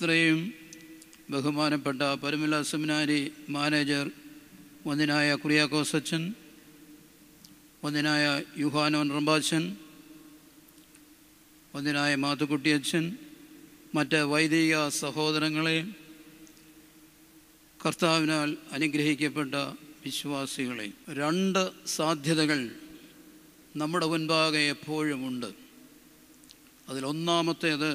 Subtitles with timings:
[0.00, 0.38] ഇത്രയും
[1.30, 3.18] ബഹുമാനപ്പെട്ട പരമില സെമിനാരി
[3.48, 4.06] മാനേജർ
[4.86, 6.22] ഒന്നിനായ കുറിയാക്കോസ് അച്ഛൻ
[7.82, 8.22] ഒന്നിനായ
[8.58, 9.64] യുഹാനോൻ റംബാച്ചൻ
[11.74, 13.04] ഒന്നിനായ മാത്തുക്കുട്ടി അച്ഛൻ
[13.94, 15.76] മറ്റ് വൈദിക സഹോദരങ്ങളെ
[17.80, 19.54] കർത്താവിനാൽ അനുഗ്രഹിക്കപ്പെട്ട
[20.04, 22.62] വിശ്വാസികളെ രണ്ട് സാധ്യതകൾ
[23.76, 25.50] നമ്മുടെ മുൻപാകെ എപ്പോഴുമുണ്ട്
[26.88, 27.92] അതിലൊന്നാമത്തേത്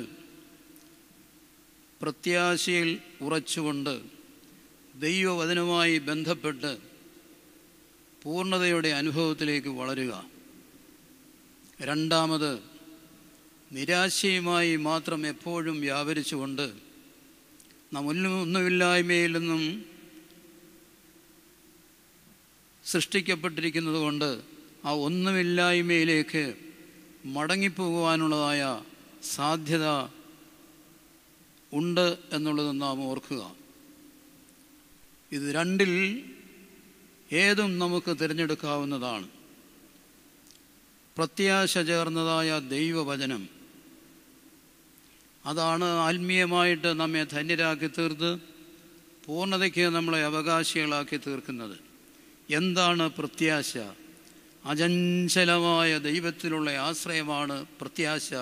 [2.06, 2.90] പ്രത്യാശയിൽ
[3.22, 3.94] ഉറച്ചുകൊണ്ട്
[4.96, 6.72] ദൈവവചനവുമായി ബന്ധപ്പെട്ട്
[8.24, 10.14] പൂർണതയുടെ അനുഭവത്തിലേക്ക് വളരുക.
[11.82, 12.52] രണ്ടാമത്
[13.72, 16.66] നിരാശയുമായി മാത്രം എപ്പോഴും വ്യാപരിച്ചുകൊണ്ട്
[17.94, 19.64] നാം ഒന്നും ഒന്നുമില്ലായ്മയിൽ നിന്നും
[22.86, 24.30] സൃഷ്ടിക്കപ്പെട്ടിരിക്കുന്നത് കൊണ്ട്
[24.86, 26.44] ആ ഒന്നുമില്ലായ്മയിലേക്ക്
[27.36, 28.62] മടങ്ങിപ്പോകുവാനുള്ളതായ
[29.36, 29.88] സാധ്യത
[31.74, 33.56] ഉണ്ട് എന്നുള്ളത് നാം ഓർക്കുക.
[35.32, 36.24] ഇത് രണ്ടിൽ
[37.32, 39.30] ഏതും നമുക്ക് തിരഞ്ഞെടുക്കാവുന്നതാണ്.
[41.18, 43.50] പ്രത്യാശ ചേർന്നതായ ദൈവവചനം.
[45.46, 48.38] അതാണ് ആത്മീയമായിട്ട് നമ്മെ ധന്യരാക്കി തീർത്ത്
[49.26, 51.78] പൂർണതയ്ക്ക് നമ്മളെ അവകാശികളാക്കി തീർക്കുന്നത്.
[52.50, 53.78] എന്താണ് പ്രത്യാശ?
[54.66, 58.34] അചഞ്ചലമായ ദൈവത്തിലുള്ള ആശ്രയമാണ് പ്രത്യാശ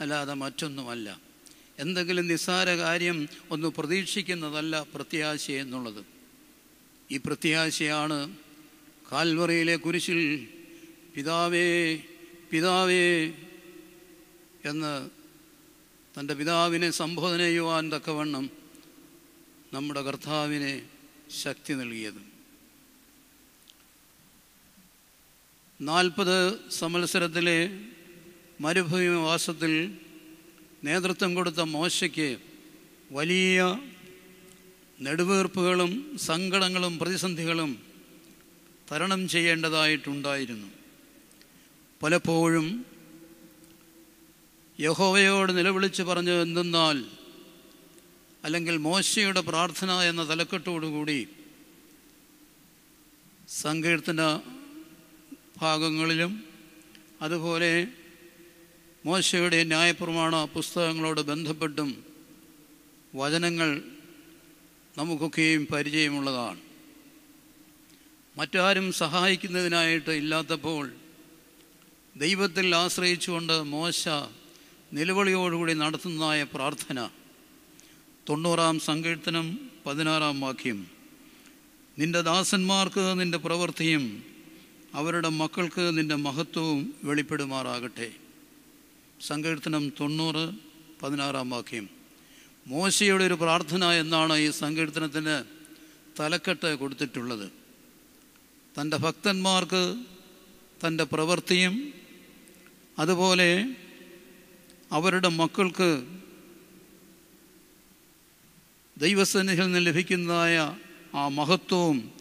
[0.00, 1.25] അല്ലാതെ മറ്റൊന്നുമല്ല.
[1.78, 6.04] എന്തെങ്കിലും നിസ്സാര കാര്യം ഒന്ന് പ്രതീക്ഷിക്കുന്നതല്ല പ്രത്യാശ എന്നുള്ളത്.
[7.10, 8.36] ഈ പ്രത്യാശയാണ്
[9.12, 10.48] കാൽവറയിലെ കുരിശിൽ
[11.16, 11.96] പിതാവേ
[12.52, 13.32] പിതാവേ
[14.64, 15.10] എന്ന്
[16.20, 18.50] തന്റെ പിതാവിനെ സംബോധന ചെയ്യുവാൻ തക്കവണ്ണം
[19.72, 20.82] നമ്മുടെ കർത്താവിനെ
[21.42, 22.36] ശക്തി നൽകിയത്.
[25.80, 27.86] നാൽപ്പത് മരുഭൂമി
[28.60, 29.94] മരുഭൂമിവാസത്തിൽ
[30.86, 32.28] നേതൃത്വം കൊടുത്ത മോശയ്ക്ക്
[33.10, 33.60] വലിയ
[34.98, 35.92] നെടുവീർപ്പുകളും
[36.26, 37.70] സങ്കടങ്ങളും പ്രതിസന്ധികളും
[38.88, 40.68] തരണം ചെയ്യേണ്ടതായിട്ടുണ്ടായിരുന്നു.
[42.00, 42.66] പലപ്പോഴും
[44.78, 46.98] യഹോവയോട് നിലവിളിച്ച് പറഞ്ഞു എന്തെന്നാൽ
[48.44, 51.20] അല്ലെങ്കിൽ മോശയുടെ പ്രാർത്ഥന എന്ന തലക്കെട്ടോടുകൂടി
[53.62, 54.22] സങ്കീർത്തന
[55.62, 56.32] ഭാഗങ്ങളിലും
[57.22, 57.72] അതുപോലെ
[59.06, 62.04] മോശയുടെ ന്യായപ്രമാണ പുസ്തകങ്ങളോട് ബന്ധപ്പെട്ടും
[63.14, 63.82] വചനങ്ങൾ
[64.98, 66.60] നമുക്കൊക്കെയും പരിചയമുള്ളതാണ്.
[68.36, 70.92] മറ്റാരും സഹായിക്കുന്നതിനായിട്ട് ഇല്ലാത്തപ്പോൾ
[72.16, 74.08] ദൈവത്തിൽ ആശ്രയിച്ചുകൊണ്ട് മോശ
[74.92, 77.08] നിലവിളിയോടുകൂടി നടത്തുന്നതായ പ്രാർത്ഥന.
[78.28, 80.86] തൊണ്ണൂറാം സങ്കീർത്തനം പതിനാറാം വാക്യം.
[81.98, 84.22] നിന്റെ ദാസന്മാർക്ക് നിന്റെ പ്രവൃത്തിയും
[84.94, 88.12] അവരുടെ മക്കൾക്ക് നിന്റെ മഹത്വവും വെളിപ്പെടുമാറാകട്ടെ.
[89.20, 90.52] സങ്കീർത്തനം തൊണ്ണൂറ്
[91.02, 91.88] പതിനാറാം വാക്യം.
[92.66, 95.44] മോശയുടെ ഒരു പ്രാർത്ഥന എന്നാണ് ഈ സങ്കീർത്തനത്തിന്
[96.20, 97.52] തലക്കെട്ട് കൊടുത്തിട്ടുള്ളത്.
[98.74, 99.96] തന്റെ ഭക്തന്മാർക്ക്
[100.86, 101.92] തന്റെ പ്രവൃത്തിയും
[102.98, 103.76] അതുപോലെ
[104.92, 106.04] അവരുടെ മക്കൾക്ക്
[108.98, 110.76] ദൈവസന്നിധിയിൽ നിന്ന് ലഭിക്കുന്നതായ
[111.14, 112.12] ആ മഹത്വവും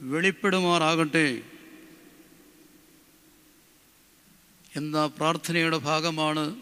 [0.00, 1.42] വെളിപ്പെടുമാറാകട്ടെ
[4.76, 6.56] എന്ന പ്രാർത്ഥനയുടെ ഭാഗമാണ്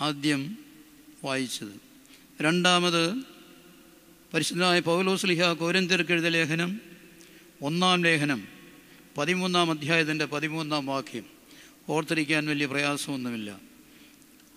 [0.00, 0.58] ആദ്യം
[1.24, 1.80] വായിച്ചത്.
[2.42, 3.14] രണ്ടാമത്
[4.34, 6.80] പരിശുദ്ധനായ പൗലോസ്ലിഹ കോരന്തിർക്കെഴുത ലേഖനം
[7.62, 8.48] ഒന്നാം ലേഖനം
[9.18, 11.24] പതിമൂന്നാം അധ്യായത്തിന്റെ പതിമൂന്നാം വാക്യം.
[11.88, 13.60] ഓർത്തിരിക്കാൻ വലിയ പ്രയാസമൊന്നുമില്ല.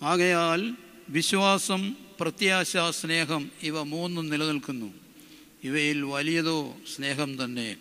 [0.02, 0.76] ആകയാൽ
[1.08, 4.94] വിശ്വാസം പ്രത്യാശ സ്നേഹം ഇവ മൂന്നും നിലനിൽക്കുന്നു.
[5.64, 7.76] ഇവയിൽ വലിയതോ സ്നേഹം തന്നെ.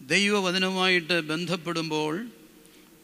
[0.00, 2.26] ദൈവവചനവുമായിട്ട് ബന്ധപ്പെടുമ്പോൾ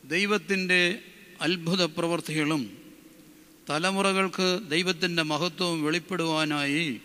[0.09, 0.99] ദൈവത്തിന്റെ
[1.41, 2.79] അത്ഭുത പ്രവർത്തികളും
[3.69, 7.01] തലമുറകൾക്ക് ദൈവത്തിന്റെ മഹത്വവും വെളിപ്പെടുവാനായി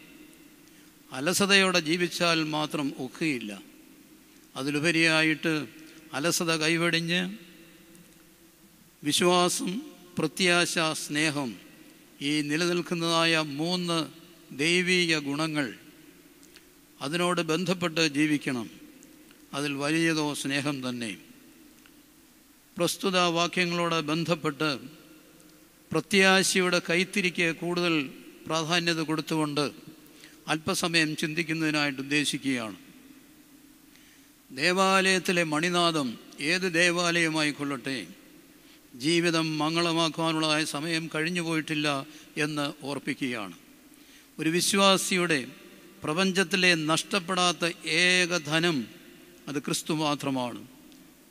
[1.12, 3.62] അലസതയോടെ ജീവിച്ചാൽ മാത്രം ഒക്കുകയില്ല
[4.56, 5.68] അതിലുപരിയായിട്ട്
[6.14, 7.30] അലസത കൈവെടിഞ്ഞ്
[9.04, 9.82] വിശ്വാസം
[10.18, 11.56] പ്രത്യാശ സ്നേഹം
[12.22, 14.08] ഈ നിലനിൽക്കുന്നതായ മൂന്ന്
[14.58, 15.74] ദൈവീക ഗുണങ്ങൾ
[17.02, 18.70] അതിനോട് ബന്ധപ്പെട്ട് ജീവിക്കണം.
[19.54, 21.18] അതിൽ വലിയതോ സ്നേഹം തന്നെ.
[22.78, 24.80] പ്രസ്തുത വാക്യങ്ങളോട് ബന്ധപ്പെട്ട്
[25.92, 28.10] പ്രത്യാശയുടെ കൈത്തിരിക്ക് കൂടുതൽ
[28.48, 29.72] പ്രാധാന്യത കൊടുത്തുകൊണ്ട്
[30.48, 32.76] അല്പസമയം ചിന്തിക്കുന്നതിനായിട്ട് ഉദ്ദേശിക്കുകയാണ്.
[34.52, 38.08] ദേവാലയത്തിലെ മണിനാദം ഏത് ദേവാലയമായി കൊള്ളട്ടെ?
[38.96, 42.06] ജീവിതം മംഗളമാക്കുവാനുള്ളതായ സമയം കഴിഞ്ഞു പോയിട്ടില്ല
[42.38, 43.54] എന്ന് ഓർപ്പിക്കുകയാണ്.
[44.40, 45.48] ഒരു വിശ്വാസിയുടെ
[46.04, 48.88] പ്രപഞ്ചത്തിലെ നഷ്ടപ്പെടാത്ത ഏകധനം
[49.48, 50.73] അത് ക്രിസ്തു മാത്രമാണ്.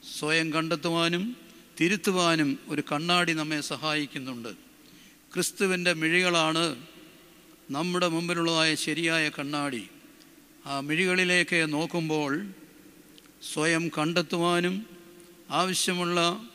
[0.05, 1.37] സ്വയം കണ്ടെത്തുവാനും
[1.81, 4.49] തിരുത്തുവാനും ഒരു കണ്ണാടി നമ്മെ സഹായിക്കുന്നുണ്ട്.
[5.35, 6.87] ക്രിസ്തുവിന്റെ മിഴികളാണ്
[7.71, 9.89] നമ്മുടെ മുമ്പിലുള്ളതായ ശരിയായ കണ്ണാടി.
[10.67, 12.51] ആ മിഴികളിലേക്ക് നോക്കുമ്പോൾ
[13.53, 14.87] സ്വയം കണ്ടെത്തുവാനും
[15.51, 16.49] ആവശ്യമുള്ള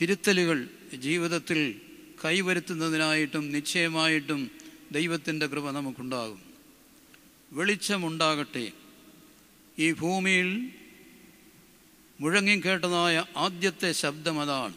[0.00, 1.80] തിരുത്തലുകൾ ജീവിതത്തിൽ
[2.24, 4.50] കൈവരുത്തുന്നതിനായിട്ടും നിശ്ചയമായിട്ടും
[4.92, 6.42] ദൈവത്തിന്റെ കൃപ നമുക്കുണ്ടാകും.
[7.52, 8.72] വെളിച്ചമുണ്ടാകട്ടെ.
[9.78, 10.70] ഈ ഭൂമിയിൽ
[12.20, 14.74] മുഴങ്ങിക്കേട്ടതായ ആദ്യത്തെ ശബ്ദം അതാണ്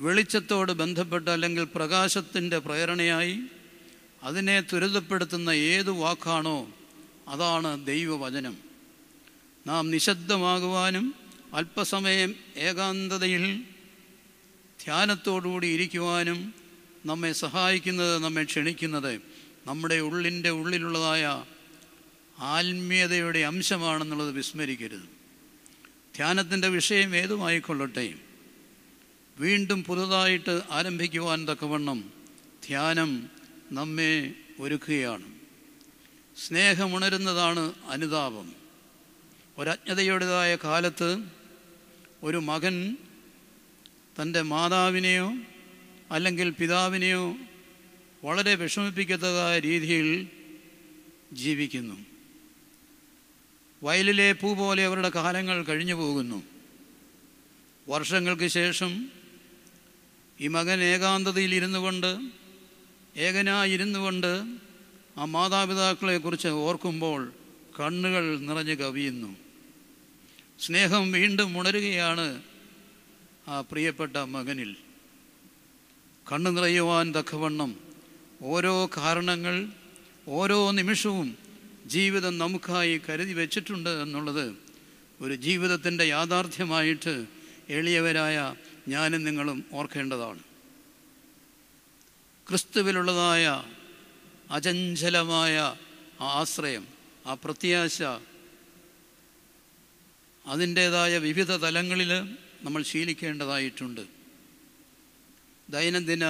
[0.00, 3.40] വെളിച്ചത്തോട് ബന്ധപ്പെട്ട് അല്ലെങ്കിൽ പ്രകാശത്തിന്റെ പ്രേരണയായി
[4.22, 6.68] അതിനെ ത്വരിതപ്പെടുത്തുന്ന ഏത് വാക്കാണോ
[7.28, 8.58] അതാണ് ദൈവവചനം.
[9.66, 11.14] നാം നിശബ്ദമാകുവാനും
[11.54, 13.62] അല്പസമയം ഏകാന്തതയിൽ
[14.84, 16.54] ധ്യാനത്തോടുകൂടി ഇരിക്കുവാനും
[17.06, 19.22] നമ്മെ സഹായിക്കുന്നത് നമ്മെ ക്ഷണിക്കുന്നത്
[19.66, 21.44] നമ്മുടെ ഉള്ളിന്റെ ഉള്ളിലുള്ളതായ
[22.38, 25.21] ആത്മീയതയുടെ അംശമാണെന്നുള്ളത് വിസ്മരിക്കരുത്.
[26.16, 28.14] ധ്യാനത്തിന്റെ വിഷയം ഏതുമായിക്കൊള്ളട്ടെ?
[29.38, 32.12] വീണ്ടും പുതുതായിട്ട് ആരംഭിക്കുവാൻ തക്കവണ്ണം
[32.66, 33.30] ധ്യാനം
[33.72, 35.24] നമ്മെ ഒരുക്കുകയാണ്.
[36.36, 38.52] സ്നേഹമുണരുന്നതാണ് അനുതാപം.
[39.58, 41.24] ഒരജ്ഞതയുടേതായ കാലത്ത്
[42.22, 42.96] ഒരു മകൻ
[44.22, 45.32] തന്റെ മാതാവിനെയോ
[46.10, 47.36] അല്ലെങ്കിൽ പിതാവിനെയോ
[48.24, 50.28] വളരെ വിഷമിപ്പിക്കത്തതായ രീതിയിൽ
[51.32, 52.11] ജീവിക്കുന്നു.
[53.82, 56.42] വയലിലെ പൂ പോലെ അവരുടെ കാലങ്ങൾ കഴിഞ്ഞു പോകുന്നു.
[57.88, 59.10] വർഷങ്ങൾക്ക് ശേഷം
[60.40, 62.20] ഈ മകൻ ഏകാന്തതയിൽ ഇരുന്നു കൊണ്ട്
[63.16, 64.44] ഏകനായിരുന്നു കൊണ്ട്
[65.18, 67.32] ആ മാതാപിതാക്കളെക്കുറിച്ച് ഓർക്കുമ്പോൾ
[67.80, 69.36] കണ്ണുകൾ നിറഞ്ഞു കവിയുന്നു.
[70.60, 72.42] സ്നേഹം വീണ്ടും ഉണരുകയാണ്
[73.48, 74.76] ആ പ്രിയപ്പെട്ട മകനിൽ.
[76.32, 77.76] കണ്ണു നിറയുവാൻ തക്കവണ്ണം
[78.42, 79.68] ഓരോ കാരണങ്ങൾ
[80.28, 81.41] ഓരോ നിമിഷവും
[81.92, 84.46] ജീവിതം നമുക്കായി കരുതി വെച്ചിട്ടുണ്ട് എന്നുള്ളത്
[85.20, 87.14] ഒരു ജീവിതത്തിന്റെ യാഥാർത്ഥ്യമായിട്ട്
[87.68, 88.36] എളിയവരായ
[88.88, 90.42] ഞാനും നിങ്ങളും ഓർക്കേണ്ടതാണ്.
[92.48, 93.44] ക്രിസ്തുവിലുള്ളതായ
[94.50, 95.56] അചഞ്ചലമായ
[96.20, 96.84] ആശ്രയം
[97.26, 98.02] ആ പ്രത്യാശ
[100.44, 102.12] അതിന്റേതായ വിവിധ തലങ്ങളിൽ
[102.62, 104.04] നമ്മൾ ശീലിക്കേണ്ടതായിട്ടുണ്ട്.
[105.68, 106.24] ദൈനംദിന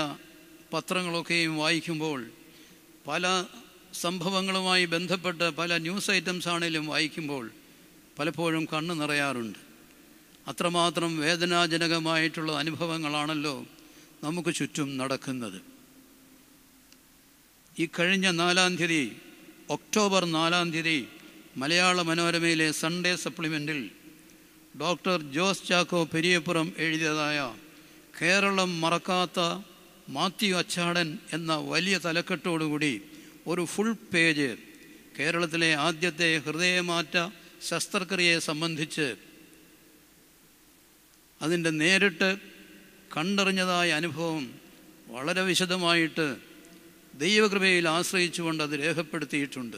[0.73, 2.21] പത്രങ്ങളൊക്കെയും വായിക്കുമ്പോൾ
[3.07, 3.25] പല
[3.95, 7.51] സംഭവങ്ങളുമായി ബന്ധപ്പെട്ട് പല ന്യൂസ് ഐറ്റംസ് ആണെങ്കിലും വായിക്കുമ്പോൾ
[8.19, 9.59] പലപ്പോഴും കണ്ണു നിറയാറുണ്ട്.
[10.49, 13.67] അത്രമാത്രം വേദനാജനകമായിട്ടുള്ള അനുഭവങ്ങളാണല്ലോ
[14.25, 15.61] നമുക്ക് ചുറ്റും നടക്കുന്നത്.
[17.79, 19.17] ഈ കഴിഞ്ഞ നാലാം തീയതി
[19.71, 21.09] ഒക്ടോബർ നാലാം തീയതി
[21.57, 23.91] മലയാള മനോരമയിലെ സൺഡേ സപ്ലിമെന്റിൽ
[24.81, 27.55] ഡോക്ടർ ജോസ് ചാക്കോ പെരിയപ്പുറം എഴുതിയതായ
[28.21, 29.41] കേരളം മറക്കാത്ത
[30.09, 33.03] മാത്യു അച്ചാടൻ എന്ന വലിയ തലക്കെട്ടോടുകൂടി
[33.47, 34.57] ഒരു ഫുൾ പേജ്
[35.19, 37.31] കേരളത്തിലെ ആദ്യത്തെ ഹൃദയമാറ്റ
[37.69, 39.15] ശസ്ത്രക്രിയയെ സംബന്ധിച്ച്
[41.43, 42.37] അതിന്റെ നേരിട്ട്
[43.17, 44.55] കണ്ടറിഞ്ഞതായ അനുഭവം
[45.07, 46.37] വളരെ വിശദമായിട്ട്
[47.15, 49.77] ദൈവകൃപയിൽ ആശ്രയിച്ചുകൊണ്ട് അത് രേഖപ്പെടുത്തിയിട്ടുണ്ട്.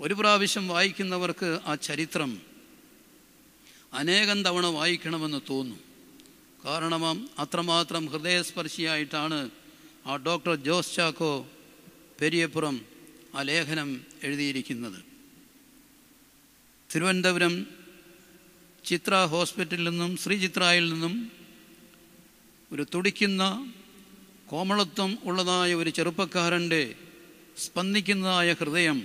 [0.00, 2.40] ഒരു പ്രാവശ്യം വായിക്കുന്നവർക്ക് ആ ചരിത്രം
[3.92, 5.80] അനേകം തവണ വായിക്കണമെന്ന് തോന്നും.
[6.64, 9.50] കാരണം അത്രമാത്രം ഹൃദയസ്പർശിയായിട്ടാണ്
[10.06, 11.46] ആ ഡോക്ടർ ജോസ് ചാക്കോ
[12.20, 12.76] പെരിയപ്പുറം
[13.34, 13.88] ആ ലേഖനം
[14.22, 15.04] എഴുതിയിരിക്കുന്നത്.
[16.92, 17.66] തിരുവനന്തപുരം
[18.84, 21.14] ചിത്ര ഹോസ്പിറ്റലിൽ നിന്നും ശ്രീ ചിത്രയിൽ നിന്നും
[22.72, 23.42] ഒരു തുടിക്കുന്ന
[24.50, 26.94] കോമളത്വം ഉള്ളതായ ഒരു ചെറുപ്പക്കാരന്റെ
[27.56, 28.98] സ്പന്ദിക്കുന്നതായ ഹൃദയം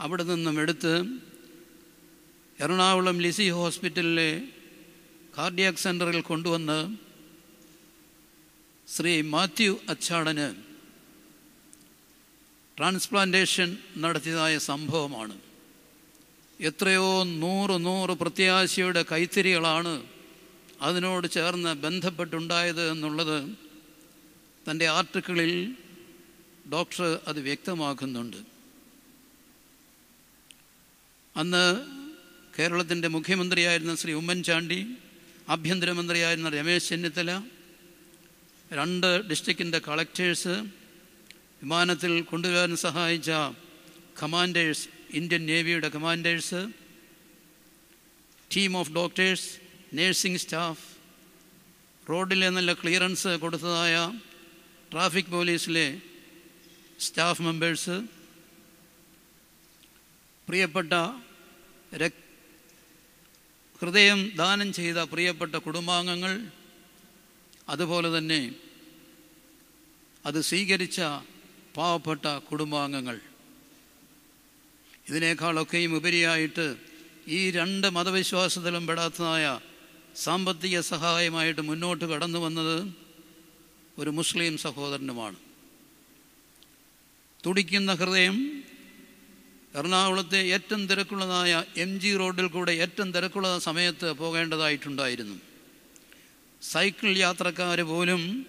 [0.00, 0.94] അവിടെ നിന്നും എടുത്ത്
[2.58, 4.30] എറണാകുളം ലിസി ഹോസ്പിറ്റലിലെ
[5.38, 6.78] കാർഡിയാക് സെന്ററിൽ കൊണ്ടുവന്ന്
[8.88, 10.63] ശ്രീ മാത്യു അച്ചാടന്
[12.78, 15.38] ട്രാൻസ്പ്ലാന്റേഷൻ നടത്തിയതായ സംഭവമാണ്.
[16.60, 20.02] എത്രയോ നൂറ് നൂറ് പ്രത്യാശയുടെ കൈത്തിരികളാണ്
[20.80, 23.56] അതിനോട് ചേർന്ന് ബന്ധപ്പെട്ടുണ്ടായത് എന്നുള്ളത്
[24.66, 25.74] തന്റെ ആർട്ടിക്കിളിൽ
[26.72, 28.36] ഡോക്ടർ അത് വ്യക്തമാക്കുന്നുണ്ട്.
[31.36, 31.64] അന്ന്
[32.58, 34.86] കേരളത്തിന്റെ മുഖ്യമന്ത്രിയായിരുന്ന ശ്രീ ഉമ്മൻചാണ്ടി
[35.48, 37.30] ആഭ്യന്തരമന്ത്രിയായിരുന്ന രമേശ് ചെന്നിത്തല
[38.72, 40.83] രണ്ട് ഡിസ്ട്രിക്റ്റിന്റെ കളക്ടേഴ്സ്
[41.64, 43.30] വിമാനത്തിൽ കൊണ്ടുവരാൻ സഹായിച്ച
[44.20, 46.60] commanders Indian നേവിയുടെ commanders
[48.50, 49.46] team of doctors
[49.94, 50.84] nursing staff
[52.06, 53.94] റോഡിലെ നല്ല ക്ലിയറൻസ് കൊടുത്തതായ
[54.92, 55.86] ട്രാഫിക് പോലീസിലെ
[56.98, 57.96] സ്റ്റാഫ് മെമ്പേഴ്സ്
[60.48, 60.92] പ്രിയപ്പെട്ട
[63.80, 66.34] ഹൃദയം ദാനം ചെയ്ത പ്രിയപ്പെട്ട കുടുംബാംഗങ്ങൾ
[67.68, 68.42] അതുപോലെ തന്നെ
[70.24, 71.00] അത് സ്വീകരിച്ച
[71.76, 73.20] പാവപ്പെട്ട കുടുംബാംഗങ്ങൾ.
[75.08, 76.76] ഇതിനേക്കാളൊക്കെയും ഉപരിയായിട്ട്
[77.28, 79.60] ഈ രണ്ട് മതവിശ്വാസത്തിലും പെടാത്തതായ
[80.16, 82.76] സാമ്പത്തിക സഹായമായിട്ട് മുന്നോട്ട് കടന്നു വന്നത്
[83.98, 85.36] ഒരു മുസ്ലിം സഹോദരനുമാണ്.
[87.46, 88.62] തുടിക്കുന്ന ഹൃദയം
[89.74, 95.36] എറണാകുളത്തെ ഏറ്റവും തിരക്കുള്ളതായ എം ജി റോഡിൽ കൂടെ ഏറ്റവും തിരക്കുള്ള സമയത്ത് പോകേണ്ടതായിട്ടുണ്ടായിരുന്നു.
[96.62, 98.46] സൈക്കിൾ യാത്രക്കാർ പോലും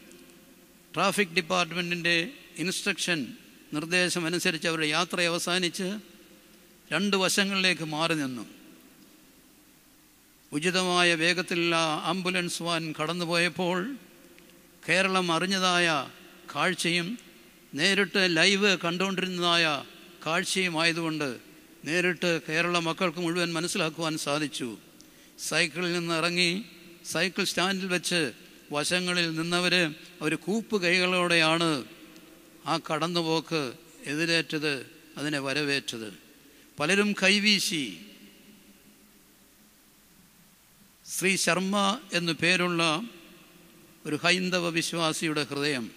[0.94, 2.18] ട്രാഫിക് ഡിപ്പാർട്ട്മെന്റിന്റെ
[2.58, 3.28] ഇൻസ്ട്രക്ഷൻ
[3.74, 6.00] നിർദ്ദേശം അനുസരിച്ച് അവരുടെ യാത്ര അവസാനിച്ച്
[6.92, 8.46] രണ്ട് വശങ്ങളിലേക്ക് മാറി നിന്നു.
[10.52, 13.96] ഉചിതമായ വേഗത്തിലുള്ള ആംബുലൻസ് വാൻ കടന്നുപോയപ്പോൾ
[14.90, 16.10] കേരളം അറിഞ്ഞതായ
[16.56, 17.20] കാഴ്ചയും
[17.74, 19.84] നേരിട്ട് ലൈവ് കണ്ടുകൊണ്ടിരുന്നതായ
[20.26, 21.38] കാഴ്ചയുമായതുകൊണ്ട്
[21.86, 24.78] നേരിട്ട് കേരള മക്കൾക്ക് മുഴുവൻ മനസ്സിലാക്കുവാൻ സാധിച്ചു.
[25.40, 26.66] സൈക്കിളിൽ നിന്ന് ഇറങ്ങി
[27.06, 28.32] സൈക്കിൾ സ്റ്റാൻഡിൽ വെച്ച്
[28.72, 31.95] വശങ്ങളിൽ നിന്നവർ അവർ കൂപ്പ് കൈകളോടെയാണ്
[32.66, 33.74] ആ കടന്നുപോക്ക്
[34.06, 36.14] എതിരേറ്റത് അതിനെ വരവേറ്റത്.
[36.80, 38.06] പലരും കൈവീശി.
[41.06, 43.02] ശ്രീ ശർമ്മ എന്നു പേരുള്ള
[44.06, 45.92] ഒരു ഹൈന്ദവ വിശ്വാസിയുടെ ഹൃദയം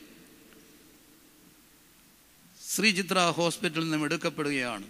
[2.76, 4.86] ശ്രീ ചിത്ര ഹോസ്പിറ്റലിൽ നിന്നും എടുക്കപ്പെടുകയാണ്.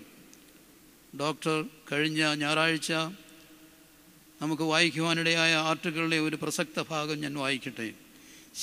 [1.20, 2.92] ഡോക്ടർ കഴിഞ്ഞ ഞായറാഴ്ച
[4.42, 7.92] നമുക്ക് വായിക്കുവാനിടയായ ആർട്ടുകളുടെ ഒരു പ്രസക്ത ഭാഗം ഞാൻ വായിക്കട്ടെ.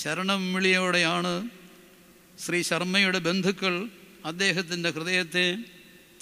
[0.01, 1.49] ശരണം വിളിയോടെയാണ്
[2.43, 3.89] ശ്രീ ശർമ്മയുടെ ബന്ധുക്കൾ
[4.25, 5.57] അദ്ദേഹത്തിന്റെ ഹൃദയത്തെ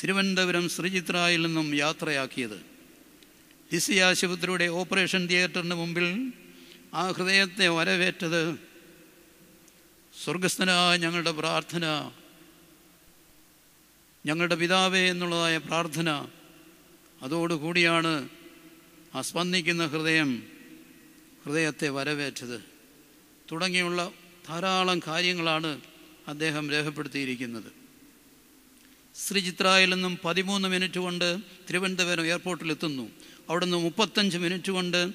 [0.02, 2.62] തിരുവനന്തപുരം ശ്രീചിത്രയിൽ നിന്നും യാത്രയാക്കിയത്.
[3.74, 6.34] ലിസി ആശുപത്രിയുടെ ഓപ്പറേഷൻ തിയേറ്ററിന് മുമ്പിൽ
[6.94, 8.58] ആ ഹൃദയത്തെ വരവേറ്റത്
[10.24, 11.86] സ്വർഗസ്ഥനായ ഞങ്ങളുടെ പ്രാർത്ഥന
[14.26, 16.10] ഞങ്ങളുടെ പിതാവേ എന്നുള്ളതായ പ്രാർത്ഥന
[17.22, 18.30] അതോടുകൂടിയാണ്
[19.16, 20.30] ആ സ്പന്ദിക്കുന്ന ഹൃദയം
[21.46, 22.60] ഹൃദയത്തെ വരവേറ്റത്.
[23.52, 24.12] തുടങ്ങിയുള്ള
[24.48, 25.93] ധാരാളം കാര്യങ്ങളാണ്
[26.28, 27.84] അദ്ദേഹം രേഖപ്പെടുത്തിയിരിക്കുന്നത്.
[29.16, 31.38] ശ്രീചിത്രയിൽ നിന്നും പതിമൂന്ന് മിനിറ്റ് കൊണ്ട്
[31.70, 33.10] തിരുവനന്തപുരം എയർപോർട്ടിൽ എത്തുന്നു.
[33.50, 35.12] അവിടെ നിന്ന് മുപ്പത്തഞ്ച് മിനിറ്റ് കൊണ്ട്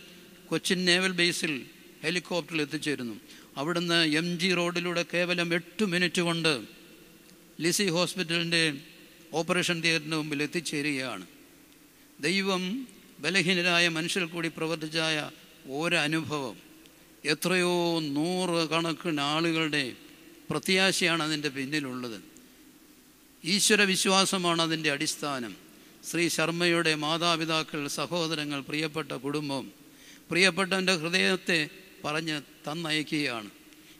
[0.46, 1.66] കൊച്ചിൻ നേവൽ ബേസിൽ
[2.02, 3.20] ഹെലികോപ്റ്ററിൽ എത്തിച്ചേരുന്നു.
[3.56, 6.62] അവിടുന്ന് എം ജി റോഡിലൂടെ കേവലം എട്ട് മിനിറ്റ് കൊണ്ട്
[7.60, 8.74] ലിസി ഹോസ്പിറ്റലിന്റെ
[9.32, 11.26] ഓപ്പറേഷൻ തിയേറ്ററിന് മുമ്പിൽ എത്തിച്ചേരുകയാണ്.
[12.20, 12.88] ദൈവം
[13.18, 15.30] ബലഹീനരായ മനുഷ്യർ കൂടി പ്രവർത്തിച്ചായ
[15.70, 16.56] ഒരനുഭവം.
[17.24, 19.92] എത്രയോ നൂറ് കണക്കിന് ആളുകളുടെ
[20.50, 22.20] പ്രത്യാശയാണ് അതിന്റെ പിന്നിലുള്ളത്.
[23.44, 25.56] ഈശ്വര വിശ്വാസമാണ് അതിന്റെ അടിസ്ഥാനം.
[26.10, 29.72] ശ്രീ ശർമ്മയുടെ മാതാപിതാക്കൾ സഹോദരങ്ങൾ പ്രിയപ്പെട്ട കുടുംബം
[30.30, 31.68] പ്രിയപ്പെട്ടവന്റെ ഹൃദയത്തെ
[32.04, 33.50] പറഞ്ഞ് തന്നയക്കുകയാണ്.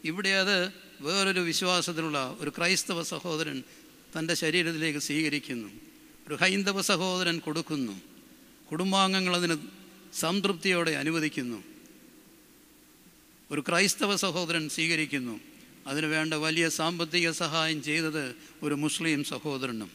[0.05, 3.63] ഇവിടെ അത് വേറൊരു വിശ്വാസത്തിലുള്ള ഒരു ക്രൈസ്തവ സഹോദരൻ
[4.19, 5.69] തന്റെ ശരീരത്തിലേക്ക് സ്വീകരിക്കുന്നു.
[6.29, 8.01] ഒരു ഹൈന്ദവ സഹോദരൻ കൊടുക്കുന്നു.
[8.71, 9.57] കുടുംബാംഗങ്ങൾ അതിന്
[10.15, 11.65] സംതൃപ്തിയോടെ അനുവദിക്കുന്നു.
[13.51, 15.41] ഒരു ക്രൈസ്തവ സഹോദരൻ സ്വീകരിക്കുന്നു.
[15.89, 19.91] അതിനു വേണ്ട വലിയ സാമ്പത്തിക സഹായം ചെയ്തത് ഒരു മുസ്ലിം സഹോദരനും.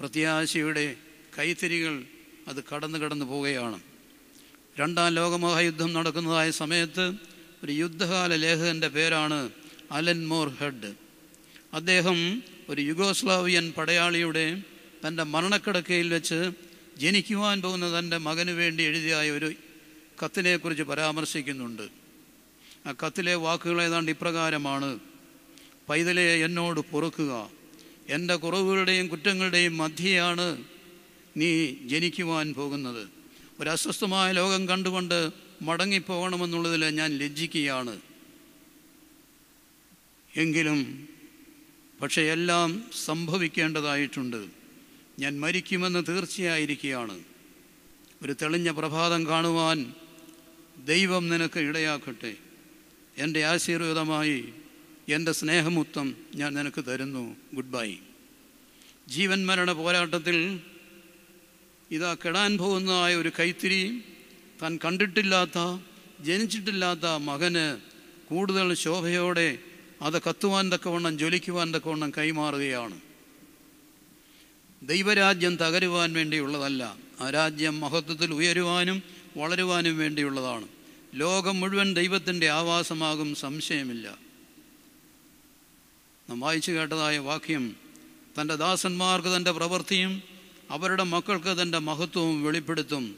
[0.00, 0.96] പ്രത്യാശയുടെ
[1.38, 2.04] കൈത്തിരികൾ
[2.48, 3.80] അത് കടന്നു കടന്നു പോവുകയാണ്.
[4.78, 7.12] രണ്ടാം ലോകമഹായുദ്ധം നടക്കുന്നതായ സമയത്ത്
[7.64, 9.50] ഒരു യുദ്ധകാല ലേഖകന്റെ പേരാണ്
[9.92, 10.94] അലൻ മോർ ഹെഡ്.
[11.74, 14.62] അദ്ദേഹം ഒരു യുഗോസ്ലാവിയൻ പടയാളിയുടെ
[15.06, 16.52] തന്റെ മരണക്കിടക്കയിൽ വെച്ച്
[16.98, 19.52] ജനിക്കുവാൻ പോകുന്ന തന്റെ മകന് വേണ്ടി എഴുതിയായ ഒരു
[20.24, 22.03] കത്തിനെക്കുറിച്ച് പരാമർശിക്കുന്നുണ്ട്.
[22.86, 24.98] ആ കത്തിലെ വാക്കുകൾ ഏതാണ്ട് ഇപ്രകാരമാണ്.
[25.88, 27.50] പൈതലെ എന്നോട് പൊറുക്കുക.
[28.08, 30.64] എന്റെ കുറവുകളുടെയും കുറ്റങ്ങളുടെയും മധ്യയാണ്
[31.36, 33.08] നീ ജനിക്കുവാൻ പോകുന്നത്.
[33.60, 35.30] ഒരു അസ്വസ്ഥമായ ലോകം കണ്ടുകൊണ്ട്
[35.62, 38.00] മടങ്ങിപ്പോകണമെന്നുള്ളതിൽ ഞാൻ ലജ്ജിക്കുകയാണ്.
[40.36, 41.08] എങ്കിലും
[42.02, 44.46] പക്ഷേ എല്ലാം സംഭവിക്കേണ്ടതായിട്ടുണ്ട്.
[45.18, 47.20] ഞാൻ മരിക്കുമെന്ന് തീർച്ചയായിരിക്കുകയാണ്.
[48.22, 49.94] ഒരു തെളിഞ്ഞ പ്രഭാതം കാണുവാൻ
[50.84, 52.34] ദൈവം നിനക്ക് ഇടയാക്കട്ടെ.
[53.18, 54.52] എന്റെ ആശീർവാദമായി
[55.08, 57.36] എന്റെ സ്നേഹമുത്തം ഞാൻ നിനക്ക് തരുന്നു.
[57.54, 57.96] ഗുഡ് ബൈ
[59.08, 60.60] ജീവൻ മരണ പോരാട്ടത്തിൽ
[61.90, 64.02] ഇതാ കെടാൻ പോകുന്നതായ ഒരു കൈത്തിരി
[64.62, 65.82] താൻ കണ്ടിട്ടില്ലാത്ത
[66.20, 67.78] ജനിച്ചിട്ടില്ലാത്ത മകന്
[68.28, 69.58] കൂടുതൽ ശോഭയോടെ
[70.02, 73.00] അത് കത്തുവാൻ തക്കവണ്ണം ജ്വലിക്കുവാൻ തക്കവണ്ണം കൈമാറുകയാണ്.
[74.82, 79.02] ദൈവരാജ്യം തകരുവാൻ വേണ്ടിയുള്ളതല്ല ആ രാജ്യം മഹത്വത്തിൽ ഉയരുവാനും
[79.36, 80.73] വളരുവാനും വേണ്ടിയുള്ളതാണ്.
[81.14, 84.18] ലോകം മുഴുവൻ ദൈവത്തിന്റെ ആവാസമാകും സംശയമില്ല.
[86.30, 87.76] നാം വായിച്ചു കേട്ടതായ വാക്യം
[88.40, 90.22] തന്റെ ദാസന്മാർക്ക് തന്റെ പ്രവൃത്തിയും
[90.70, 93.16] അവരുടെ മക്കൾക്ക് തന്റെ മഹത്വവും വെളിപ്പെടുത്തും.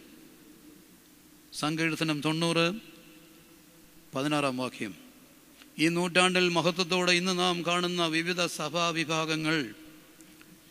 [1.53, 2.73] സങ്കീർത്തനം തൊണ്ണൂറ്
[4.15, 4.95] പതിനാറാം വാക്യം.
[5.79, 9.75] ഈ നൂറ്റാണ്ടിൽ മഹത്വത്തോടെ ഇന്ന് നാം കാണുന്ന വിവിധ സഭാവിഭാഗങ്ങൾ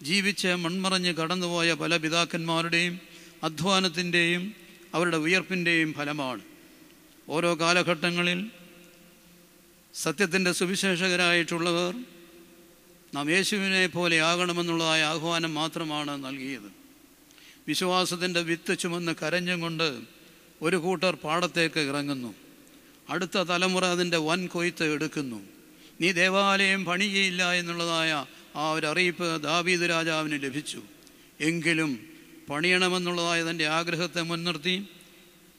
[0.02, 3.00] ജീവിച്ച് മൺമറഞ്ഞ് കടന്നുപോയ പല പിതാക്കന്മാരുടെയും
[3.44, 4.54] അധ്വാനത്തിന്റെയും
[4.94, 6.55] അവരുടെ ഉയർപ്പിന്റെയും ഫലമാണ്.
[7.30, 8.52] ഓരോ കാലഘട്ടങ്ങളിൽ
[9.94, 12.04] സത്യത്തിന്റെ സുവിശേഷകരായിട്ടുള്ളവർ
[13.14, 16.72] നാം യേശുവിനെ പോലെ ആകണമെന്നുള്ളതായ ആഹ്വാനം മാത്രമാണ് നൽകിയത്.
[17.68, 20.02] വിശ്വാസത്തിന്റെ വിത്ത് ചുമന്ന് കരഞ്ഞും കൊണ്ട്
[20.62, 22.36] ഒരു കൂട്ടർ പാടത്തേക്ക് ഇറങ്ങുന്നു.
[23.10, 25.42] അടുത്ത തലമുറ അതിന്റെ വൻ കൊയ്ത്ത് എടുക്കുന്നു.
[26.02, 30.82] നീ ദേവാലയം പണിയയില്ല എന്നുള്ളതായ ആ ഒരു അറിയിപ്പ് ദാവീദ് രാജാവിന് ലഭിച്ചു.
[31.40, 32.08] എങ്കിലും
[32.50, 34.88] പണിയണമെന്നുള്ളതായ തന്റെ ആഗ്രഹത്തെ മുൻനിർത്തി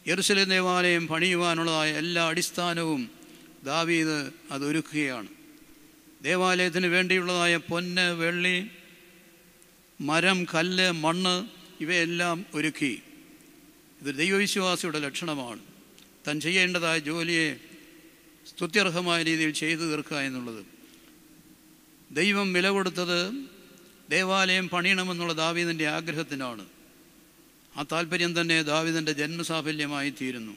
[0.09, 3.11] യെറുസലേം ദേവാലയം പണിയുവാനുള്ളതായ എല്ലാ അടിസ്ഥാനവും
[3.65, 5.29] ദാവീദ് അതൊരുക്കുകയാണ്.
[6.23, 8.67] ദേവാലയത്തിന് വേണ്ടിയുള്ളതായ പൊന്ന് വെള്ളി
[10.01, 11.49] മരം കല്ല് മണ്ണ്
[11.81, 13.03] ഇവയെല്ലാം ഒരുക്കി.
[14.03, 15.59] ഇത് ദൈവവിശ്വാസിയുടെ ലക്ഷണമാണ്.
[16.27, 17.57] താൻ ചെയ്യേണ്ടതായ ജോലിയെ
[18.47, 20.65] സ്തുത്യർഹമായ രീതിയിൽ ചെയ്തു തീർക്കുക എന്നുള്ളത്.
[22.11, 23.35] ദൈവം വില കൊടുത്തത്
[24.11, 26.76] ദേവാലയം പണിയണമെന്നുള്ള ദാവീദിന്റെ ആഗ്രഹത്തിനാണ്.
[27.77, 30.53] ആ താല്പര്യം തന്നെ ദാവിദന്റെ ജന്മസാഫല്യമായി തീരുന്നു.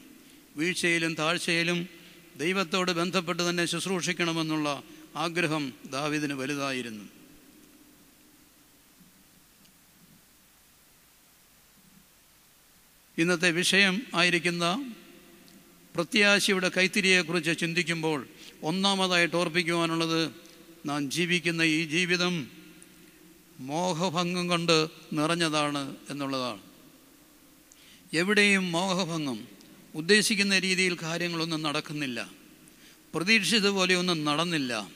[0.56, 1.88] വീഴ്ചയിലും താഴ്ചയിലും
[2.36, 4.82] ദൈവത്തോട് ബന്ധപ്പെട്ട് തന്നെ ശുശ്രൂഷിക്കണമെന്നുള്ള
[5.16, 7.04] ആഗ്രഹം ദാവിദിന് വലുതായിരുന്നു.
[13.18, 14.94] ഇന്നത്തെ വിഷയം ആയിരിക്കുന്ന
[15.94, 18.26] പ്രത്യാശയുടെ കൈത്തിരിയെക്കുറിച്ച് ചിന്തിക്കുമ്പോൾ
[18.62, 20.30] ഒന്നാമതായിട്ട് ഓർപ്പിക്കുവാനുള്ളത്
[20.86, 22.48] നാം ജീവിക്കുന്ന ഈ ജീവിതം
[23.60, 26.69] മോഹഭംഗം കൊണ്ട് നിറഞ്ഞതാണ് എന്നുള്ളതാണ്.
[28.12, 29.44] എവിടെയും മോഹഭംഗം
[29.94, 32.30] ഉദ്ദേശിക്കുന്ന രീതിയിൽ കാര്യങ്ങളൊന്നും നടക്കുന്നില്ല.
[33.14, 34.90] പ്രതീക്ഷിച്ചതുപോലെയൊന്നും നടന്നില്ല.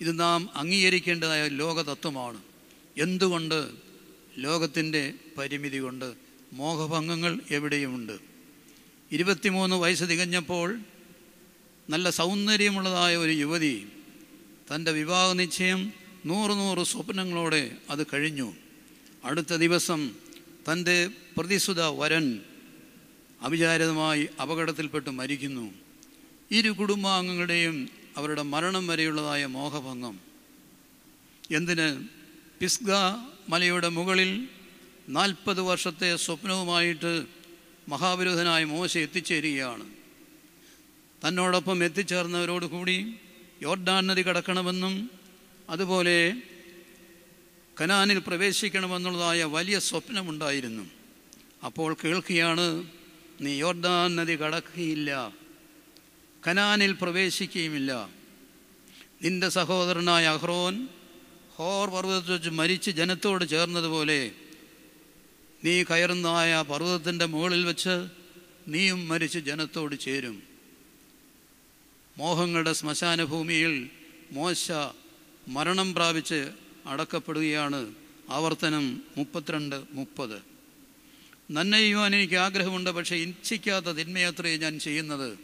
[0.00, 2.42] ഇത് നാം അംഗീകരിക്കേണ്ടതായ ലോകതത്വമാണ്.
[2.98, 3.70] എന്തുകൊണ്ട്?
[4.38, 6.14] ലോകത്തിന്റെ പരിമിതി കൊണ്ട്
[6.52, 8.18] മോഹഭംഗങ്ങൾ എവിടെയുമുണ്ട്?
[9.12, 10.80] ഇരുപത്തിമൂന്ന് വയസ്സ് തികഞ്ഞപ്പോൾ
[11.90, 13.88] നല്ല സൗന്ദര്യമുള്ളതായ ഒരു യുവതി
[14.74, 15.92] തന്റെ വിവാഹ നിശ്ചയം
[16.26, 18.54] നൂറ് നൂറ് സ്വപ്നങ്ങളോടെ അത് കഴിഞ്ഞു.
[19.24, 20.25] അടുത്ത ദിവസം
[20.72, 22.40] തന്റെ പ്രതിസുത വരൻ
[23.40, 25.74] അവിചാരിതമായി അപകടത്തിൽപ്പെട്ട് മരിക്കുന്നു.
[26.50, 30.20] ഇരു കുടുംബാംഗങ്ങളുടെയും അവരുടെ മരണം വരെയുള്ളതായ മോഹഭംഗം.
[31.50, 32.08] എന്തിന്?
[32.60, 32.92] പിസ്ഗ
[33.48, 34.48] മലയുടെ മുകളിൽ
[35.08, 37.26] നാൽപ്പത് വർഷത്തെ സ്വപ്നവുമായിട്ട്
[37.88, 39.84] മഹാവിരോധനായ മോശ എത്തിച്ചേരുകയാണ്.
[41.28, 43.14] തന്നോടൊപ്പം എത്തിച്ചേർന്നവരോടുകൂടി
[43.62, 45.10] യോർഡാൻ നദി കടക്കണമെന്നും
[45.70, 46.42] അതുപോലെ
[47.80, 50.82] കനാനിൽ പ്രവേശിക്കണമെന്നുള്ളതായ വലിയ സ്വപ്നമുണ്ടായിരുന്നു.
[51.64, 52.84] അപ്പോൾ കേൾക്കുകയാണ്
[53.40, 55.32] നീ യോർദാൻ നദി കടക്കുകയില്ല.
[56.46, 58.08] കനാനിൽ പ്രവേശിക്കുകയുമില്ല.
[59.22, 60.88] നിന്റെ സഹോദരനായ അഹ്റോൻ
[61.54, 64.32] ഹോർ പർവതത്തിൽ വെച്ച് മരിച്ച് ജനത്തോട് ചേർന്നതുപോലെ
[65.64, 68.08] നീ കയറുന്നതായ പർവതത്തിന്റെ മുകളിൽ വെച്ച്
[68.68, 70.42] നീയും മരിച്ച് ജനത്തോട് ചേരും.
[72.18, 73.90] മോഹങ്ങളുടെ ശ്മശാന ഭൂമിയിൽ
[74.32, 74.72] മോശ
[75.48, 77.94] മരണം പ്രാപിച്ച് അടക്കപ്പെടുകയാണ്.
[78.30, 80.38] ആവർത്തനം മുപ്പത്തിരണ്ട് മുപ്പത്.
[81.50, 85.38] നന്മ ചെയ്യുവാൻ എനിക്ക് ആഗ്രഹമുണ്ട് പക്ഷേ ഇച്ഛിക്കാത്ത തിന്മയാത്രയെ ഞാൻ ചെയ്യുന്നത്.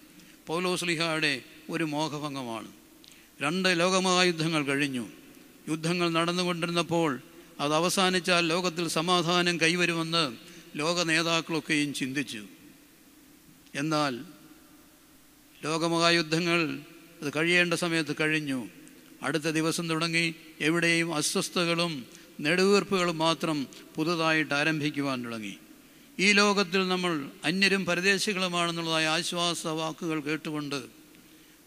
[0.46, 2.68] പൗലോസ്ലിഹയുടെ ഒരു മോഹഭംഗമാണ്.
[3.42, 5.08] രണ്ട് ലോകമഹായുദ്ധങ്ങൾ കഴിഞ്ഞു.
[5.68, 7.20] യുദ്ധങ്ങൾ നടന്നുകൊണ്ടിരുന്നപ്പോൾ
[7.60, 10.36] അത് അവസാനിച്ചാൽ ലോകത്തിൽ സമാധാനം കൈവരുമെന്ന്
[10.76, 12.46] ലോക നേതാക്കളൊക്കെയും ചിന്തിച്ചു.
[13.74, 14.24] എന്നാൽ
[15.64, 16.80] ലോകമഹായുദ്ധങ്ങൾ
[17.22, 18.68] അത് കഴിയേണ്ട സമയത്ത് കഴിഞ്ഞു.
[19.22, 22.06] അടുത്ത ദിവസം തുടങ്ങി എവിടെയും അസ്വസ്ഥതകളും
[22.40, 25.56] നെടുവീർപ്പുകളും മാത്രം പുതുതായിട്ട് ആരംഭിക്കുവാൻ തുടങ്ങി.
[26.18, 30.82] ഈ ലോകത്തിൽ നമ്മൾ അന്യരും പരദേശികളുമാണെന്നുള്ളതായ ആശ്വാസ വാക്കുകൾ കേട്ടുകൊണ്ട്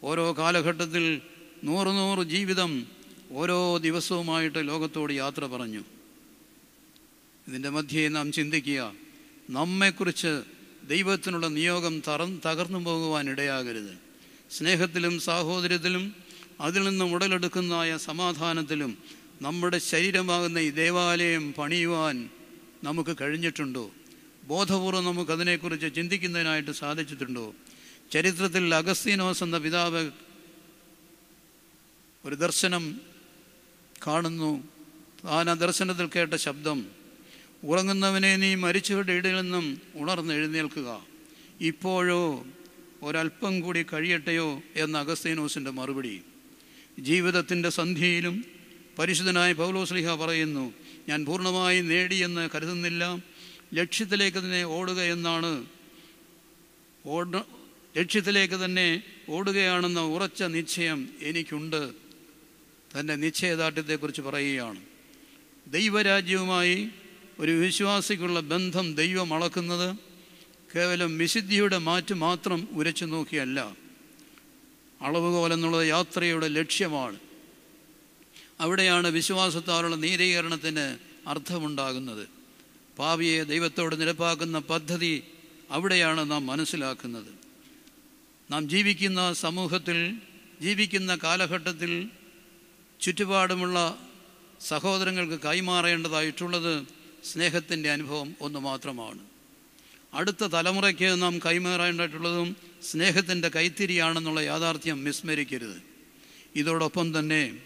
[0.04, 1.22] ഓരോ കാലഘട്ടത്തിൽ
[1.64, 2.86] നൂറ് നൂറ് ജീവിതം
[3.32, 5.84] ഓരോ ദിവസവുമായിട്ട് ലോകത്തോട് യാത്ര പറഞ്ഞു.
[7.48, 8.94] ഇതിന്റെ മധ്യേ നാം ചിന്തിക്കുക
[9.50, 10.42] നമ്മെക്കുറിച്ച്
[10.88, 13.98] ദൈവത്തിനുള്ള നിയോഗം തറ തകർന്നു പോകുവാൻ ഇടയാകരുത്.
[14.52, 16.25] സ്നേഹത്തിലും സാഹോദര്യത്തിലും
[16.62, 18.98] അതിൽ നിന്നും ഉടലെടുക്കുന്നതായ സമാധാനത്തിലും
[19.42, 22.30] നമ്മുടെ ശരീരമാകുന്ന ഈ ദേവാലയം പണിയുവാൻ
[22.84, 23.92] നമുക്ക് കഴിഞ്ഞിട്ടുണ്ടോ?
[24.44, 27.54] ബോധപൂർവം നമുക്കതിനെക്കുറിച്ച് ചിന്തിക്കുന്നതിനായിട്ട് സാധിച്ചിട്ടുണ്ടോ?
[28.12, 30.12] ചരിത്രത്തിൽ അഗസ്തീനോസ് എന്ന പിതാവ്
[32.26, 33.02] ഒരു ദർശനം
[34.08, 34.64] കാണുന്നു.
[35.26, 36.86] താൻ ആ ദർശനത്തിൽ കേട്ട ശബ്ദം
[37.64, 41.06] ഉറങ്ങുന്നവനെ നീ മരിച്ചവരുടെ ഇടയിൽ നിന്നും ഉണർന്ന് എഴുന്നേൽക്കുക.
[41.62, 42.46] ഇപ്പോഴോ
[43.04, 44.62] ഒരല്പം കൂടി കഴിയട്ടെയോ?
[44.76, 46.22] എന്ന് അഗസ്തീനോസിന്റെ മറുപടി.
[47.00, 48.46] ജീവിതത്തിന്റെ സന്ധ്യയിലും
[49.00, 50.74] പരിശുദ്ധനായ പൗലോസ്ലിഹ പറയുന്നു
[51.10, 53.18] ഞാൻ പൂർണമായി നേടിയെന്ന് കരുതുന്നില്ല.
[53.74, 55.66] ലക്ഷ്യത്തിലേക്ക് തന്നെ ഓടുക എന്നാണ്.
[57.06, 57.38] ഓട
[57.98, 61.94] ലക്ഷ്യത്തിലേക്ക് തന്നെ ഓടുകയാണെന്ന ഉറച്ച നിശ്ചയം എനിക്കുണ്ട്.
[63.00, 64.80] തന്റെ നിശ്ചയദാർഢ്യത്തെക്കുറിച്ച് പറയുകയാണ്.
[65.68, 66.90] ദൈവരാജ്യവുമായി
[67.40, 69.96] ഒരു വിശ്വാസിക്കുള്ള ബന്ധം ദൈവം അളക്കുന്നത്
[70.76, 73.85] കേവലം വിശുദ്ധിയുടെ മാറ്റ് മാത്രം ഉരച്ചു നോക്കിയല്ല.
[75.06, 77.20] അളവുകോൽ എന്നുള്ളത് യാത്രയുടെ ലക്ഷ്യമാണ്.
[78.60, 80.98] അവിടെയാണ് വിശ്വാസത്താലുള്ള നീരീകരണത്തിന്
[81.30, 82.28] അർത്ഥമുണ്ടാകുന്നത്.
[82.98, 85.24] പാവിയെ ദൈവത്തോട് നിരപ്പാക്കുന്ന പദ്ധതി
[85.72, 87.32] അവിടെയാണ് നാം മനസ്സിലാക്കുന്നത്.
[88.52, 90.18] നാം ജീവിക്കുന്ന സമൂഹത്തിൽ
[90.62, 92.10] ജീവിക്കുന്ന കാലഘട്ടത്തിൽ
[93.02, 93.78] ചുറ്റുപാടുമുള്ള
[94.62, 96.86] സഹോദരങ്ങൾക്ക് കൈമാറേണ്ടതായിട്ടുള്ളത്
[97.24, 99.20] സ്നേഹത്തിന്റെ അനുഭവം ഒന്ന് മാത്രമാണ്.
[100.14, 102.56] അടുത്ത തലമുറയ്ക്ക് നാം കൈമാറേണ്ടതായിട്ടുള്ളതും
[102.90, 105.78] സ്നേഹത്തിന്റെ കൈത്തിരിയാണെന്നുള്ള യാഥാർത്ഥ്യം വിസ്മരിക്കരുത്.
[106.56, 107.58] ഇതോടൊപ്പം തന്നെ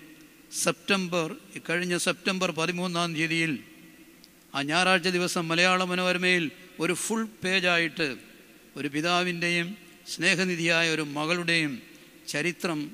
[0.52, 1.36] സെപ്റ്റംബർ
[1.70, 3.60] കഴിഞ്ഞ സെപ്റ്റംബർ പതിമൂന്നാം തീയതിയിൽ
[4.56, 8.16] ആ ഞായറാഴ്ച ദിവസം മലയാള മനോരമയിൽ ഒരു ഫുൾ പേജായിട്ട്
[8.76, 9.78] ഒരു പിതാവിന്റെയും
[10.08, 11.82] സ്നേഹനിധിയായ ഒരു മകളുടെയും
[12.28, 12.92] ചരിത്രം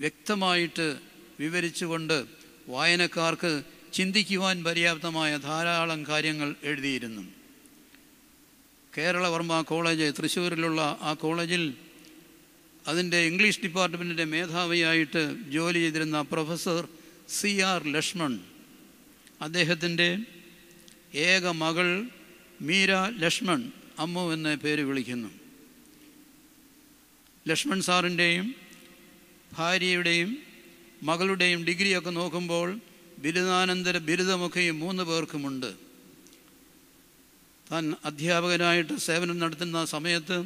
[0.00, 0.98] വ്യക്തമായിട്ട്
[1.40, 2.26] വിവരിച്ചുകൊണ്ട്
[2.68, 3.62] വായനക്കാർക്ക്
[3.92, 7.35] ചിന്തിക്കുവാൻ പര്യാപ്തമായ ധാരാളം കാര്യങ്ങൾ എഴുതിയിരുന്നു.
[8.98, 11.74] കേരളവർമ്മ കോളേജ് തൃശ്ശൂരിലുള്ള ആ കോളേജിൽ
[12.86, 16.88] അതിന്റെ ഇംഗ്ലീഷ് ഡിപ്പാർട്ട്മെന്റിന്റെ മേധാവിയായിട്ട് ജോലി ചെയ്തിരുന്ന പ്രൊഫസർ
[17.28, 18.40] സി ആർ ലക്ഷ്മൺ.
[19.42, 20.18] അദ്ദേഹത്തിന്റെ
[21.14, 22.08] ഏക മകൾ
[22.62, 25.28] മീര ലക്ഷ്മൺ അമ്മു എന്ന പേര് വിളിക്കുന്നു.
[27.48, 28.54] ലക്ഷ്മൺ സാറിന്റെയും
[29.52, 30.38] ഭാര്യയുടെയും
[31.02, 32.80] മകളുടെയും ഡിഗ്രിയൊക്കെ നോക്കുമ്പോൾ
[33.18, 35.85] ബിരുദാനന്തര ബിരുദമൊക്കെ ഈ മൂന്ന് പേർക്കുമുണ്ട്.
[37.70, 40.36] താൻ അധ്യാപകനായിട്ട് സേവനം നടത്തുന്ന സമയത്ത്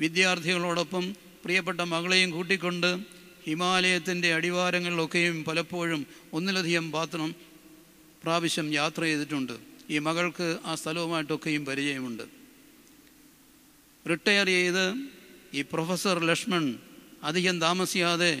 [0.00, 1.04] വിദ്യാർത്ഥികളോടൊപ്പം
[1.44, 2.90] പ്രിയപ്പെട്ട മകളെയും കൂട്ടിക്കൊണ്ട്
[3.46, 7.30] ഹിമാലയത്തിന്റെ അടിവാരങ്ങളിലൊക്കെയും പലപ്പോഴും ഒന്നിലധികം പാത്രം
[8.24, 9.54] പ്രാവശ്യം യാത്ര ചെയ്തിട്ടുണ്ട്.
[9.90, 12.24] ഈ മകൾക്ക് ആ സ്ഥലവുമായിട്ടൊക്കെയും പരിചയമുണ്ട്.
[14.06, 14.84] റിട്ടയർ ചെയ്ത്
[15.54, 16.64] ഈ പ്രൊഫസർ ലക്ഷ്മൺ
[17.24, 18.32] അധികം താമസിയാതെ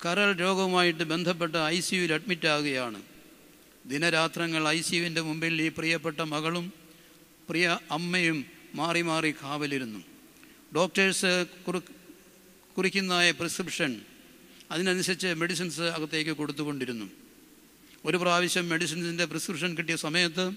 [0.00, 3.00] കരൾ രോഗവുമായിട്ട് ബന്ധപ്പെട്ട് ഐ സി യുവിൽ അഡ്മിറ്റ് ആകുകയാണ്
[3.84, 6.66] ദിനരാത്രങ്ങൾ ഐ സി യുവിന്റെ മുമ്പിൽ ഈ പ്രിയപ്പെട്ട മകളും
[7.50, 10.00] പ്രിയ അമ്മയും മാറി മാറി കാവലിരുന്നു.
[10.74, 11.82] ഡോക്ടേഴ്സ് കുറു
[13.30, 14.00] പ്രിസ്ക്രിപ്ഷൻ
[14.70, 17.10] അതിനനുസരിച്ച് മെഡിസിൻസ് അകത്തേക്ക് കൊടുത്തുകൊണ്ടിരുന്നു.
[18.04, 20.52] ഒരു പ്രാവശ്യം മെഡിസിൻസിന്റെ പ്രിസ്ക്രിപ്ഷൻ കിട്ടിയ സമയത്ത്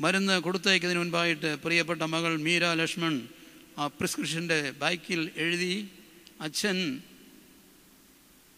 [0.00, 3.28] മരുന്ന് കൊടുത്തയക്കുന്നതിന് മുൻപായിട്ട് പ്രിയപ്പെട്ട മകൾ മീര ലക്ഷ്മൺ
[3.78, 5.90] ആ പ്രിസ്ക്രിപ്ഷന്റെ ബാക്കിൽ എഴുതി
[6.40, 7.02] അച്ഛൻ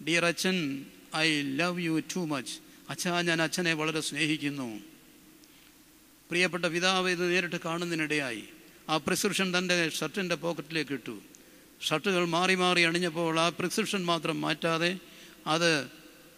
[0.06, 2.54] ഡിയർ അച്ഛൻ I love you too much
[2.90, 4.91] അച്ഛാ ഞാൻ അച്ഛനെ വളരെ സ്നേഹിക്കുന്നു.
[6.32, 8.44] പ്രിയപ്പെട്ട പിതാവ് ഇത് നേരിട്ട് കാണുന്നതിനിടയായി.
[8.88, 11.18] ആ പ്രിസ്ക്രിപ്ഷൻ തന്റെ ഷർട്ടിന്റെ പോക്കറ്റിലേക്ക് ഇട്ടു.
[11.82, 14.98] ഷർട്ടുകൾ മാറി മാറി അണിഞ്ഞപ്പോൾ ആ പ്രിസ്ക്രിപ്ഷൻ മാത്രം മാറ്റാതെ
[15.46, 15.86] അത്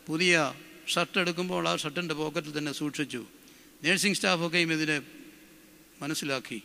[0.07, 0.55] പുതിയ
[0.89, 3.27] ഷർട്ട് എടുക്കുമ്പോൾ ആ ഷർട്ടിന്റെ പോക്കറ്റിൽ തന്നെ സൂക്ഷിച്ചു.
[3.85, 5.03] നേഴ്സിംഗ് സ്റ്റാഫൊക്കെയും ഇതിനെ
[6.03, 6.63] മനസ്സിലാക്കി.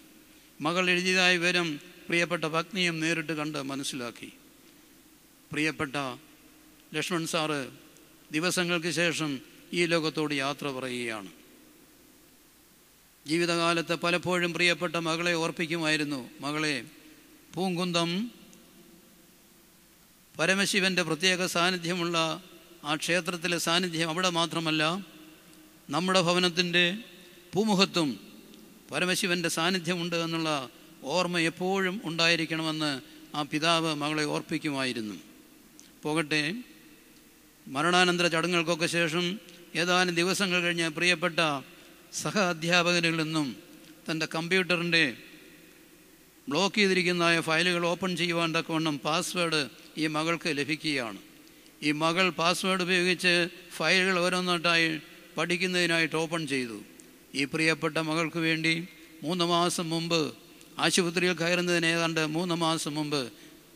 [0.62, 4.34] മകൾ എഴുതിയതായ വിവരം പ്രിയപ്പെട്ട പത്നിയും നേരിട്ട് കണ്ട് മനസ്സിലാക്കി.
[5.52, 5.96] പ്രിയപ്പെട്ട
[6.94, 7.68] ലക്ഷ്മൺ സാറ്
[8.32, 9.40] ദിവസങ്ങൾക്ക് ശേഷം
[9.74, 11.39] ഈ ലോകത്തോട് യാത്ര പറയുകയാണ്.
[13.28, 16.30] ജീവിതകാലത്ത് പലപ്പോഴും പ്രിയപ്പെട്ട മകളെ ഓർപ്പിക്കുമായിരുന്നു.
[16.42, 16.84] മകളെ
[17.54, 18.32] പൂങ്കുന്തം
[20.40, 22.44] പരമശിവന്റെ പ്രത്യേക സാന്നിധ്യമുള്ള
[22.84, 25.06] ആ ക്ഷേത്രത്തിലെ സാന്നിധ്യം അവിടെ മാത്രമല്ല
[25.90, 26.98] നമ്മുടെ ഭവനത്തിന്റെ
[27.54, 28.20] പൂമുഖത്തും
[28.92, 30.70] പരമശിവന്റെ സാന്നിധ്യമുണ്ട് എന്നുള്ള
[31.04, 33.02] ഓർമ്മ എപ്പോഴും ഉണ്ടായിരിക്കണമെന്ന്
[33.36, 35.16] ആ പിതാവ് മകളെ ഓർപ്പിക്കുമായിരുന്നു.
[36.04, 36.64] പോകട്ടെ
[37.68, 39.40] മരണാനന്തര ചടങ്ങുകൾക്കൊക്കെ ശേഷം
[39.76, 41.40] ഏതാനും ദിവസങ്ങൾ കഴിഞ്ഞ് പ്രിയപ്പെട്ട
[42.14, 43.56] സഹ അധ്യാപകരിൽ നിന്നും
[44.12, 45.18] തന്റെ കമ്പ്യൂട്ടറിന്റെ
[46.50, 51.18] ബ്ലോക്ക് ചെയ്തിരിക്കുന്നതായ ഫയലുകൾ ഓപ്പൺ ചെയ്യുവാൻ തക്കവണ്ണം പാസ്വേഡ് ഈ മകൾക്ക് ലഭിക്കുകയാണ്.
[51.84, 55.02] ഈ മകൾ പാസ്വേഡ് ഉപയോഗിച്ച് ഫയലുകൾ ഓരോന്നായിട്ടായി
[55.38, 56.84] പഠിക്കുന്നതിനായിട്ട് ഓപ്പൺ ചെയ്തു.
[57.36, 58.88] ഈ പ്രിയപ്പെട്ട മകൾക്ക് വേണ്ടി
[59.24, 60.34] മൂന്ന് മാസം മുമ്പ്
[60.80, 63.32] ആശുപത്രിയിൽ കയറുന്നതിന് ഏതാണ്ട് മൂന്ന് മാസം മുമ്പ്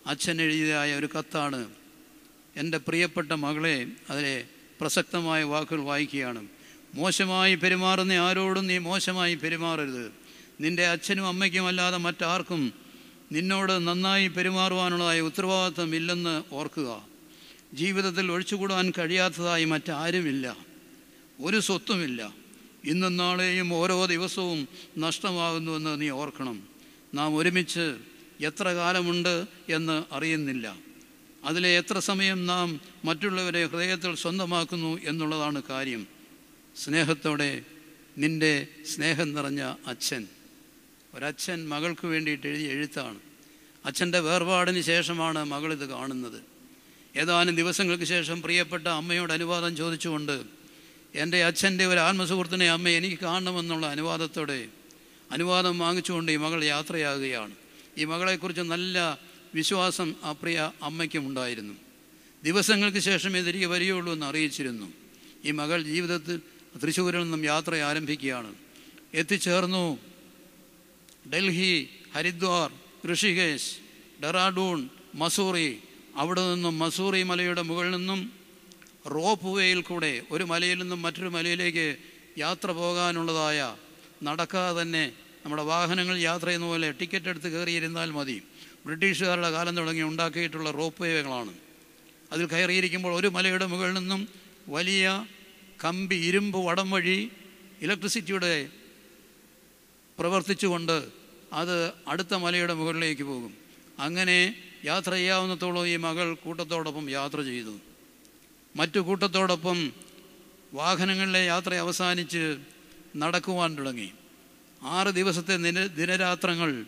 [0.07, 1.69] അച്ഛൻ എഴുതിയതായ ഒരു കത്താണ്
[2.55, 4.45] എന്റെ പ്രിയപ്പെട്ട മകളെ അതിലെ
[4.81, 6.52] പ്രസക്തമായ വാക്കുകൾ വായിക്കുകയാണ്.
[6.93, 10.11] മോശമായി പെരുമാറുന്ന ആരോടും നീ മോശമായി പെരുമാറരുത്.
[10.59, 12.73] നിന്റെ അച്ഛനും അമ്മയ്ക്കും അല്ലാതെ മറ്റാർക്കും
[13.31, 17.07] നിന്നോട് നന്നായി പെരുമാറുവാനുള്ളതായ ഉത്തരവാദിത്വം ഇല്ലെന്ന് ഓർക്കുക.
[17.73, 20.57] ജീവിതത്തിൽ ഒഴിച്ചുകൂടാൻ കഴിയാത്തതായി മറ്റാരുമില്ല.
[21.41, 22.33] ഒരു സ്വത്തുമില്ല.
[22.85, 26.63] ഇന്നും നാളെയും ഓരോ ദിവസവും നഷ്ടമാകുന്നുവെന്ന് നീ ഓർക്കണം.
[27.13, 27.97] നാം ഒരുമിച്ച്
[28.41, 30.75] എത്ര കാലമുണ്ട് എന്ന് അറിയുന്നില്ല.
[31.45, 36.12] അതിലെ എത്ര സമയം നാം മറ്റുള്ളവരെ ഹൃദയത്തിൽ സ്വന്തമാക്കുന്നു എന്നുള്ളതാണ് കാര്യം.
[36.77, 37.61] സ്നേഹത്തോടെ
[38.17, 40.27] നിന്റെ സ്നേഹം നിറഞ്ഞ അച്ഛൻ.
[41.13, 43.19] ഒരച്ഛൻ മകൾക്ക് വേണ്ടിയിട്ട് എഴുതിയ എഴുത്താണ്.
[43.85, 45.39] അച്ഛന്റെ വേർപാടിന് ശേഷമാണ്
[45.73, 46.41] ഇത് കാണുന്നത്.
[47.15, 50.43] ഏതാനും ദിവസങ്ങൾക്ക് ശേഷം പ്രിയപ്പെട്ട അമ്മയോട് അനുവാദം ചോദിച്ചുകൊണ്ട്
[51.15, 54.67] എന്റെ അച്ഛന്റെ ഒരു ആത്മസുഹൃത്തിനെ അമ്മ എനിക്ക് കാണണമെന്നുള്ള അനുവാദത്തോടെ
[55.31, 57.55] അനുവാദം വാങ്ങിച്ചുകൊണ്ട് ഈ മകൾ യാത്രയാകുകയാണ്.
[57.97, 59.19] ഈ മകളെക്കുറിച്ച് നല്ല
[59.55, 61.73] വിശ്വാസം ആ പ്രിയ അമ്മയ്ക്കും ഉണ്ടായിരുന്നു.
[62.43, 64.93] ദിവസങ്ങൾക്ക് ശേഷമേ തിരികെ വരികയുള്ളൂ എന്ന് അറിയിച്ചിരുന്നു.
[65.45, 66.41] ഈ മകൾ ജീവിതത്തിൽ
[66.81, 68.51] തൃശ്ശൂരിൽ നിന്നും യാത്ര ആരംഭിക്കുകയാണ്.
[69.21, 69.83] എത്തിച്ചേർന്നു
[71.33, 71.73] ഡൽഹി
[72.15, 72.69] ഹരിദ്വാർ
[73.11, 73.71] ഋഷികേശ്
[74.23, 74.79] ഡെറാഡൂൺ
[75.21, 75.69] മസൂറി.
[76.21, 78.19] അവിടെ നിന്നും മസൂറി മലയുടെ മുകളിൽ നിന്നും
[79.15, 81.87] റോപ്പ് വേയിൽ കൂടെ ഒരു മലയിൽ നിന്നും മറ്റൊരു മലയിലേക്ക്
[82.43, 83.59] യാത്ര പോകാനുള്ളതായ
[84.27, 85.03] നടക്കാതെ തന്നെ
[85.43, 88.37] നമ്മുടെ വാഹനങ്ങൾ യാത്ര ചെയ്യുന്ന പോലെ ടിക്കറ്റ് എടുത്ത് കയറിയിരുന്നാൽ മതി.
[88.85, 91.53] ബ്രിട്ടീഷുകാരുടെ കാലം തുടങ്ങി ഉണ്ടാക്കിയിട്ടുള്ള റോപ്പ് വേകളാണ്
[92.33, 94.21] അതിൽ കയറിയിരിക്കുമ്പോൾ ഒരു മലയുടെ മുകളിൽ നിന്നും
[94.75, 95.05] വലിയ
[95.83, 97.31] കമ്പി ഇരുമ്പ് വടം വഴി
[97.81, 98.69] ഇലക്ട്രിസിറ്റിയുടെ
[100.19, 101.09] പ്രവർത്തിച്ചുകൊണ്ട്
[101.53, 103.53] അത് അടുത്ത മലയുടെ മുകളിലേക്ക് പോകും.
[103.99, 107.79] അങ്ങനെ യാത്ര ചെയ്യാവുന്നത്തോളം ഈ മകൾ കൂട്ടത്തോടൊപ്പം യാത്ര ചെയ്തു.
[108.75, 109.93] മറ്റു കൂട്ടത്തോടൊപ്പം
[110.73, 112.57] വാഹനങ്ങളിലെ യാത്ര അവസാനിച്ച്
[113.15, 114.11] നടക്കുവാൻ തുടങ്ങി.
[114.81, 116.85] ആറ് ദിവസത്തെ ദിന ദിനരാത്രങ്ങൾ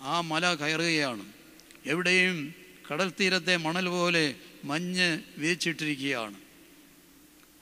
[0.00, 1.24] ആ മല കയറുകയാണ്.
[1.86, 2.54] എവിടെയും
[2.92, 6.39] കടൽ തീരത്തെ മണൽ പോലെ മഞ്ഞ് വീച്ചിട്ടിരിക്കുകയാണ്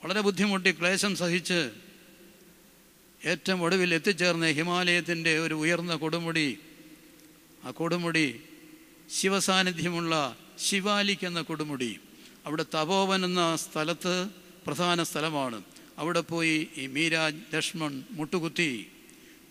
[0.03, 1.71] വളരെ ബുദ്ധിമുട്ടി ക്ലേശം സഹിച്ച്
[3.21, 6.59] ഏറ്റവും ഒടുവിൽ എത്തിച്ചേർന്ന ഹിമാലയത്തിന്റെ ഒരു ഉയർന്ന കൊടുമുടി
[7.63, 8.39] ആ കൊടുമുടി
[9.09, 10.13] ശിവസാന്നിധ്യമുള്ള
[10.59, 11.99] ശിവാലിക് എന്ന കൊടുമുടി.
[12.45, 14.29] അവിടെ തപോവൻ എന്ന സ്ഥലത്ത്
[14.67, 15.63] പ്രധാന സ്ഥലമാണ്.
[15.97, 18.87] അവിടെ പോയി ഈ മീരാജ് ലക്ഷ്മൺ മുട്ടുകുത്തി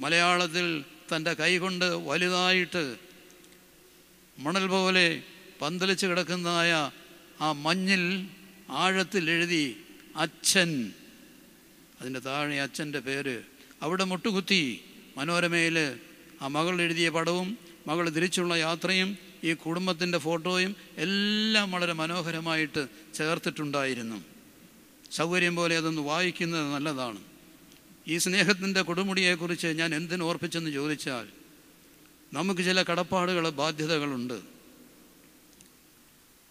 [0.01, 2.97] മലയാളത്തിൽ തന്റെ കൈകൊണ്ട് വലുതായിട്ട്
[4.39, 5.23] മണൽ പോലെ
[5.63, 6.91] പന്തലിച്ച് കിടക്കുന്നതായ
[7.41, 8.03] ആ മഞ്ഞിൽ
[8.71, 9.77] ആഴത്തിൽ എഴുതി
[10.19, 10.93] അച്ഛൻ
[12.01, 13.43] അതിന്റെ താഴെ അച്ഛന്റെ പേര്
[13.83, 14.85] അവിടെ മുട്ടുകുത്തി
[15.17, 15.99] മനോരമയിൽ
[16.43, 24.25] ആ മകൾ എഴുതിയ പടവും മകൾ തിരിച്ചുള്ള യാത്രയും ഈ കുടുംബത്തിന്റെ ഫോട്ടോയും എല്ലാം വളരെ മനോഹരമായിട്ട് ചേർത്തിട്ടുണ്ടായിരുന്നു.
[25.11, 27.19] സൗകര്യം പോലെ അതൊന്ന് വായിക്കുന്നത് നല്ലതാണ്.
[28.09, 31.27] ഈ സ്നേഹത്തിന്റെ കൊടുമുടിയെക്കുറിച്ച് ഞാൻ എന്തിനു ഓർപ്പിച്ചെന്ന് ചോദിച്ചാൽ
[32.33, 34.39] നമുക്ക് ചില കടപ്പാടുകൾ ബാധ്യതകളുണ്ട്.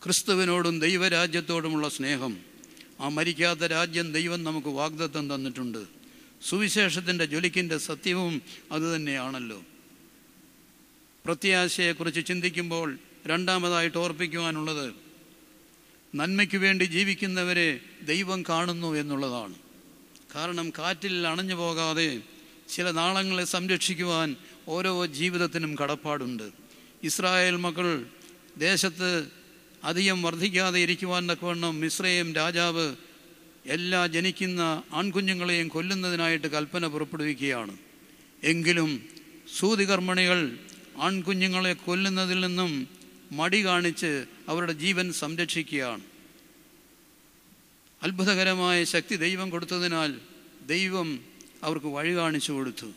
[0.04, 2.57] ക്രിസ്തുവിനോടും ദൈവരാജ്യത്തോടുമുള്ള സ്നേഹം
[3.00, 5.86] ആ മരിക്കാത്ത രാജ്യം ദൈവം നമുക്ക് വാഗ്ദത്തം തന്നിട്ടുണ്ട്.
[6.50, 9.64] സുവിശേഷത്തിന്റെ ജ്വലിക്കിന്റെ സത്യവും അതുതന്നെയാണല്ലോ
[11.26, 14.94] പ്രത്യാശയെക്കുറിച്ച് ചിന്തിക്കുമ്പോൾ രണ്ടാമതായിട്ട് ഓർപ്പിക്കുവാനുള്ളത്
[16.16, 19.54] നന്മയ്ക്ക് വേണ്ടി ജീവിക്കുന്നവരെ ദൈവം കാണുന്നു എന്നുള്ളതാണ്.
[20.36, 22.22] കാരണം കാറ്റിൽ അണഞ്ഞു പോകാതെ
[22.70, 24.36] ചില നാളങ്ങളെ സംരക്ഷിക്കുവാൻ
[24.68, 26.52] ഓരോ ജീവിതത്തിനും കടപ്പാടുണ്ട്.
[27.04, 28.06] ഇസ്രായേൽ മക്കൾ
[28.58, 29.37] ദേശത്ത്
[29.88, 32.86] അധികം വർദ്ധിക്കാതെ ഇരിക്കുവാൻ തക്കവണ്ണം മിശ്രയും രാജാവ്
[33.76, 37.78] എല്ലാ ജനിക്കുന്ന ആൺകുഞ്ഞുങ്ങളെയും കൊല്ലുന്നതിനായിട്ട് കൽപ്പന പുറപ്പെടുവിക്കുകയാണ്.
[38.44, 38.90] എങ്കിലും
[39.58, 40.40] സൂതികർമ്മണികൾ
[40.98, 42.72] ആൺകുഞ്ഞുങ്ങളെ കൊല്ലുന്നതിൽ നിന്നും
[43.32, 46.04] മടി കാണിച്ച് അവരുടെ ജീവൻ സംരക്ഷിക്കുകയാണ്.
[48.04, 50.12] അത്ഭുതകരമായ ശക്തി ദൈവം കൊടുത്തതിനാൽ
[50.68, 51.08] ദൈവം
[51.64, 52.90] അവർക്ക് വഴി കാണിച്ചു കൊടുത്തു.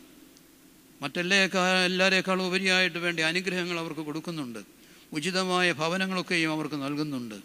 [1.03, 1.37] മറ്റെല്ലാ
[1.85, 4.79] എല്ലാരേക്കാളും ഉപരിയായിട്ട് വേണ്ടി അനുഗ്രഹങ്ങൾ അവർക്ക് കൊടുക്കുന്നുണ്ട്.
[5.12, 7.38] ഉചിതമായ ഭവനങ്ങളൊക്കെയും അവർക്ക് നൽകുന്നുണ്ട്.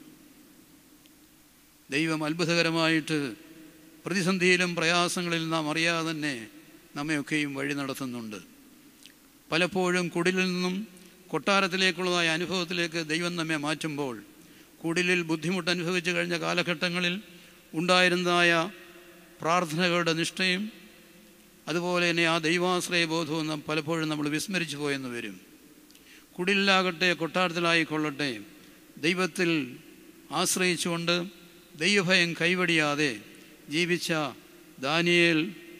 [1.91, 3.34] ദൈവം അത്ഭുതകരമായിട്ട്
[4.06, 6.47] പ്രതിസന്ധിയിലും പ്രയാസങ്ങളിൽ നാം അറിയാതെ തന്നെ
[6.95, 8.39] നമ്മയൊക്കെയും വഴി നടത്തുന്നുണ്ട്.
[9.51, 10.88] പലപ്പോഴും കുടിലിൽ നിന്നും
[11.28, 14.15] കൊട്ടാരത്തിലേക്കുള്ളതായ അനുഭവത്തിലേക്ക് ദൈവം നമ്മെ മാറ്റുമ്പോൾ
[14.84, 17.21] കുടിലിൽ ബുദ്ധിമുട്ട് അനുഭവിച്ചു കഴിഞ്ഞ കാലഘട്ടങ്ങളിൽ
[17.73, 18.51] ഉണ്ടായിരുന്നതായ
[19.41, 20.71] പ്രാർത്ഥനകളുടെ നിഷ്ഠയും
[21.67, 25.45] അതുപോലെ തന്നെ ആ ദൈവാശ്രയ ബോധവും പലപ്പോഴും നമ്മൾ വിസ്മരിച്ചു പോയെന്ന് വരും.
[26.36, 28.30] കുടിലാകട്ടെ കൊട്ടാരത്തിലായിക്കൊള്ളട്ടെ
[28.98, 29.50] ദൈവത്തിൽ
[30.32, 31.15] ആശ്രയിച്ചുകൊണ്ട്
[31.76, 33.12] ദൈവഭയം കൈവടിയാതെ
[33.69, 34.10] ജീവിച്ച
[34.80, 35.39] ദാനിയേൽ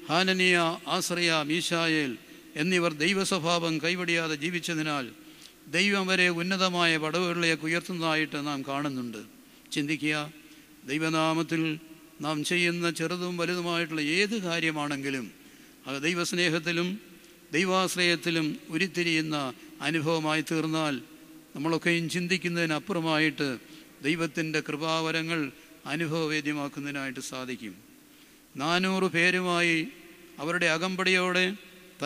[0.10, 2.12] ഹാനനിയ ആശ്രയ മീശായേൽ
[2.56, 5.06] എന്നിവർ ദൈവസ്വഭാവം കൈവടിയാതെ ജീവിച്ചതിനാൽ
[5.68, 9.22] ദൈവം വരെ ഉന്നതമായ പടവുകളിലേക്ക് ഉയർത്തുന്നതായിട്ട് നാം കാണുന്നുണ്ട്.
[9.72, 10.16] ചിന്തിക്കുക
[10.86, 11.62] ദൈവനാമത്തിൽ
[12.22, 15.26] നാം ചെയ്യുന്ന ചെറുതും വലുതുമായിട്ടുള്ള ഏത് കാര്യമാണെങ്കിലും
[15.88, 16.88] അത് ദൈവസ്നേഹത്തിലും
[17.52, 19.38] ദൈവാശ്രയത്തിലും ഉരുത്തിരിയുന്ന
[19.82, 21.02] അനുഭവമായി തീർന്നാൽ
[21.56, 23.58] നമ്മളൊക്കെയും ചിന്തിക്കുന്നതിനപ്പുറമായിട്ട്
[24.04, 25.52] ദൈവത്തിന്റെ കൃപാവരങ്ങൾ
[25.86, 27.76] അനുഭവവേദ്യമാക്കുന്നതിനായിട്ട് സാധിക്കും.
[28.56, 29.88] നാനൂറ് പേരുമായി
[30.40, 31.54] അവരുടെ അകമ്പടിയോടെ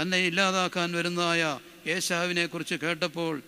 [0.02, 3.42] തന്നെ ഇല്ലാതാക്കാൻ വരുന്നതായ യേശാവിനെക്കുറിച്ച് കേട്ടപ്പോൾ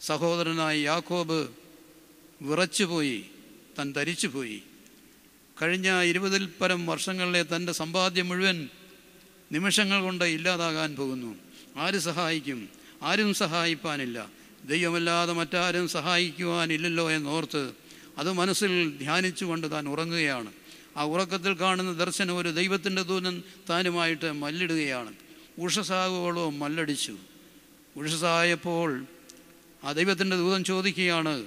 [0.00, 1.48] സഹോദരനായ യാക്കോബ്
[2.42, 3.24] വിറച്ചുപോയി
[3.78, 4.62] താൻ ധരിച്ചുപോയി
[5.62, 8.68] കഴിഞ്ഞ ഇരുപതിൽ പരം വർഷങ്ങളിലെ തന്റെ സമ്പാദ്യം മുഴുവൻ
[9.52, 11.36] നിമിഷങ്ങൾ കൊണ്ട് ഇല്ലാതാകാൻ പോകുന്നു.
[11.76, 12.77] ആര് സഹായിക്കും?
[13.02, 14.30] ആരും സഹായിപ്പാനില്ല.
[14.64, 17.72] ദൈവമല്ലാതെ മറ്റാരും സഹായിക്കുവാനില്ലല്ലോ എന്നോർത്ത്
[18.18, 20.52] അത് മനസ്സിൽ ധ്യാനിച്ചുകൊണ്ട് താൻ ഉറങ്ങുകയാണ്.
[20.96, 25.12] ആ ഉറക്കത്തിൽ കാണുന്ന ദർശനം ഒരു ദൈവത്തിന്റെ ദൂതൻ താനുമായിട്ട് മല്ലിടുകയാണ്.
[25.58, 27.16] ഉഷസാകുകളോ മല്ലടിച്ചു.
[27.96, 29.06] ഉഷസായപ്പോൾ
[29.84, 31.44] ആ ദൈവത്തിന്റെ ദൂതൻ ചോദിക്കുകയാണ്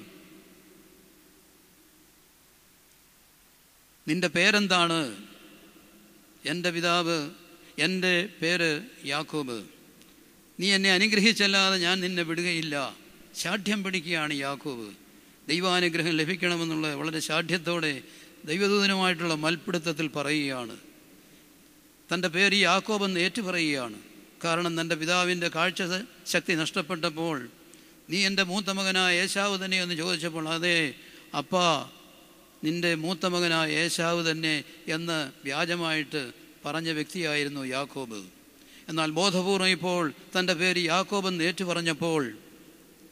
[4.07, 5.17] നിന്റെ പേരെന്താണ്?
[6.45, 7.29] എന്റെ പിതാവ്
[7.79, 9.80] എന്റെ പേര് യാക്കോബ്.
[10.61, 12.95] നീ എന്നെ അനുഗ്രഹിച്ചല്ലാതെ ഞാൻ നിന്നെ വിടുകയില്ല.
[13.35, 14.93] ശാഠ്യം പിടിക്കുകയാണ് യാക്കോബ്.
[15.49, 18.01] ദൈവാനുഗ്രഹം ലഭിക്കണമെന്നുള്ള വളരെ ശാഠ്യത്തോടെ
[18.45, 20.77] ദൈവദൂതനുമായിട്ടുള്ള മൽപ്പിടുത്തത്തിൽ പറയുകയാണ്.
[22.13, 23.93] തന്റെ പേര് യാക്കോബെന്ന് ഏറ്റുപറയുകയാണ്.
[24.43, 25.83] കാരണം തന്റെ പിതാവിന്റെ കാഴ്ച
[26.27, 27.49] ശക്തി നഷ്ടപ്പെട്ടപ്പോൾ
[28.09, 30.93] നീ എന്റെ മൂത്ത മകനായ യേശാവ് തന്നെ എന്ന് ചോദിച്ചപ്പോൾ അതെ
[31.37, 31.89] അപ്പാ
[32.63, 36.31] നിന്റെ മൂത്ത മകനായ യേശാവ് തന്നെ എന്ന് വ്യാജമായിട്ട്
[36.65, 38.40] പറഞ്ഞ വ്യക്തിയായിരുന്നു യാക്കോബ്.
[38.91, 42.37] എന്നാൽ ബോധപൂർവം ഇപ്പോൾ തന്റെ പേര് യാക്കോബെന്ന് ഏറ്റു പറഞ്ഞപ്പോൾ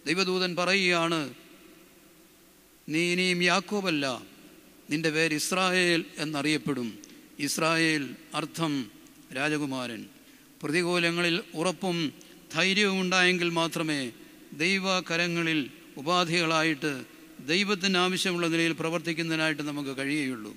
[0.07, 1.33] ദൈവദൂതൻ പറയുകയാണ്
[2.89, 4.21] നീ ഇനിയും യാക്കോബല്ല
[4.89, 6.99] നിന്റെ പേര് ഇസ്രായേൽ എന്നറിയപ്പെടും.
[7.39, 8.91] ഇസ്രായേൽ അർത്ഥം
[9.35, 10.05] രാജകുമാരൻ.
[10.63, 12.13] പ്രതികൂലങ്ങളിൽ ഉറപ്പും
[12.53, 14.11] ധൈര്യവും ഉണ്ടായെങ്കിൽ മാത്രമേ
[14.53, 17.03] ദൈവകരങ്ങളിൽ ഉപാധികളായിട്ട്
[17.47, 20.53] ദൈവത്തിന് ആവശ്യമുള്ള നിലയിൽ പ്രവർത്തിക്കുന്നതിനായിട്ട് നമുക്ക് കഴിയുകയുള്ളൂ.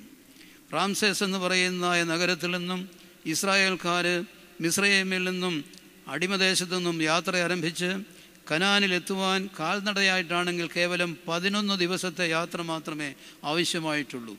[0.75, 2.89] റാംസേസ് എന്ന് പറയുന്ന നഗരത്തിൽ നിന്നും
[3.27, 4.25] ഇസ്രായേൽക്കാർ
[4.63, 5.55] മിസ്രൈമിൽ നിന്നും
[6.09, 7.91] അടിമദേശത്തു നിന്നും യാത്ര ആരംഭിച്ച്
[8.51, 14.35] കനാനിലെത്തുവാൻ കാൽനടയായിട്ടാണെങ്കിൽ കേവലം പതിനൊന്ന് ദിവസത്തെ യാത്ര മാത്രമേ ആവശ്യമായിട്ടുള്ളൂ.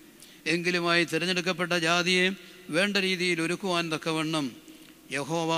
[0.45, 2.25] എങ്കിലുമായി തിരഞ്ഞെടുക്കപ്പെട്ട ജാതിയെ
[2.69, 4.45] വേണ്ട രീതിയിൽ ഒരുക്കുവാൻ തക്കവണ്ണം
[5.11, 5.51] യഹോവ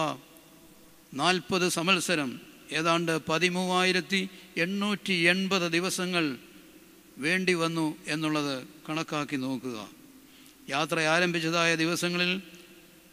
[1.13, 2.29] നാൽപ്പത് സംവത്സരം
[2.71, 6.25] ഏതാണ്ട് പതിമൂവായിരത്തി എണ്ണൂറ്റി എൺപത് ദിവസങ്ങൾ
[7.17, 9.77] വേണ്ടി വന്നു എന്നുള്ളത് കണക്കാക്കി നോക്കുക.
[10.69, 12.31] യാത്ര ആരംഭിച്ചതായ ദിവസങ്ങളിൽ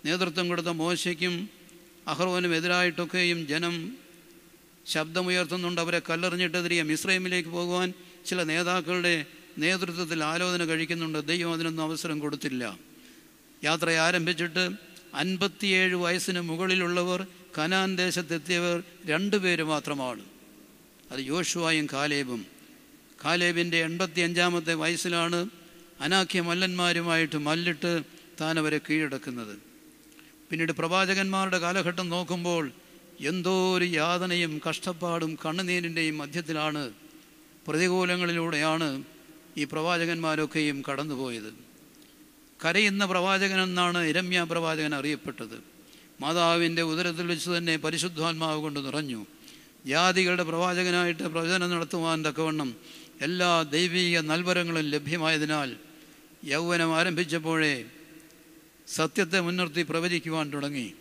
[0.04, 1.48] നേതൃത്വം കൊടുത്ത മോശയ്ക്കും
[2.08, 3.96] അഹ്റോനും എതിരായിട്ടൊക്കെയും ജനം
[4.86, 5.80] ശബ്ദമുയർത്തുന്നുണ്ട്.
[5.80, 7.92] അവരെ കല്ലെറിഞ്ഞിട്ടെതിരെ മിശ്രൈമിലേക്ക് പോകുവാൻ
[8.26, 9.26] ചില നേതാക്കളുടെ
[9.58, 11.26] നേതൃത്വത്തിൽ ആലോചന കഴിക്കുന്നുണ്ട്.
[11.26, 12.78] ദൈവം അതിനൊന്നും അവസരം കൊടുത്തില്ല.
[13.64, 14.70] യാത്ര ആരംഭിച്ചിട്ട്
[15.14, 17.26] അൻപത്തിയേഴ് വയസ്സിന് മുകളിലുള്ളവർ
[17.58, 20.24] കനാൻ ദേശത്തെത്തിയവർ രണ്ടുപേര് മാത്രമാണ്.
[21.10, 22.46] അത് യോഷുവായും കാലേബും.
[23.24, 25.48] കാലേബിന്റെ എൺപത്തി അഞ്ചാമത്തെ വയസ്സിലാണ്
[26.00, 28.02] അനാഖ്യ മല്ലന്മാരുമായിട്ട് മല്ലിട്ട്
[28.40, 29.71] താൻ അവരെ കീഴടക്കുന്നത്.
[30.52, 32.70] പിന്നീട് പ്രവാചകന്മാരുടെ കാലഘട്ടം നോക്കുമ്പോൾ
[33.20, 36.92] എന്തോ ഒരു യാതനയും കഷ്ടപ്പാടും കണ്ണുനീരിന്റെയും മധ്യത്തിലാണ്
[37.68, 39.04] പ്രതികൂലങ്ങളിലൂടെയാണ്
[39.58, 41.54] ഈ പ്രവാചകന്മാരൊക്കെയും കടന്നുപോയത്.
[42.64, 45.56] കരയുന്ന പ്രവാചകനെന്നാണ് ഇരമ്യ പ്രവാചകൻ അറിയപ്പെട്ടത്.
[46.20, 49.26] മാതാവിന്റെ ഉദരത്തിൽ വെച്ച് തന്നെ പരിശുദ്ധാത്മാവ് കൊണ്ട് നിറഞ്ഞു.
[49.86, 52.76] ജാതികളുടെ പ്രവാചകനായിട്ട് പ്രവചനം നടത്തുവാൻ തക്കവണ്ണം
[53.20, 55.76] എല്ലാ ദൈവീക നൽവരങ്ങളും ലഭ്യമായതിനാൽ
[56.44, 57.74] യൗവനം ആരംഭിച്ചപ്പോഴേ
[58.92, 60.92] സത്യത്തെ മുൻനിർത്തി പ്രവചിക്കുവാൻ തുടങ്ങി.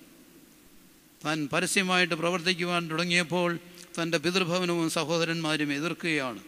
[1.25, 3.59] താൻ പരസ്യമായിട്ട് പ്രവർത്തിക്കുവാൻ തുടങ്ങിയപ്പോൾ
[4.01, 6.39] തന്റെ പിതൃഭവനവും സഹോദരന്മാരും എതിർക്കുകയാണ്.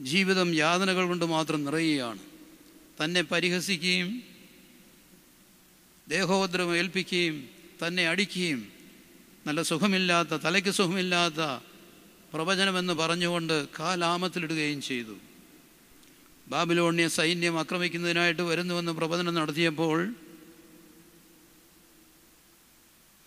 [0.00, 2.18] ജീവിതം യാതനകൾ കൊണ്ട് മാത്രം നിറയുകയാണ്.
[3.04, 4.22] തന്നെ പരിഹസിക്കുകയും
[6.08, 7.48] ദേഹോദ്രം ഏൽപ്പിക്കുകയും
[7.86, 8.60] തന്നെ അടിക്കുകയും
[9.46, 11.42] നല്ല സുഖമില്ലാത്ത തലയ്ക്ക് സുഖമില്ലാത്ത
[12.32, 15.16] പ്രവചനമെന്ന് പറഞ്ഞുകൊണ്ട് കാലാമത്തിലിടുകയും ചെയ്തു.
[16.48, 20.14] ബാബിലോണിയ സൈന്യം ആക്രമിക്കുന്നതിനായിട്ട് വരുന്നുവെന്ന് പ്രവചനം നടത്തിയപ്പോൾ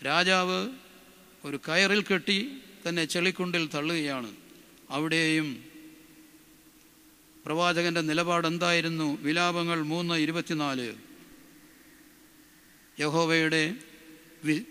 [0.05, 0.69] രാജാവ്
[1.45, 2.51] ഒരു കയറിൽ കെട്ടി
[2.89, 4.35] തന്നെ ചെളിക്കുണ്ടിൽ തള്ളുകയാണ്.
[4.89, 5.63] അവിടെയും
[7.45, 9.17] പ്രവാചകന്റെ നിലപാടെന്തായിരുന്നു?
[9.21, 10.93] വിലാപങ്ങൾ മൂന്ന് ഇരുപത്തിനാല്.
[12.99, 13.73] യഹോവയുടെ
[14.43, 14.61] വി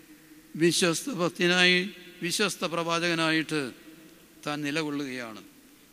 [0.57, 1.91] വിശ്വസ്ത ഭക്തിനായി
[2.23, 3.73] വിശ്വസ്ത പ്രവാചകനായിട്ട്
[4.47, 5.43] താൻ നിലകൊള്ളുകയാണ്.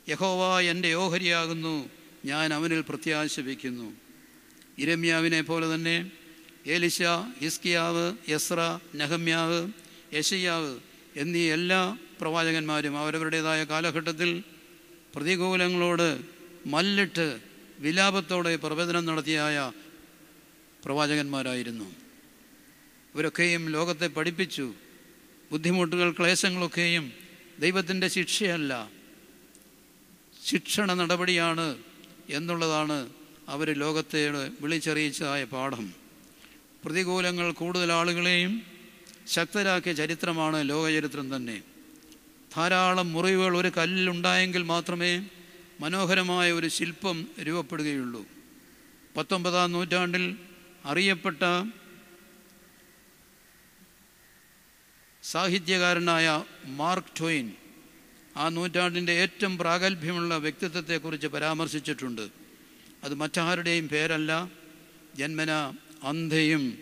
[0.09, 2.00] യഹോവ എന്റെ ഓഹരിയാകുന്നു.
[2.25, 3.93] ഞാൻ അവനിൽ പ്രത്യാശ വയ്ക്കുന്നു
[4.77, 6.11] ഇരമ്യാവിനെ പോലെ തന്നെ
[6.67, 7.01] ഏലിശ
[7.41, 9.71] ഹിസ്കിയാവ് യസ്ര നഹമ്യാവ്
[10.13, 10.79] യശയ്യാവ്
[11.15, 14.43] എന്നീ എല്ലാ പ്രവാചകന്മാരും അവരവരുടേതായ കാലഘട്ടത്തിൽ
[15.15, 16.21] പ്രതികൂലങ്ങളോട്
[16.65, 17.39] മല്ലിട്ട്
[17.79, 19.71] വിലാപത്തോടെ പ്രവചനം നടത്തിയായ
[20.85, 21.95] പ്രവാചകന്മാരായിരുന്നു.
[23.15, 24.73] ഇവരൊക്കെയും ലോകത്തെ പഠിപ്പിച്ചു.
[25.51, 27.11] ബുദ്ധിമുട്ടുകൾ ക്ലേശങ്ങളൊക്കെയും
[27.59, 28.91] ദൈവത്തിന്റെ ശിക്ഷയല്ല.
[30.45, 31.90] ശിക്ഷണ നടപടിയാണ്
[32.31, 32.97] എന്നുള്ളതാണ്
[33.47, 34.29] അവർ ലോകത്തെ
[34.61, 35.93] വിളിച്ചറിയിച്ചതായ പാഠം.
[36.85, 38.61] പ്രതികൂലങ്ങൾ കൂടുതൽ ആളുകളെയും
[39.27, 41.63] ശക്തരാക്കിയ ചരിത്രമാണ് ലോകചരിത്രം തന്നെ.
[42.55, 45.11] ധാരാളം മുറിവുകൾ ഒരു കല്ലിലുണ്ടായെങ്കിൽ മാത്രമേ
[45.79, 47.17] മനോഹരമായ ഒരു ശില്പം
[47.47, 48.25] രൂപപ്പെടുകയുള്ളൂ.
[49.17, 50.25] പത്തൊമ്പതാം നൂറ്റാണ്ടിൽ
[50.85, 51.43] അറിയപ്പെട്ട
[55.23, 57.47] സാഹിത്യകാരനായ മാർക്ക് ട്വെയിൻ
[58.37, 62.29] ആ നൂറ്റാണ്ടിന്റെ ഏറ്റവും പ്രാഗൽഭ്യമുള്ള വ്യക്തിത്വത്തെക്കുറിച്ച് പരാമർശിച്ചിട്ടുണ്ട്.
[63.03, 64.51] അത് മറ്റാരുടെയും പേരല്ല
[65.15, 65.51] ജന്മന
[66.03, 66.77] അന്ധയും.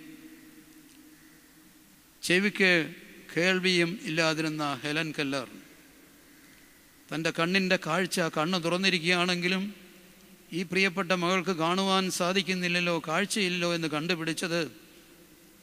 [2.22, 2.94] ചെവിക്ക്
[3.38, 5.48] കേൾവിയും ഇല്ലാതിരുന്ന ഹെലൻ കല്ലർ.
[7.16, 9.74] തന്റെ കണ്ണിന്റെ കാഴ്ച കണ്ണ് തുറന്നിരിക്കുകയാണെങ്കിലും
[10.54, 14.72] ഈ പ്രിയപ്പെട്ട മകൾക്ക് കാണുവാൻ സാധിക്കുന്നില്ലല്ലോ കാഴ്ചയില്ലല്ലോ എന്ന് കണ്ടുപിടിച്ചത്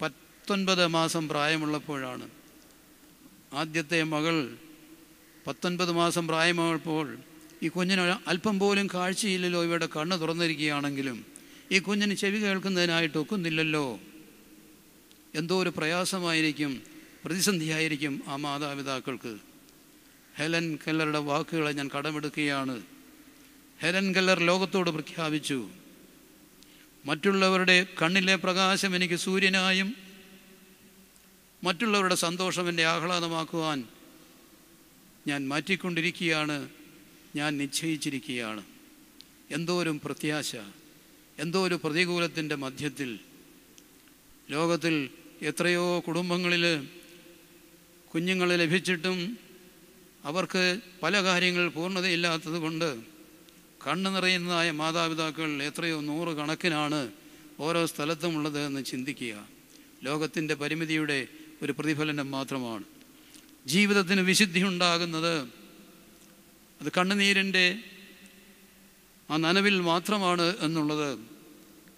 [0.03, 2.29] പത്തൊൻപത് മാസം പ്രായമുള്ളപ്പോഴാണ്.
[3.53, 4.57] ആദ്യത്തെ മകൾ
[5.47, 7.19] പത്തൊൻപത് മാസം പ്രായമായപ്പോൾ
[7.63, 11.27] ഈ കുഞ്ഞിന് അല്പം പോലും കാഴ്ചയില്ലല്ലോ ഇവയുടെ കണ്ണ് തുറന്നിരിക്കുകയാണെങ്കിലും.
[11.73, 14.01] ഈ കുഞ്ഞിന് ചെവി കേൾക്കുന്നതിനായിട്ട് ഒക്കുന്നില്ലല്ലോ.
[15.35, 16.83] എന്തോ ഒരു പ്രയാസമായിരിക്കും
[17.25, 19.39] പ്രതിസന്ധിയായിരിക്കും ആ മാതാപിതാക്കൾക്ക്.
[20.37, 22.83] ഹെലൻ കെല്ലറുടെ വാക്കുകളെ ഞാൻ കടമെടുക്കുകയാണ്.
[23.81, 25.69] ഹെലൻ കെല്ലർ ലോകത്തോട് പ്രഖ്യാപിച്ചു
[27.07, 29.95] മറ്റുള്ളവരുടെ കണ്ണിലെ പ്രകാശം എനിക്ക് സൂര്യനായും
[31.65, 33.85] മറ്റുള്ളവരുടെ സന്തോഷം എന്റെ ആഹ്ലാദമാക്കുവാൻ
[35.27, 36.69] ഞാൻ മാറ്റിക്കൊണ്ടിരിക്കുകയാണ്.
[37.37, 38.63] ഞാൻ നിശ്ചയിച്ചിരിക്കുകയാണ്.
[39.51, 40.57] എന്തോ ഒരു പ്രത്യാശ
[41.39, 43.19] എന്തോ ഒരു പ്രതികൂലത്തിന്റെ മധ്യത്തിൽ.
[44.51, 45.11] ലോകത്തിൽ
[45.43, 46.89] എത്രയോ കുടുംബങ്ങളിൽ
[48.15, 49.39] കുഞ്ഞുങ്ങൾ ലഭിച്ചിട്ടും
[50.25, 53.01] അവർക്ക് പല കാര്യങ്ങൾ പൂർണതയില്ലാത്തത് കൊണ്ട്
[53.87, 57.13] കണ്ണു നിറയുന്നതായ മാതാപിതാക്കൾ എത്രയോ നൂറ് കണക്കിനാണ്
[57.61, 59.49] ഓരോ സ്ഥലത്തുമുള്ളത് എന്ന് ചിന്തിക്കുക.
[60.05, 61.29] ലോകത്തിന്റെ പരിമിതിയുടെ
[61.63, 62.96] ഒരു പ്രതിഫലനം മാത്രമാണ്.
[63.67, 65.33] ജീവിതത്തിന് വിശുദ്ധി ഉണ്ടാകുന്നത്
[66.81, 67.79] അത് കണ്ണുനീരിന്റെ
[69.31, 71.19] ആ നനവിൽ മാത്രമാണ് എന്നുള്ളത്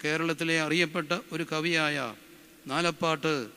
[0.05, 2.15] കേരളത്തിലെ അറിയപ്പെട്ട ഒരു കവിയായ
[2.67, 3.47] നാലപ്പാട്ട്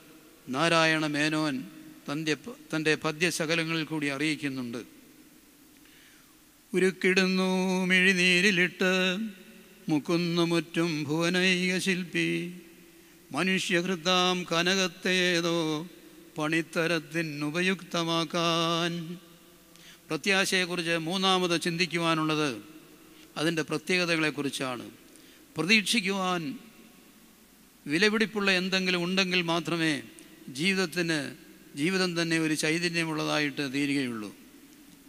[0.48, 1.64] നാരായണ മേനോൻ
[2.12, 2.36] തന്റെ
[2.76, 4.84] തന്റെ പദ്യശകലങ്ങളിൽ കൂടി അറിയിക്കുന്നുണ്ട്.
[6.74, 8.92] ഉരുക്കിടുന്നു മിഴിനീരിലിട്ട്
[9.88, 12.28] മുക്കുന്നു മുറ്റും ഭുവനൈക ശില്പി.
[13.32, 15.86] മനുഷ്യഹൃതാം കനകത്തേതോ
[16.38, 19.18] പണിത്തരത്തിനുപയുക്തമാക്കാൻ.
[20.08, 22.62] പ്രത്യാശയെക്കുറിച്ച് മൂന്നാമത് ചിന്തിക്കുവാനുള്ളത്
[23.36, 24.90] അതിന്റെ പ്രത്യേകതകളെക്കുറിച്ചാണ്.
[25.56, 26.58] പ്രതീക്ഷിക്കുവാൻ
[27.86, 30.02] വിലപിടിപ്പുള്ള എന്തെങ്കിലും ഉണ്ടെങ്കിൽ മാത്രമേ
[30.48, 31.36] ജീവിതത്തിന്
[31.76, 34.34] ജീവിതം തന്നെ ഒരു ചൈതന്യമുള്ളതായിട്ട് തീരുകയുള്ളൂ.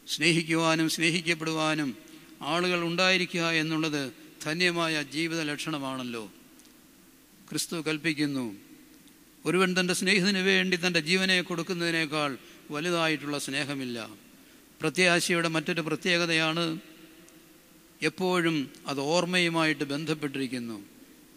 [0.07, 1.95] സ്നേഹിക്കുവാനും സ്നേഹിക്കപ്പെടുവാനും
[2.41, 4.13] ആളുകൾ ഉണ്ടായിരിക്കുക എന്നുള്ളത്
[4.45, 6.31] ധന്യമായ ജീവിത ലക്ഷണമാണല്ലോ.
[7.49, 8.62] ക്രിസ്തു കൽപ്പിക്കുന്നു.
[9.45, 12.37] ഒരുവൻ തന്റെ സ്നേഹത്തിന് വേണ്ടി തന്റെ ജീവനെ കൊടുക്കുന്നതിനേക്കാൾ
[12.71, 14.09] വലുതായിട്ടുള്ള സ്നേഹമില്ല.
[14.81, 16.79] പ്രത്യാശയുടെ മറ്റൊരു പ്രത്യേകതയാണ്
[18.01, 20.85] എപ്പോഴും അത് ഓർമ്മയുമായിട്ട് ബന്ധപ്പെട്ടിരിക്കുന്നു.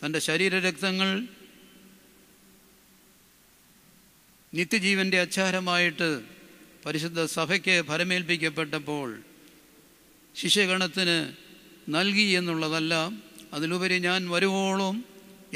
[0.05, 1.23] തന്റെ ശരീരരക്തങ്ങൾ
[4.55, 6.09] നിത്യജീവന്റെ അച്ചാരമായിട്ട്
[6.87, 9.23] പരിശുദ്ധ സഭയ്ക്ക് ഫലമേൽപ്പിക്കപ്പെട്ടപ്പോൾ
[10.37, 11.33] ശിഷ്യഗണത്തിന്
[11.89, 12.95] നൽകി എന്നുള്ളതല്ല
[13.53, 15.05] അതിലുപരി ഞാൻ വരുവോളം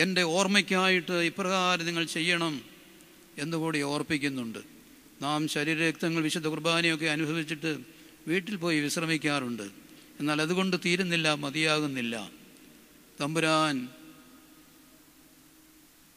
[0.03, 2.55] എന്റെ ഓർമ്മയ്ക്കായിട്ട് ഇപ്രകാരം നിങ്ങൾ ചെയ്യണം
[3.39, 4.59] എന്നുകൂടി ഓർപ്പിക്കുന്നുണ്ട്.
[5.23, 7.71] നാം ശരീരരക്തങ്ങൾ വിശുദ്ധ കുർബാനയൊക്കെ അനുഭവിച്ചിട്ട്
[8.29, 9.67] വീട്ടിൽ പോയി വിശ്രമിക്കാറുണ്ട്.
[10.21, 12.31] എന്നാൽ അതുകൊണ്ട് തീരുന്നില്ല മതിയാകുന്നില്ല.
[13.21, 13.89] തമ്പുരാൻ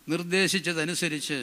[0.10, 1.40] നിർദ്ദേശിച്ചതനുസരിച്ച്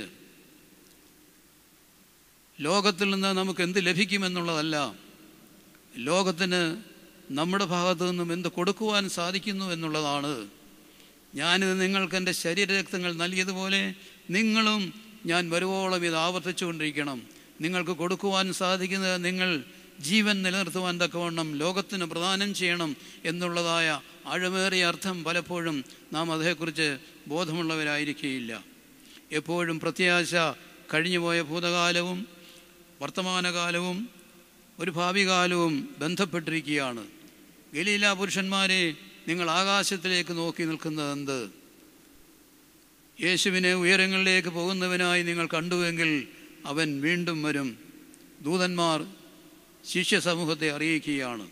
[2.59, 4.77] ലോകത്തിൽ നിന്ന് നമുക്ക് എന്ത് ലഭിക്കുമെന്നുള്ളതല്ല
[5.97, 6.63] ലോകത്തിന്
[7.31, 10.33] നമ്മുടെ ഭാഗത്തു നിന്നും എന്ത് കൊടുക്കുവാൻ സാധിക്കുന്നു എന്നുള്ളതാണ്
[11.35, 13.95] ഞാനിത് നിങ്ങൾക്ക് എന്റെ ശരീരരക്തങ്ങൾ നൽകിയതുപോലെ
[14.31, 14.95] നിങ്ങളും
[15.27, 17.23] ഞാൻ വരുവോളം ഇത് ആവർത്തിച്ചുകൊണ്ടിരിക്കണം.
[17.61, 19.65] നിങ്ങൾക്ക് കൊടുക്കുവാൻ സാധിക്കുന്നത് നിങ്ങൾ
[20.01, 28.65] ജീവൻ നിലനിർത്തുവാൻ തക്കവണ്ണം ലോകത്തിന് പ്രദാനം ചെയ്യണം എന്നുള്ളതായ ആഴമേറിയ അർത്ഥം പലപ്പോഴും നാം അതേക്കുറിച്ച് ബോധമുള്ളവരായിരിക്കുകയില്ല.
[29.33, 30.35] എപ്പോഴും പ്രത്യാശ
[30.95, 32.27] കഴിഞ്ഞുപോയ ഭൂതകാലവും
[33.03, 34.09] വർത്തമാനകാലവും
[34.79, 37.07] ഒരു ഭാവി കാലവും ബന്ധപ്പെട്ടിരിക്കുകയാണ്.
[37.75, 38.95] ഗലീല പുരുഷന്മാരെ
[39.31, 41.51] നിങ്ങൾ ആകാശത്തിലേക്ക് നോക്കി നിൽക്കുന്നത് എന്ത്?
[43.21, 46.27] യേശുവിനെ ഉയരങ്ങളിലേക്ക് പോകുന്നവനായി നിങ്ങൾ കണ്ടുവെങ്കിൽ
[46.67, 47.79] അവൻ വീണ്ടും വരും.
[48.43, 49.07] ദൂതന്മാർ
[49.87, 51.51] ശിഷ്യ സമൂഹത്തെ അറിയിക്കുകയാണ്.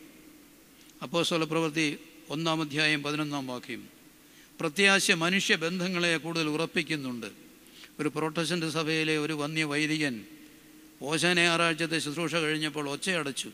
[1.02, 1.98] അപ്പോസ്തല പ്രവൃത്തി
[2.28, 3.88] ഒന്നാം അധ്യായം പതിനൊന്നാം വാക്യം.
[4.60, 7.26] പ്രത്യാശ മനുഷ്യ ബന്ധങ്ങളെ കൂടുതൽ ഉറപ്പിക്കുന്നുണ്ട്.
[8.00, 10.24] ഒരു പ്രൊട്ടസ്റ്റന്റ് സഭയിലെ ഒരു വന്യ വൈദികൻ
[11.02, 13.50] ഓശാന ഞായറാഴ്ചത്തെ ശുശ്രൂഷ കഴിഞ്ഞപ്പോൾ ഒച്ചയടച്ചു.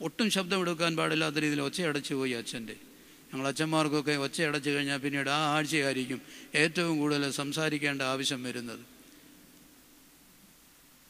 [0.00, 2.93] ഒട്ടും ശബ്ദമെടുക്കാൻ പാടില്ലാത്ത രീതിയിൽ ഒച്ചയടച്ചു പോയി അച്ഛന്റെ.
[3.34, 6.20] ഞങ്ങൾ അച്ഛന്മാർക്കൊക്കെ ഒച്ചയടച്ചു കഴിഞ്ഞാൽ പിന്നീട് ആ ആഴ്ചയായിരിക്കും
[6.54, 8.78] ഏറ്റവും കൂടുതൽ സംസാരിക്കേണ്ട ആവശ്യം വരുന്നത്.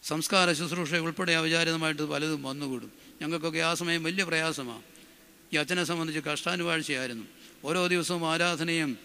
[0.02, 2.92] സംസ്കാര ശുശ്രൂഷ ഉൾപ്പെടെ അവിചാരിതമായിട്ട് പലതും വന്നുകൂടും.
[3.22, 4.82] ഞങ്ങൾക്കൊക്കെ ആ സമയം വലിയ പ്രയാസമാണ്
[5.52, 7.24] ഈ അച്ഛനെ സംബന്ധിച്ച് കഷ്ടാനുവാഴ്ചയായിരുന്നു.
[7.64, 8.98] ഓരോ ദിവസവും ആരാധനയും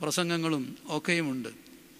[0.00, 1.48] പ്രസംഗങ്ങളും ഒക്കെയുമുണ്ട്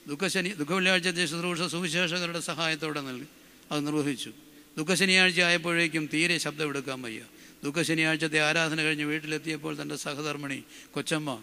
[0.09, 3.27] ദുഃഖശനി ദുഃഖവെള്ളിയാഴ്ചത്തെ ശുശ്രൂഷ സുവിശേഷകരുടെ സഹായത്തോടെ നൽകി
[3.73, 4.31] അത് നിർവഹിച്ചു.
[4.79, 7.21] ദുഃഖശനിയാഴ്ച ആയപ്പോഴേക്കും തീരെ ശബ്ദമെടുക്കാൻ വയ്യ.
[7.65, 11.43] ദുഃഖശനിയാഴ്ചത്തെ ആരാധന കഴിഞ്ഞ് വീട്ടിലെത്തിയപ്പോൾ തന്റെ സഹധർമ്മിണി കൊച്ചമ്മ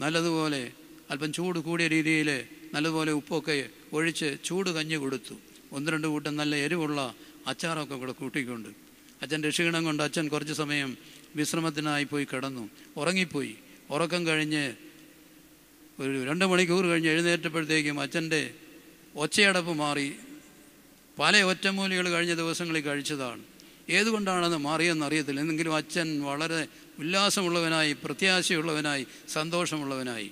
[0.00, 0.72] നല്ലതുപോലെ
[1.10, 2.44] അല്പം ചൂട് കൂടിയ രീതിയിൽ
[2.74, 5.34] നല്ലതുപോലെ ഉപ്പൊക്കെ ഒഴിച്ച് ചൂട് കഞ്ഞി കൊടുത്തു.
[5.72, 7.14] ഒന്ന് രണ്ട് കൂട്ടം നല്ല എരിവുള്ള
[7.46, 8.68] അച്ചാറൊക്കെ കൂടെ കൂട്ടിക്കൊണ്ട്.
[9.22, 10.98] അച്ഛൻ ക്ഷീണം കൊണ്ട് അച്ഛൻ കുറച്ച് സമയം
[11.36, 12.70] വിശ്രമത്തിനായി പോയി കിടന്നു.
[12.96, 13.54] ഉറങ്ങിപ്പോയി.
[13.90, 14.74] ഉറക്കം കഴിഞ്ഞ്
[16.00, 18.50] ഒരു രണ്ട് മണിക്കൂർ കഴിഞ്ഞ് എഴുന്നേറ്റപ്പോഴത്തേക്കും അച്ഛന്റെ
[19.16, 20.14] ഒച്ചയടപ്പ് മാറി.
[21.18, 23.53] പല ഒറ്റമൂലികൾ കഴിഞ്ഞ ദിവസങ്ങളിൽ കഴിച്ചതാണ്.
[23.90, 26.66] ഏതുകൊണ്ടാണെന്ന് മാറിയെന്ന് അറിയത്തില്ല എന്നെങ്കിലും അച്ഛൻ വളരെ
[26.98, 30.30] ഉല്ലാസമുള്ളവനായി പ്രത്യാശയുള്ളവനായി സന്തോഷമുള്ളവനായി.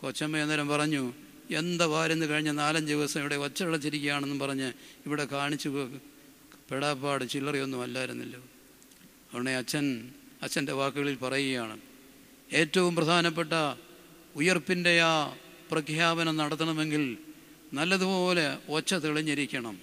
[0.00, 1.12] കൊച്ചമ്മ അന്നേരം പറഞ്ഞു
[1.50, 4.72] എന്താ വാരുന്ന് കഴിഞ്ഞ നാലഞ്ച് ദിവസം ഇവിടെ ഒച്ചടച്ചിരിക്കുകയാണെന്നും പറഞ്ഞ്
[5.06, 5.68] ഇവിടെ കാണിച്ചു
[6.70, 8.40] പെടാപ്പാട് ചില്ലറയൊന്നും അല്ലായിരുന്നല്ലോ.
[8.40, 10.10] അതുകൊണ്ട് അച്ഛൻ
[10.42, 11.80] അച്ഛന്റെ വാക്കുകളിൽ പറയുകയാണ്
[12.52, 13.52] ഏറ്റവും പ്രധാനപ്പെട്ട
[14.36, 15.34] ഉയർപ്പിന്റെ ആ
[15.70, 17.18] പ്രഖ്യാപനം നടത്തണമെങ്കിൽ
[17.72, 19.78] നല്ലതുപോലെ ഒച്ച തെളിഞ്ഞിരിക്കണം.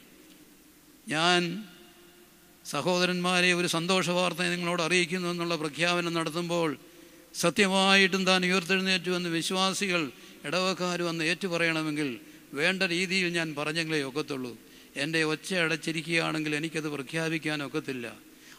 [1.07, 1.63] ഞാൻ
[2.69, 6.77] സഹോദരന്മാരെ ഒരു സന്തോഷ വാർത്ത നിങ്ങളോട് അറിയിക്കുന്നു എന്നുള്ള പ്രഖ്യാപനം നടത്തുമ്പോൾ
[7.33, 10.11] സത്യമായിട്ടും താൻ ഉയർത്തെഴുന്നേറ്റു എന്ന് വിശ്വാസികൾ
[10.45, 12.19] ഇടവക്കാർ വന്ന് ഏറ്റുപറയണമെങ്കിൽ
[12.53, 14.57] വേണ്ട രീതിയിൽ ഞാൻ പറഞ്ഞെങ്കിലേ ഒക്കത്തുള്ളൂ.
[14.95, 18.13] എന്റെ ഒച്ച അടച്ചിരിക്കുകയാണെങ്കിൽ എനിക്കത് പ്രഖ്യാപിക്കാൻ ഒക്കത്തില്ല.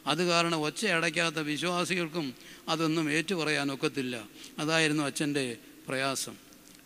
[0.07, 2.35] അത് കാരണം ഒച്ച അടയ്ക്കാത്ത വിശ്വാസികൾക്കും
[2.69, 4.25] അതൊന്നും ഏറ്റുപറയാൻ ഒക്കത്തില്ല.
[4.59, 5.57] അതായിരുന്നു അച്ഛന്റെ
[5.89, 6.35] പ്രയാസം.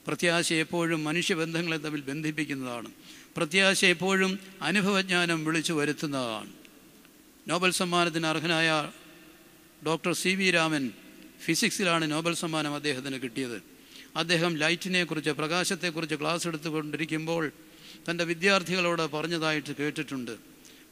[0.07, 2.89] പ്രത്യാശ എപ്പോഴും മനുഷ്യബന്ധങ്ങളെ തമ്മിൽ ബന്ധിപ്പിക്കുന്നതാണ്.
[3.37, 6.62] പ്രത്യാശ എപ്പോഴും അനുഭവജ്ഞാനം വിളിച്ചു വരുത്തുന്നതാണ്.
[7.49, 8.91] നോബൽ സമ്മാനത്തിന് അർഹനായ
[9.87, 10.93] ഡോക്ടർ സി വി രാമൻ
[11.45, 13.63] ഫിസിക്സിലാണ് നോബൽ സമ്മാനം അദ്ദേഹത്തിന് കിട്ടിയത്.
[14.17, 17.53] അദ്ദേഹം ലൈറ്റിനെക്കുറിച്ച് പ്രകാശത്തെക്കുറിച്ച് ക്ലാസ് എടുത്തുകൊണ്ടിരിക്കുമ്പോൾ
[18.11, 20.39] തന്റെ വിദ്യാർത്ഥികളോട് പറഞ്ഞതായിട്ട് കേട്ടിട്ടുണ്ട്.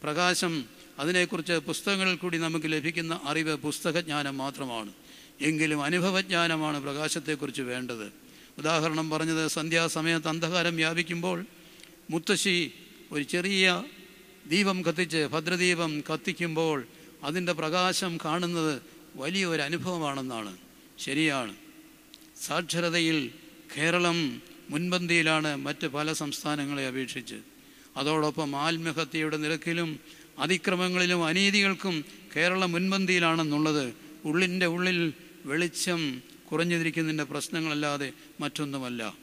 [0.03, 0.65] പ്രകാശം
[0.99, 4.93] അതിനെക്കുറിച്ച് പുസ്തകങ്ങളിൽ കൂടി നമുക്ക് ലഭിക്കുന്ന അറിവ് പുസ്തകജ്ഞാനം മാത്രമാണ്.
[5.41, 8.13] എങ്കിലും അനുഭവജ്ഞാനമാണ് പ്രകാശത്തെക്കുറിച്ച് വേണ്ടത്.
[8.59, 11.45] ഉദാഹരണം പറഞ്ഞത് സന്ധ്യാസമയത്ത് അന്ധകാരം വ്യാപിക്കുമ്പോൾ
[12.11, 12.73] മുത്തശ്ശി
[13.13, 13.85] ഒരു ചെറിയ
[14.51, 16.87] ദീപം കത്തിച്ച് ഭദ്രദീപം കത്തിക്കുമ്പോൾ
[17.25, 18.83] അതിന്റെ പ്രകാശം കാണുന്നത്
[19.17, 20.57] വലിയൊരു അനുഭവമാണെന്നാണ്.
[20.99, 21.55] ശരിയാണ്.
[22.47, 23.31] സാക്ഷരതയിൽ
[23.77, 27.35] കേരളം മുൻപന്തിയിലാണ് മറ്റ് പല സംസ്ഥാനങ്ങളെ അപേക്ഷിച്ച്.
[27.97, 30.01] അതോടൊപ്പം ആത്മഹത്യയുടെ നിരക്കിലും
[30.39, 32.05] അതിക്രമങ്ങളിലും അനീതികൾക്കും
[32.37, 33.95] കേരളം മുൻപന്തിയിലാണെന്നുള്ളത്
[34.25, 35.13] ഉള്ളിന്റെ ഉള്ളിൽ
[35.45, 36.23] വെളിച്ചം
[36.53, 39.15] കുറഞ്ഞിരിക്കുന്നതിന്റെ പ്രശ്നങ്ങളല്ലാതെ മറ്റൊന്നുമല്ല.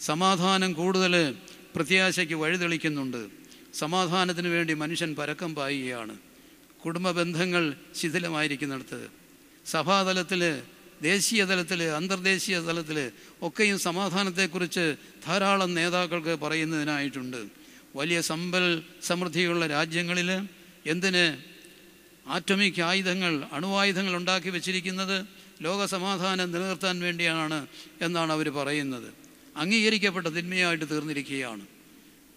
[0.00, 1.34] സമാധാനം കൂടുതൽ
[1.76, 3.43] പ്രത്യാശയ്ക്ക് വഴിതെളിക്കുന്നുണ്ട്.
[3.74, 6.16] സമാധാനത്തിന് വേണ്ടി മനുഷ്യൻ പരക്കം പായുകയാണ്.
[6.84, 9.08] കുടുംബ ബന്ധങ്ങൾ ശിഥിലമായിരിക്കുന്നിടത്ത്.
[9.66, 10.62] സഭാതലത്തിൽ
[11.02, 13.12] ദേശീയ തലത്തിൽ അന്തർദേശീയ തലത്തിൽ
[13.42, 14.96] ഒക്കെയും സമാധാനത്തെക്കുറിച്ച്
[15.26, 17.46] ധാരാളം നേതാക്കൾക്ക് പറയുന്നതിനായിട്ടുണ്ട്.
[17.96, 20.30] വലിയ സമ്പൽ സമൃദ്ധിയുള്ള രാജ്യങ്ങളിൽ
[20.86, 21.38] എന്തിന്
[22.26, 25.26] ആറ്റമിക് ആയുധങ്ങൾ അണുവായുധങ്ങൾ ഉണ്ടാക്കി വെച്ചിരിക്കുന്നത്?
[25.62, 27.66] ലോക സമാധാനം നിലനിർത്താൻ വേണ്ടിയാണ്
[28.00, 29.14] എന്നാണ് അവർ പറയുന്നത്.
[29.56, 31.73] അംഗീകരിക്കപ്പെട്ട തിന്മയായിട്ട് തീർന്നിരിക്കുകയാണ്.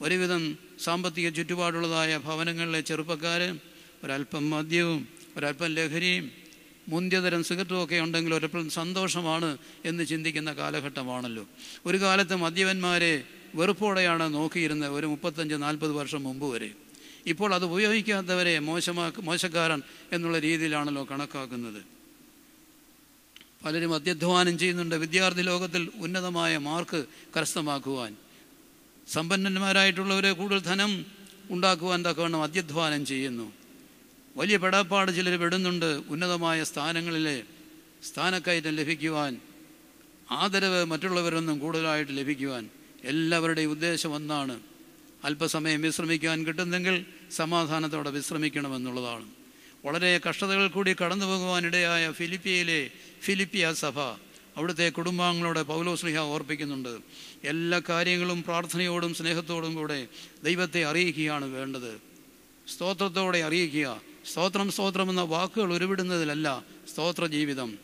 [0.01, 3.59] ഒരുവിധം സാമ്പത്തിക ചുറ്റുപാടുള്ളതായ ഭവനങ്ങളിലെ ചെറുപ്പക്കാർ
[4.03, 6.31] ഒരല്പം മദ്യവും ഒരല്പം ലഹരിയും
[6.87, 11.47] മുന്തിയതരം സിഗരറ്റും ഒക്കെ ഉണ്ടെങ്കിൽ ഒരല്പം സന്തോഷമാണ് എന്ന് ചിന്തിക്കുന്ന കാലഘട്ടമാണല്ലോ.
[11.85, 13.23] ഒരു കാലത്ത് മദ്യപന്മാരെ
[13.55, 16.71] വെറുപ്പോടെയാണ് നോക്കിയിരുന്നത് ഒരു മുപ്പത്തഞ്ച് നാൽപ്പത് വർഷം മുമ്പ് വരെ.
[17.25, 19.81] ഇപ്പോൾ അത് ഉപയോഗിക്കാത്തവരെ മോശമാ മോശക്കാരൻ
[20.11, 21.81] എന്നുള്ള രീതിയിലാണല്ലോ കണക്കാക്കുന്നത്.
[23.65, 27.05] പലരും അത്യധ്വാനം ചെയ്യുന്നുണ്ട് വിദ്യാർത്ഥി ലോകത്തിൽ ഉന്നതമായ മാർക്ക്
[27.37, 28.26] കരസ്ഥമാക്കുവാൻ.
[29.07, 31.05] സമ്പന്നന്മാരായിട്ടുള്ളവരെ കൂടുതൽ ധനം
[31.49, 33.53] ഉണ്ടാക്കുവാൻ തക്കവണ്ണം അധ്യധ്വാനം ചെയ്യുന്നു.
[34.37, 35.85] വലിയ പെടാപ്പാട് ചിലർ പെടുന്നുണ്ട്.
[35.85, 37.43] ഉന്നതമായ സ്ഥാനങ്ങളിലെ
[38.03, 39.37] സ്ഥാനക്കയറ്റം ലഭിക്കുവാൻ
[40.31, 42.69] ആദരവ് മറ്റുള്ളവരൊന്നും കൂടുതലായിട്ട് ലഭിക്കുവാൻ
[43.03, 44.59] എല്ലാവരുടെയും ഉദ്ദേശം ഒന്നാണ്.
[45.23, 49.27] അല്പസമയം വിശ്രമിക്കാൻ കിട്ടുന്നെങ്കിൽ സമാധാനത്തോടെ വിശ്രമിക്കണമെന്നുള്ളതാണ്.
[49.85, 52.91] വളരെ കഷ്ടതകൾ കൂടി കടന്നു പോകുവാനിടയായ ഫിലിപ്പിയയിലെ
[53.23, 53.99] ഫിലിപ്പിയ സഭ
[54.57, 56.99] അവിടുത്തെ കുടുംബാംഗങ്ങളോട് പൗലോസ്ലിഹ ഓർപ്പിക്കുന്നുണ്ട്.
[57.43, 60.07] എല്ലാ കാര്യങ്ങളും പ്രാർത്ഥനയോടും സ്നേഹത്തോടും കൂടെ
[60.43, 62.01] ദൈവത്തെ അറിയിക്കുകയാണ് വേണ്ടത്.
[62.67, 64.01] സ്തോത്രത്തോടെ അറിയിക്കുക.
[64.31, 67.77] സ്തോത്രം സ്തോത്രം എന്ന വാക്കുകൾ ഉരുവിടുന്നതിലല്ല സ്തോത്ര ജീവിതം.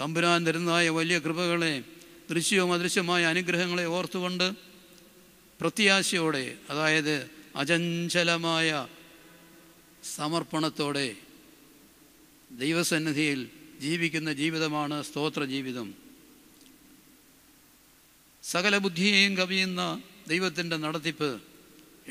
[0.00, 1.84] തമ്പുരാൻ തരുന്നതായ വലിയ കൃപകളെ
[2.30, 4.52] ദൃശ്യവും അദൃശ്യമായ അനുഗ്രഹങ്ങളെ ഓർത്തുകൊണ്ട്
[5.60, 8.86] പ്രത്യാശയോടെ അതായത് അചഞ്ചലമായ
[10.16, 11.16] സമർപ്പണത്തോടെ
[12.50, 13.48] ദൈവസന്നിധിയിൽ
[13.80, 16.05] ജീവിക്കുന്ന ജീവിതമാണ് സ്തോത്ര ജീവിതം.
[18.50, 19.82] സകല ബുദ്ധിയെയും കവിയുന്ന
[20.28, 21.30] ദൈവത്തിന്റെ നടത്തിപ്പ്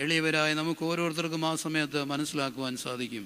[0.04, 3.26] എളിയവരായ നമുക്ക് ഓരോരുത്തർക്കും ആ സമയത്ത് മനസ്സിലാക്കുവാൻ സാധിക്കും.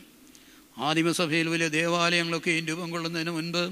[0.78, 3.64] ആദിമസഭയിൽ വലിയ ദേവാലയങ്ങളൊക്കെയും രൂപം കൊള്ളുന്നതിന് മുൻപ്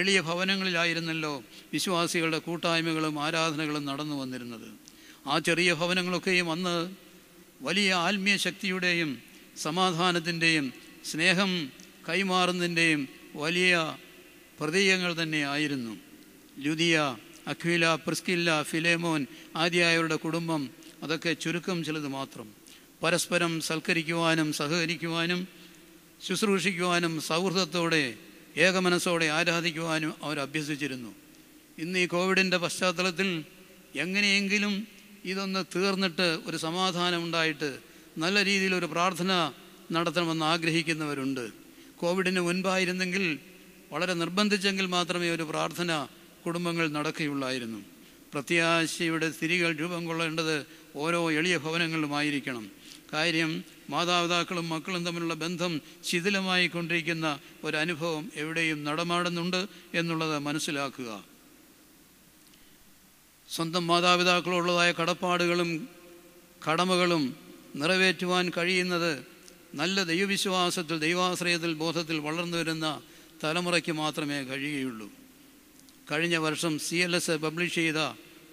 [0.00, 1.42] എളിയ ഭവനങ്ങളിലായിരുന്നല്ലോ
[1.72, 4.68] വിശ്വാസികളുടെ കൂട്ടായ്മകളും ആരാധനകളും നടന്നു വന്നിരുന്നത്.
[5.26, 6.76] ആ ചെറിയ ഭവനങ്ങളൊക്കെയും അന്ന്
[7.62, 9.10] വലിയ ആത്മീയ ശക്തിയുടെയും
[9.56, 10.66] സമാധാനത്തിന്റെയും
[11.04, 11.52] സ്നേഹം
[12.08, 13.72] കൈമാറുന്നതിന്റെയും വലിയ
[14.60, 15.94] പ്രതീകങ്ങൾ തന്നെ ആയിരുന്നു.
[16.58, 17.16] ലുദിയ
[17.48, 19.26] അഖ്വില പ്രിസ്കില്ല ഫിലേമോൻ
[19.56, 20.70] ആദ്യായവരുടെ കുടുംബം
[21.02, 22.48] അതൊക്കെ ചുരുക്കം ചിലത് മാത്രം.
[23.02, 25.48] പരസ്പരം സൽക്കരിക്കുവാനും സഹകരിക്കുവാനും
[26.26, 28.14] ശുശ്രൂഷിക്കുവാനും സൗഹൃദത്തോടെ
[28.56, 31.14] ഏകമനസ്സോടെ ആരാധിക്കുവാനും അവർ അഭ്യസിച്ചിരുന്നു.
[31.78, 33.44] ഇന്ന് ഈ കോവിഡിന്റെ പശ്ചാത്തലത്തിൽ
[33.96, 34.86] എങ്ങനെയെങ്കിലും
[35.24, 37.78] ഇതൊന്ന് തീർന്നിട്ട് ഒരു സമാധാനം ഉണ്ടായിട്ട്
[38.18, 39.52] നല്ല രീതിയിൽ ഒരു പ്രാർത്ഥന
[39.92, 41.44] നടത്തണമെന്ന് ആഗ്രഹിക്കുന്നവരുണ്ട്.
[41.96, 43.38] കോവിഡിന് മുൻപായിരുന്നെങ്കിൽ
[43.92, 46.06] വളരെ നിർബന്ധിച്ചെങ്കിൽ മാത്രമേ ഒരു പ്രാർത്ഥന
[46.48, 47.78] കുടുംബങ്ങൾ നടക്കുകയുള്ളായിരുന്നു.
[48.32, 52.70] പ്രത്യാശയുടെ സ്ഥിതികൾ രൂപം കൊള്ളേണ്ടത് ഓരോ എളിയ ഭവനങ്ങളിലുമായിരിക്കണം.
[53.12, 61.24] കാര്യം മാതാപിതാക്കളും മക്കളും തമ്മിലുള്ള ബന്ധം ശിഥിലമായി കൊണ്ടിരിക്കുന്ന ഒരനുഭവം എവിടെയും നടമാടുന്നുണ്ട് എന്നുള്ളത് മനസ്സിലാക്കുക.
[63.48, 65.88] സ്വന്തം മാതാപിതാക്കളുള്ളതായ കടപ്പാടുകളും
[66.68, 67.36] കടമകളും
[67.76, 69.26] നിറവേറ്റുവാൻ കഴിയുന്നത്
[69.74, 73.02] നല്ല ദൈവവിശ്വാസത്തിൽ ദൈവാശ്രയത്തിൽ ബോധത്തിൽ വളർന്നു വരുന്ന
[73.44, 75.17] തലമുറയ്ക്ക് മാത്രമേ കഴിയുകയുള്ളൂ.
[76.10, 78.00] കഴിഞ്ഞ വർഷം സി എൽ എസ് പബ്ലിഷ് ചെയ്ത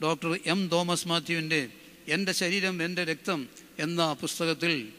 [0.03, 1.69] ഡോക്ടർ എം തോമസ് മാത്യുവിന്റെ
[2.07, 3.49] എന്റെ ശരീരം എന്റെ രക്തം
[3.79, 4.89] എന്ന പുസ്തകത്തിൽ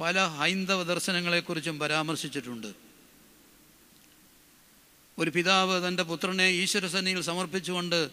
[0.00, 2.70] പല ഹൈന്ദവ ദർശനങ്ങളെക്കുറിച്ചും പരാമർശിച്ചിട്ടുണ്ട്.
[5.18, 8.10] ഒരു പിതാവ് തന്റെ പുത്രനെ ഈശ്വര ഈശ്വരസന്നിയിൽ സമർപ്പിച്ചുകൊണ്ട്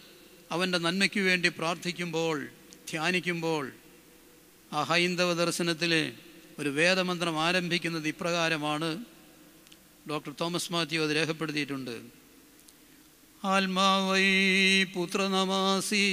[0.50, 2.48] അവന്റെ നന്മയ്ക്ക് വേണ്ടി പ്രാർത്ഥിക്കുമ്പോൾ
[2.90, 3.72] ധ്യാനിക്കുമ്പോൾ
[4.72, 6.12] ആ ഹൈന്ദവ ദർശനത്തിലെ
[6.58, 9.04] ഒരു വേദമന്ത്രം ആരംഭിക്കുന്നത് ഇപ്രകാരമാണ്.
[10.10, 12.21] ഡോക്ടർ തോമസ് മാത്യു അത് രേഖപ്പെടുത്തിയിട്ടുണ്ട്.
[13.44, 16.04] ആത്മാവൈ പുത്രനമാസി.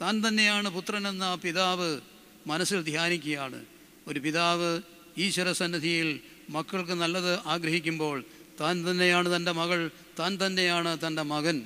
[0.00, 2.00] താൻ തന്നെയാണ് പുത്രനെന്ന പിതാവ്
[2.46, 3.64] മനസ്സിൽ ധ്യാനിക്കുകയാണ്.
[4.06, 4.82] ഒരു പിതാവ്
[5.18, 6.20] ഈശ്വര സന്നിധിയിൽ
[6.50, 8.24] മക്കൾക്ക് നല്ലത് ആഗ്രഹിക്കുമ്പോൾ
[8.60, 11.62] താൻ തന്നെയാണ് തന്റെ മകൾ താൻ തന്നെയാണ് തന്റെ മകൻ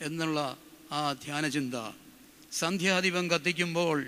[0.00, 0.56] എന്നുള്ള
[0.92, 1.74] ആ ധ്യാനചിന്ത.
[2.52, 4.06] സന്ധ്യാദീപം കത്തിക്കുമ്പോൾ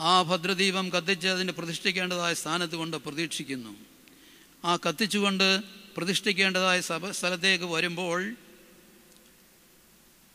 [0.00, 3.76] ആ ഭദ്രദീപം കത്തിച്ച് അതിന് പ്രതിഷ്ഠിക്കേണ്ടതായ സ്ഥാനത്ത് കൊണ്ട് പ്രതീക്ഷിക്കുന്നു.
[4.64, 5.62] ആ കത്തിച്ചുകൊണ്ട്
[5.96, 8.36] പ്രതിഷ്ഠിക്കേണ്ടതായ സഭ സ്ഥലത്തേക്ക് വരുമ്പോൾ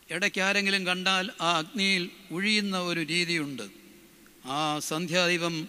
[0.10, 3.64] ഇടയ്ക്കാരെങ്കിലും കണ്ടാൽ ആ അഗ്നിയിൽ ഉഴിയുന്ന ഒരു രീതിയുണ്ട്.
[4.46, 5.68] ആ സന്ധ്യാദീപം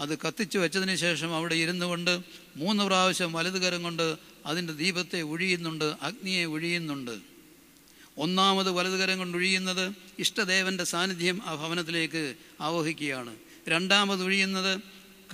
[0.00, 2.20] അത് കത്തിച്ചു വെച്ചതിന് ശേഷം അവിടെ ഇരുന്നു കൊണ്ട്
[2.56, 7.18] മൂന്ന് പ്രാവശ്യം വലതുകരം കൊണ്ട് അതിന്റെ ദീപത്തെ ഉഴിയുന്നുണ്ട് അഗ്നിയെ ഉഴിയുന്നുണ്ട്.
[8.18, 13.36] ഒന്നാമത് വലതുകരം കൊണ്ട് ഉഴിയുന്നത് ഇഷ്ടദേവന്റെ സാന്നിധ്യം ആ ഭവനത്തിലേക്ക് ആവഹിക്കുകയാണ്.
[13.68, 14.80] രണ്ടാമത് ഉഴിയുന്നത്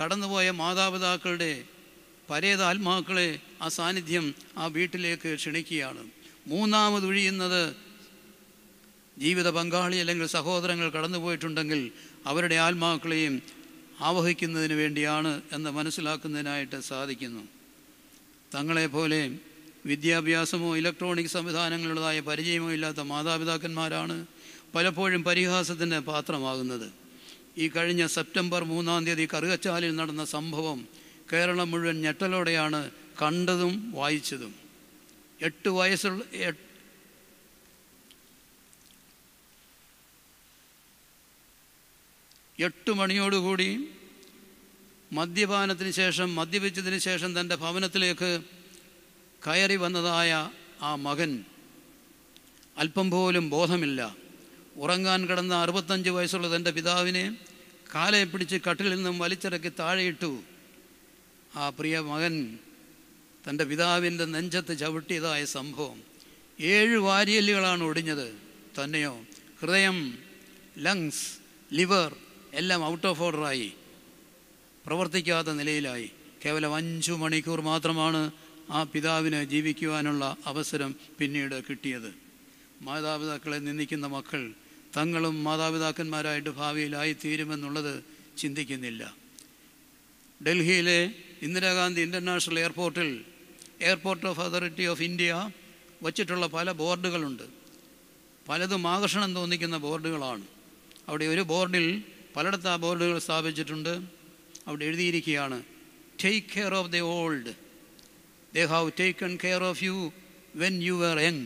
[0.03, 1.63] കടന്നുപോയ മാതാപിതാക്കളുടെ
[2.29, 6.03] പരേതാത്മാക്കളെ ആ സാന്നിധ്യം ആ വീട്ടിലേക്ക് ക്ഷണിക്കുകയാണ്.
[6.47, 7.75] മൂന്നാമത് ഒഴിയുന്നത്
[9.19, 11.91] ജീവിത പങ്കാളി അല്ലെങ്കിൽ സഹോദരങ്ങൾ കടന്നുപോയിട്ടുണ്ടെങ്കിൽ
[12.25, 13.41] അവരുടെ ആത്മാക്കളെയും
[13.99, 17.43] ആവഹിക്കുന്നതിന് വേണ്ടിയാണ് എന്ന് മനസ്സിലാക്കുന്നതിനായിട്ട് സാധിക്കുന്നു.
[18.55, 19.37] തങ്ങളെപ്പോലെ
[19.85, 24.25] വിദ്യാഭ്യാസമോ ഇലക്ട്രോണിക് സംവിധാനങ്ങളുടേതായ പരിചയമോ ഇല്ലാത്ത മാതാപിതാക്കന്മാരാണ്
[24.75, 26.91] പലപ്പോഴും പരിഹാസത്തിന്റെ പാത്രമാകുന്നത്.
[27.57, 30.87] ഈ കഴിഞ്ഞ സെപ്റ്റംബർ മൂന്നാം തീയതി കറുകച്ചാലിൽ നടന്ന സംഭവം
[31.33, 34.53] കേരളം മുഴുവൻ ഞെട്ടലോടെയാണ് കണ്ടതും വായിച്ചതും.
[35.41, 36.23] എട്ട് വയസ്സുള്ള
[42.59, 43.69] എട്ട് മണിയോടുകൂടി
[45.11, 48.29] മദ്യപാനത്തിന് ശേഷം മദ്യപിച്ചതിന് ശേഷം തന്റെ ഭവനത്തിലേക്ക്
[49.47, 51.31] കയറി വന്നതായ ആ മകൻ
[52.77, 54.15] അല്പം പോലും ബോധമില്ല.
[54.75, 57.25] ഉറങ്ങാൻ കിടന്ന അറുപത്തഞ്ച് വയസ്സുള്ള തന്റെ പിതാവിനെ
[57.95, 60.31] കാലയെ പിടിച്ച് കട്ടിലിൽ നിന്നും വലിച്ചിറക്കി താഴെയിട്ടു
[61.55, 62.59] ആ പ്രിയ മകൻ
[63.49, 66.01] തന്റെ പിതാവിന്റെ നെഞ്ചത്ത് ചവിട്ടിയതായ സംഭവം.
[66.59, 68.33] ഏഴ് വാരിയല്ലുകളാണ് ഒടിഞ്ഞത്.
[68.83, 69.25] തന്നെയോ?
[69.61, 70.17] ഹൃദയം
[70.77, 71.37] ലങ്സ്
[71.73, 72.15] ലിവർ
[72.53, 73.73] എല്ലാം ഔട്ട് ഓഫ് ഓർഡറായി
[74.85, 76.11] പ്രവർത്തിക്കാത്ത നിലയിലായി.
[76.45, 78.31] കേവലം അഞ്ചു മണിക്കൂർ മാത്രമാണ്
[78.69, 82.13] ആ പിതാവിന് ജീവിക്കുവാനുള്ള അവസരം പിന്നീട് കിട്ടിയത്.
[82.81, 84.53] മാതാപിതാക്കളെ നിന്ദിക്കുന്ന മക്കൾ
[84.97, 88.03] തങ്ങളും മാതാപിതാക്കന്മാരായിട്ട് ഭാവിയിലായി തീരുമെന്നുള്ളത്
[88.37, 89.15] ചിന്തിക്കുന്നില്ല.
[90.47, 93.25] ഡൽഹിയിലെ ഇന്ദിരാഗാന്ധി ഇന്റർനാഷണൽ എയർപോർട്ടിൽ
[93.81, 95.51] airport of authority of India
[96.03, 97.43] വച്ചിട്ടുള്ള പല ബോർഡുകളുണ്ട്.
[98.49, 100.45] പലതും ആകർഷണം തോന്നിക്കുന്ന ബോർഡുകളാണ്.
[101.07, 102.03] അവിടെ ഒരു ബോർഡിൽ
[102.35, 103.93] പലയിടത്ത് ആ ബോർഡുകൾ സ്ഥാപിച്ചിട്ടുണ്ട്.
[104.67, 105.63] അവിടെ എഴുതിയിരിക്കുകയാണ്
[106.23, 107.53] take care of the old
[108.53, 110.13] they have taken care of you
[110.55, 111.45] when you are young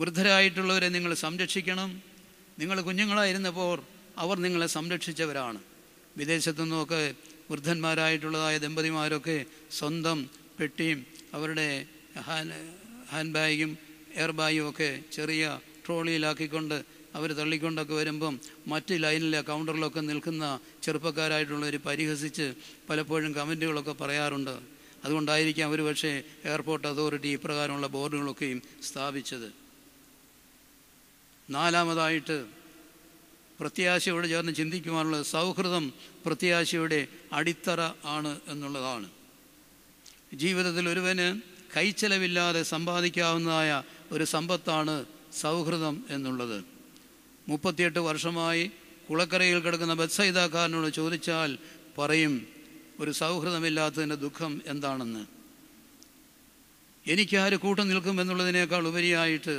[0.00, 2.02] വൃദ്ധരായിട്ടുള്ളവരെ നിങ്ങൾ സംരക്ഷിക്കണം.
[2.58, 3.82] നിങ്ങൾ കുഞ്ഞുങ്ങളായിരുന്നപ്പോൾ
[4.18, 5.58] അവർ നിങ്ങളെ സംരക്ഷിച്ചവരാണ്.
[6.16, 7.14] വിദേശത്തു നിന്നൊക്കെ
[7.50, 10.30] വൃദ്ധന്മാരായിട്ടുള്ളതായ ദമ്പതിമാരൊക്കെ സ്വന്തം
[10.60, 11.86] പെട്ടിയും അവരുടെ
[12.18, 12.58] ഹാൻഡ്
[13.10, 13.78] ഹാൻഡ് ബാഗും
[14.14, 16.84] എയർ ബാഗും ഒക്കെ ചെറിയ ട്രോളിയിലാക്കിക്കൊണ്ട്
[17.14, 22.54] അവർ തള്ളിക്കൊണ്ടൊക്കെ വരുമ്പം മറ്റ് ലൈനിലെ കൗണ്ടറിലൊക്കെ നിൽക്കുന്ന ചെറുപ്പക്കാരായിട്ടുള്ളവർ പരിഹസിച്ച്
[22.90, 24.54] പലപ്പോഴും കമന്റുകളൊക്കെ പറയാറുണ്ട്.
[25.04, 29.48] അതുകൊണ്ടായിരിക്കാം അവർ പക്ഷേ എയർപോർട്ട് അതോറിറ്റി ഇപ്രകാരമുള്ള ബോർഡുകളൊക്കെയും സ്ഥാപിച്ചത്.
[31.50, 32.57] നാലാമതായിട്ട്
[33.60, 35.84] പ്രത്യാശയോട് ചേർന്ന് ചിന്തിക്കുവാനുള്ള സൗഹൃദം
[36.26, 37.00] പ്രത്യാശയുടെ
[37.32, 37.80] അടിത്തറ
[38.16, 39.08] ആണ് എന്നുള്ളതാണ്.
[40.34, 41.28] ജീവിതത്തിൽ ഒരുവന്
[41.76, 43.70] കൈച്ചെലവില്ലാതെ സമ്പാദിക്കാവുന്നതായ
[44.12, 44.94] ഒരു സമ്പത്താണ്
[45.40, 46.58] സൗഹൃദം എന്നുള്ളത്.
[47.48, 48.64] മുപ്പത്തിയെട്ട് വർഷമായി
[49.08, 51.50] കുളക്കരയിൽ കിടക്കുന്ന ബത്സൈതാക്കാരനോട് ചോദിച്ചാൽ
[51.98, 52.34] പറയും
[53.00, 55.24] ഒരു സൗഹൃദമില്ലാത്തതിന്റെ ദുഃഖം എന്താണെന്ന്?
[57.06, 59.54] എനിക്കാര് കൂട്ടു നിൽക്കും എന്നുള്ളതിനേക്കാൾ ഉപരിയായിട്ട്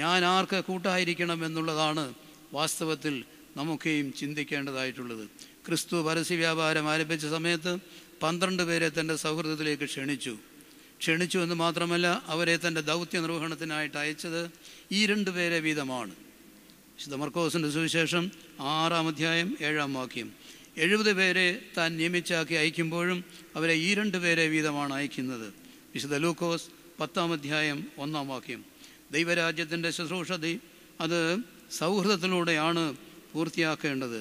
[0.00, 2.04] ഞാൻ ആർക്ക് കൂട്ടായിരിക്കണം എന്നുള്ളതാണ്
[2.52, 3.14] വാസ്തവത്തിൽ
[3.56, 5.28] നമുക്കെയും ചിന്തിക്കേണ്ടതായിട്ടുള്ളത്.
[5.66, 7.78] ക്രിസ്തു പരസ്യ വ്യാപാരം ആരംഭിച്ച സമയത്ത്
[8.22, 10.38] പന്ത്രണ്ട് പേരെ തന്റെ സൗഹൃദത്തിലേക്ക് ക്ഷണിച്ചു.
[10.98, 14.50] ക്ഷണിച്ചു എന്ന് മാത്രമല്ല അവരെ തന്റെ ദൗത്യ നിർവഹണത്തിനായിട്ട് അയച്ചത്
[14.92, 16.14] ഈ രണ്ട് പേരെ വീതമാണ്.
[17.08, 18.30] മർക്കോസിന്റെ സുവിശേഷം
[18.60, 20.32] ആറാം അധ്യായം ഏഴാം വാക്യം.
[20.76, 23.24] എഴുപത് പേരെ താൻ നിയമിച്ചാക്കി അയക്കുമ്പോഴും
[23.56, 25.54] അവരെ ഈ രണ്ട് പേരെ വീതമാണ് അയക്കുന്നത്.
[25.94, 26.66] വിശുദ്ധ ലൂക്കോസ്
[27.00, 28.64] പത്താം അധ്യായം ഒന്നാം വാക്യം.
[29.12, 30.60] ദൈവരാജ്യത്തിന്റെ ശുശ്രൂഷതി
[31.00, 31.38] അത്
[31.78, 32.96] സൗഹൃദത്തിലൂടെയാണ്
[33.36, 34.20] പൂർത്തിയാക്കേണ്ടത്.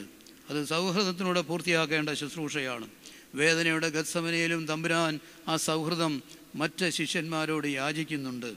[0.49, 2.87] അത് സൗഹൃദത്തിലൂടെ പൂർത്തിയാക്കേണ്ട ശുശ്രൂഷയാണ്.
[3.35, 5.13] വേദനയുടെ ഗത്സമനയിലും തമ്പുരാൻ
[5.47, 6.13] ആ സൗഹൃദം
[6.61, 8.49] മറ്റ് ശിഷ്യന്മാരോട് യാചിക്കുന്നുണ്ട്.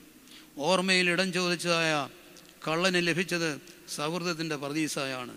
[0.69, 1.93] ഓർമ്മയിൽ ഇടം ചോദിച്ചതായ
[2.69, 3.51] കള്ളന് ലഭിച്ചത്
[3.97, 5.35] സൗഹൃദത്തിന്റെ പ്രതീസായാണ്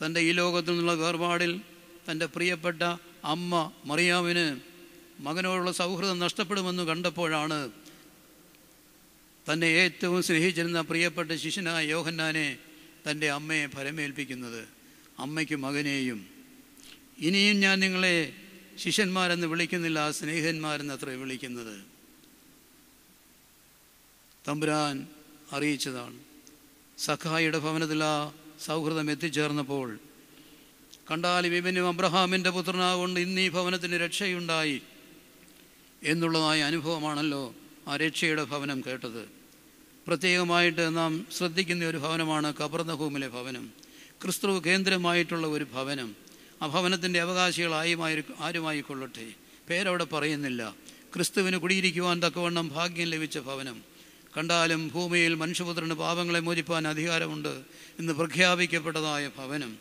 [0.00, 1.52] തന്റെ ഈ ലോകത്തു നിന്നുള്ള വേർപാടിൽ
[2.08, 2.82] തന്റെ പ്രിയപ്പെട്ട
[3.34, 3.52] അമ്മ
[3.84, 4.46] മറിയാവിന്
[5.26, 7.58] മകനോടുള്ള സൗഹൃദം നഷ്ടപ്പെടുമെന്ന് കണ്ടപ്പോഴാണ്
[9.46, 12.46] തന്നെ ഏറ്റവും സ്നേഹിച്ചിരുന്ന പ്രിയപ്പെട്ട ശിഷ്യനായ യോഹന്നാനെ
[13.10, 14.68] തന്റെ അമ്മയെ ഫലമേൽപ്പിക്കുന്നത്
[15.18, 16.26] അമ്മയ്ക്ക് മകനെയും.
[17.18, 18.32] ഇനിയും ഞാൻ നിങ്ങളെ
[18.76, 21.84] ശിഷ്യന്മാരെന്ന് വിളിക്കുന്നില്ല സ്നേഹിതന്മാരെന്ന് അത്ര വിളിക്കുന്നത്.
[24.48, 25.08] തമ്പുരാൻ
[25.52, 26.18] അറിയിച്ചതാണ്.
[26.98, 28.32] സഖായിയുടെ ഭവനത്തിൽ ആ
[28.64, 29.98] സൗഹൃദം എത്തിച്ചേർന്നപ്പോൾ
[31.10, 34.82] കണ്ടാൽ വിപിനും അബ്രഹാമിന്റെ പുത്രനാകൊണ്ട് ഇന്ന് ഈ ഭവനത്തിന് രക്ഷയുണ്ടായി.
[36.02, 37.54] എന്നുള്ളതായ അനുഭവമാണല്ലോ
[37.88, 39.41] ആ രക്ഷയുടെ ഭവനം കേട്ടത്.
[40.08, 43.70] പ്രത്യേകമായിട്ട് നാം ശ്രദ്ധിക്കുന്ന ഒരു ഭവനമാണ് കബർന്നഹൂമിലെ ഭവനം.
[44.22, 46.16] ക്രിസ്തു കേന്ദ്രമായിട്ടുള്ള ഒരു ഭവനം.
[46.62, 47.96] ആ ഭവനത്തിന്റെ അവകാശികളായി
[48.40, 49.32] ആരുമായിക്കൊള്ളട്ടെ?
[49.70, 50.74] പേരവിടെ പറയുന്നില്ല.
[51.14, 53.82] ക്രിസ്തുവിന് കുടിയിരിക്കുവാൻ തക്കവണ്ണം ഭാഗ്യം ലഭിച്ച ഭവനം.
[54.36, 57.62] കണ്ടാലും ഭൂമിയിൽ മനുഷ്യപുത്രന് പാപങ്ങളെ മോചിപ്പാൻ അധികാരമുണ്ട്
[57.98, 59.76] എന്ന് പ്രഖ്യാപിക്കപ്പെട്ടതായ ഭവനം.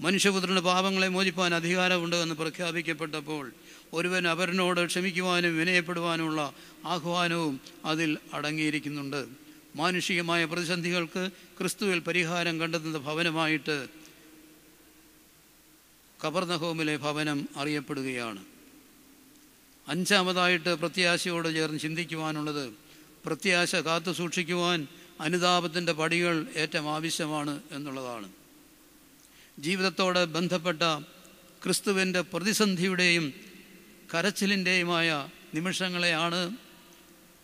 [0.00, 3.52] മനുഷ്യപുത്രന് പാപങ്ങളെ മോചിപ്പാൻ അധികാരമുണ്ട് എന്ന് പ്രഖ്യാപിക്കപ്പെട്ടപ്പോൾ
[3.92, 6.52] ഒരുവൻ അവരനോട് ക്ഷമിക്കുവാനും വിനയപ്പെടുവാനുമുള്ള
[6.86, 9.43] ആഹ്വാനവും അതിൽ അടങ്ങിയിരിക്കുന്നുണ്ട്.
[9.76, 13.88] മാനുഷികമായ പ്രതിസന്ധികൾക്ക് ക്രിസ്തുവിൽ പരിഹാരം കണ്ടെത്തുന്ന ഭവനമായിട്ട്
[16.24, 18.44] കബർനഹോമിലെ ഭവനം അറിയപ്പെടുകയാണ്.
[19.88, 22.74] അഞ്ചാമതായിട്ട് പ്രത്യാശയോട് ചേർന്ന് ചിന്തിക്കുവാനുള്ളത്
[23.24, 24.88] പ്രത്യാശ കാത്തു സൂക്ഷിക്കുവാൻ
[25.20, 28.28] അനുതാപത്തിന്റെ പടികൾ ഏറ്റവും ആവശ്യമാണ് എന്നുള്ളതാണ്.
[29.58, 30.82] ജീവിതത്തോട് ബന്ധപ്പെട്ട
[31.62, 33.34] ക്രിസ്തുവിന്റെ പ്രതിസന്ധിയുടെയും
[34.14, 36.63] കരച്ചിലിന്റെയുമായ നിമിഷങ്ങളെയാണ്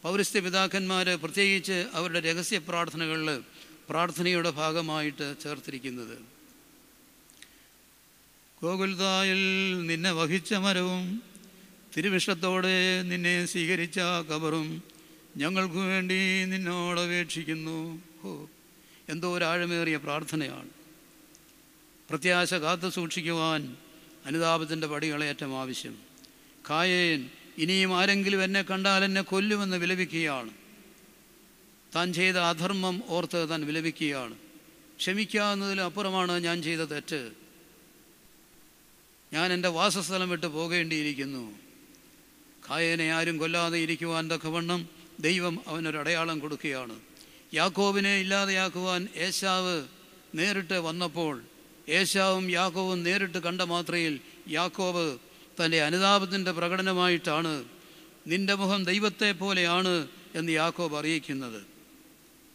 [0.02, 3.42] പൗരസ്ത്യ പിതാക്കന്മാർ പ്രത്യേകിച്ച് അവരുടെ രഹസ്യ പ്രാർത്ഥനകളിൽ
[3.88, 6.18] പ്രാർത്ഥനയുടെ ഭാഗമായിട്ട് ചേർത്തിരിക്കുന്നത്.
[8.62, 9.42] ഗോകുൽതായിൽ
[9.86, 11.22] നിന്നെ വഹിച്ച മരവും
[11.96, 14.82] തിരുവിഷത്തോടെ നിന്നെ സ്വീകരിച്ച കബറും
[15.36, 18.02] ഞങ്ങൾക്ക് വേണ്ടി നിന്നോട് അപേക്ഷിക്കുന്നു.
[18.22, 18.48] ഹോ
[19.08, 20.70] എന്തോ ഒരാഴമേറിയ പ്രാർത്ഥനയാണ്.
[22.10, 23.76] പ്രത്യാശ കാത്തു സൂക്ഷിക്കുവാൻ
[24.26, 25.98] അനുതാപത്തിന്റെ പടികളേറ്റം ആവശ്യം.
[26.70, 30.50] കായേൻ ഇനിയും ആരെങ്കിലും എന്നെ കണ്ടാൽ എന്നെ കൊല്ലുമെന്ന് വിലപിക്കുകയാണ്.
[31.96, 34.36] താൻ ചെയ്ത അധർമ്മം ഓർത്ത് താൻ വിലപിക്കുകയാണ്.
[34.98, 37.30] ക്ഷമിക്കാവുന്നതിലപ്പുറമാണ് ഞാൻ ചെയ്ത തെറ്റ്.
[39.32, 41.58] ഞാൻ എന്റെ വാസസ്ഥലം വിട്ട് പോകേണ്ടിയിരിക്കുന്നു.
[42.70, 44.88] കായനെ ആരും കൊല്ലാതെ ഇരിക്കുവാൻ തക്കവണ്ണം
[45.20, 47.00] ദൈവം അവനൊരു അടയാളം കൊടുക്കുകയാണ്.
[47.54, 49.84] യാക്കോബിനെ ഇല്ലാതെയാക്കുവാൻ ഏശാവ്
[50.34, 51.42] നേരിട്ട് വന്നപ്പോൾ
[51.88, 55.29] ഏശാവും യാക്കോവും നേരിട്ട് കണ്ട മാത്രയിൽ യാക്കോബ്
[55.60, 57.64] തന്റെ അനുതാപത്തിന്റെ പ്രകടനമായിട്ടാണ്
[58.26, 61.62] നിന്റെ മുഖം ദൈവത്തെ പോലെയാണ് എന്ന് യാക്കോബ് അറിയിക്കുന്നത്.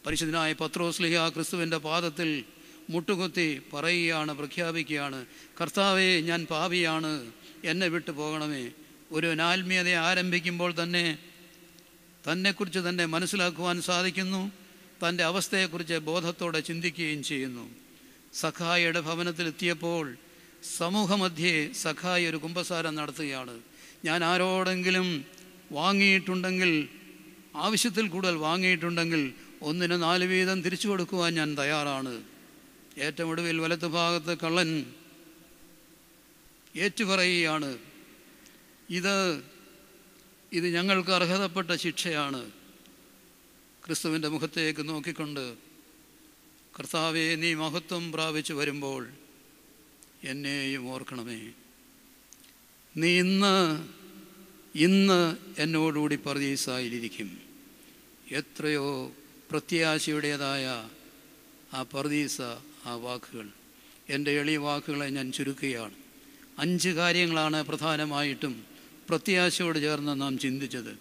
[0.06, 2.44] പരിശുദ്ധനായ പത്രോസ്ലിഹ ക്രിസ്തുവിന്റെ പാദത്തിൽ
[2.90, 5.26] മുട്ടുകുത്തി പറയുകയാണ് പ്രഖ്യാപിക്കുകയാണ്
[5.60, 7.32] കർത്താവേ ഞാൻ പാപിയാണ്
[7.64, 8.70] എന്നെ വിട്ടു പോകണമേ.
[9.12, 11.18] ഒരു ആത്മീയതയെ ആരംഭിക്കുമ്പോൾ തന്നെ
[12.32, 14.52] തന്നെക്കുറിച്ച് തന്നെ മനസ്സിലാക്കുവാൻ സാധിക്കുന്നു
[15.08, 17.70] തന്റെ അവസ്ഥയെക്കുറിച്ച് ബോധത്തോടെ ചിന്തിക്കുകയും ചെയ്യുന്നു.
[18.34, 20.16] സഖായിയുടെ ഭവനത്തിലെത്തിയപ്പോൾ
[20.74, 23.60] സമൂഹമധ്യേ സഖായി ഒരു കുമ്പസാരം നടത്തുകയാണ്.
[24.04, 25.24] ഞാൻ ആരോടെങ്കിലും
[25.72, 26.88] വാങ്ങിയിട്ടുണ്ടെങ്കിൽ
[27.56, 32.22] ആവശ്യത്തിൽ കൂടുതൽ വാങ്ങിയിട്ടുണ്ടെങ്കിൽ ഒന്നിന് നാല് വീതം തിരിച്ചു കൊടുക്കുവാൻ ഞാൻ തയ്യാറാണ്.
[32.98, 34.92] ഏറ്റവും ഒടുവിൽ വലത്തു ഭാഗത്ത് കള്ളൻ
[36.76, 37.78] ഏറ്റുപറയുകയാണ്
[38.90, 39.44] ഇത്
[40.52, 42.50] ഇത് ഞങ്ങൾക്ക് അർഹതപ്പെട്ട ശിക്ഷയാണ്.
[43.84, 45.56] ക്രിസ്തുവിന്റെ മുഖത്തേക്ക് നോക്കിക്കൊണ്ട്
[46.78, 49.06] കർത്താവെ നീ മഹത്വം പ്രാപിച്ചു വരുമ്പോൾ
[50.26, 51.52] എന്നെയും ഓർക്കണമേ.
[52.96, 53.54] നീ ഇന്ന്
[54.74, 57.38] ഇന്ന് എന്നോടുകൂടി പർദീസായിലിരിക്കും
[58.32, 59.12] എത്രയോ
[59.50, 60.66] പ്രത്യാശയുടേതായ
[61.74, 62.40] ആ പറദീസ
[62.86, 63.48] ആ വാക്കുകൾ.
[64.08, 65.94] എന്റെ എളിയ വാക്കുകളെ ഞാൻ ചുരുക്കുകയാണ്.
[66.58, 68.64] അഞ്ച് കാര്യങ്ങളാണ് പ്രധാനമായിട്ടും
[69.08, 70.98] പ്രത്യാശയോട് ചേർന്ന് നാം ചിന്തിച്ചത്.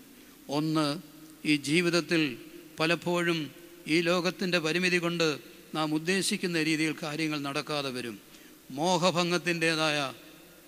[0.50, 1.00] ഒന്ന്
[1.46, 2.38] ഈ ജീവിതത്തിൽ
[2.80, 3.52] പലപ്പോഴും
[3.88, 5.38] ഈ ലോകത്തിന്റെ പരിമിതി കൊണ്ട്
[5.76, 8.35] നാം ഉദ്ദേശിക്കുന്ന രീതിയിൽ കാര്യങ്ങൾ നടക്കാതെ വരും.
[8.72, 10.14] മോഹഭംഗത്തിന്റേതായ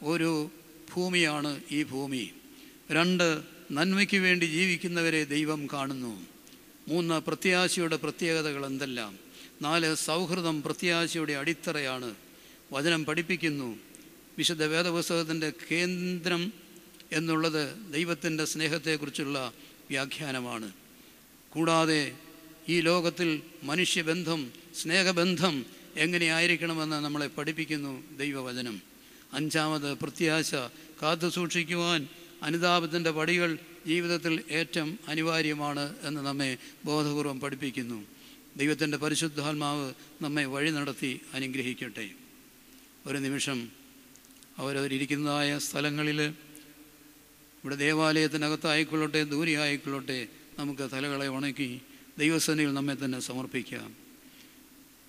[0.03, 0.49] ഒരു
[0.95, 2.31] ഭൂമിയാണ് ഈ ഭൂമി.
[2.91, 3.41] രണ്ട്
[3.71, 6.25] നന്മയ്ക്ക് വേണ്ടി ജീവിക്കുന്നവരെ ദൈവം കാണുന്നു.
[6.87, 9.19] മൂന്ന് പ്രത്യാശയുടെ പ്രത്യേകതകൾ എന്തെല്ലാം?
[9.61, 12.15] നാല് സൗഹൃദം പ്രത്യാശയുടെ അടിത്തറയാണ്.
[12.73, 13.79] വചനം പഠിപ്പിക്കുന്നു.
[14.37, 16.53] വിശുദ്ധ വേദപുസ്തകത്തിന്റെ കേന്ദ്രം
[17.11, 19.53] എന്നുള്ളത് ദൈവത്തിന്റെ സ്നേഹത്തെക്കുറിച്ചുള്ള
[19.89, 20.71] വ്യാഖ്യാനമാണ്.
[21.49, 22.11] കൂടാതെ
[22.69, 28.81] ഈ ലോകത്തിൽ മനുഷ്യബന്ധം സ്നേഹബന്ധം എങ്ങനെയായിരിക്കണമെന്ന് നമ്മളെ പഠിപ്പിക്കുന്നു ദൈവവചനം.
[29.33, 30.55] അഞ്ചാമത് പ്രത്യാശ
[31.01, 32.07] കാത്തു സൂക്ഷിക്കുവാൻ
[32.43, 38.05] അനുതാപത്തിന്റെ പടികൾ ജീവിതത്തിൽ ഏറ്റവും അനിവാര്യമാണ് എന്ന് നമ്മെ ബോധപൂർവം പഠിപ്പിക്കുന്നു.
[38.57, 42.09] ദൈവത്തിന്റെ പരിശുദ്ധാത്മാവ് നമ്മെ വഴി നടത്തി അനുഗ്രഹിക്കട്ടെ.
[43.05, 43.69] ഒരു നിമിഷം
[44.57, 46.21] അവരവരിയ്ക്കുന്നതായ സ്ഥലങ്ങളിൽ
[47.63, 50.27] ഇവിടെ ദേവാലയത്തിനകത്തായിക്കൊള്ളട്ടെ ദൂരെ ആയിക്കൊള്ളട്ടെ
[50.59, 51.81] നമുക്ക് തലകളെ ഉണക്കി
[52.17, 54.06] ദൈവസേനയിൽ നമ്മെ തന്നെ സമർപ്പിക്കാം.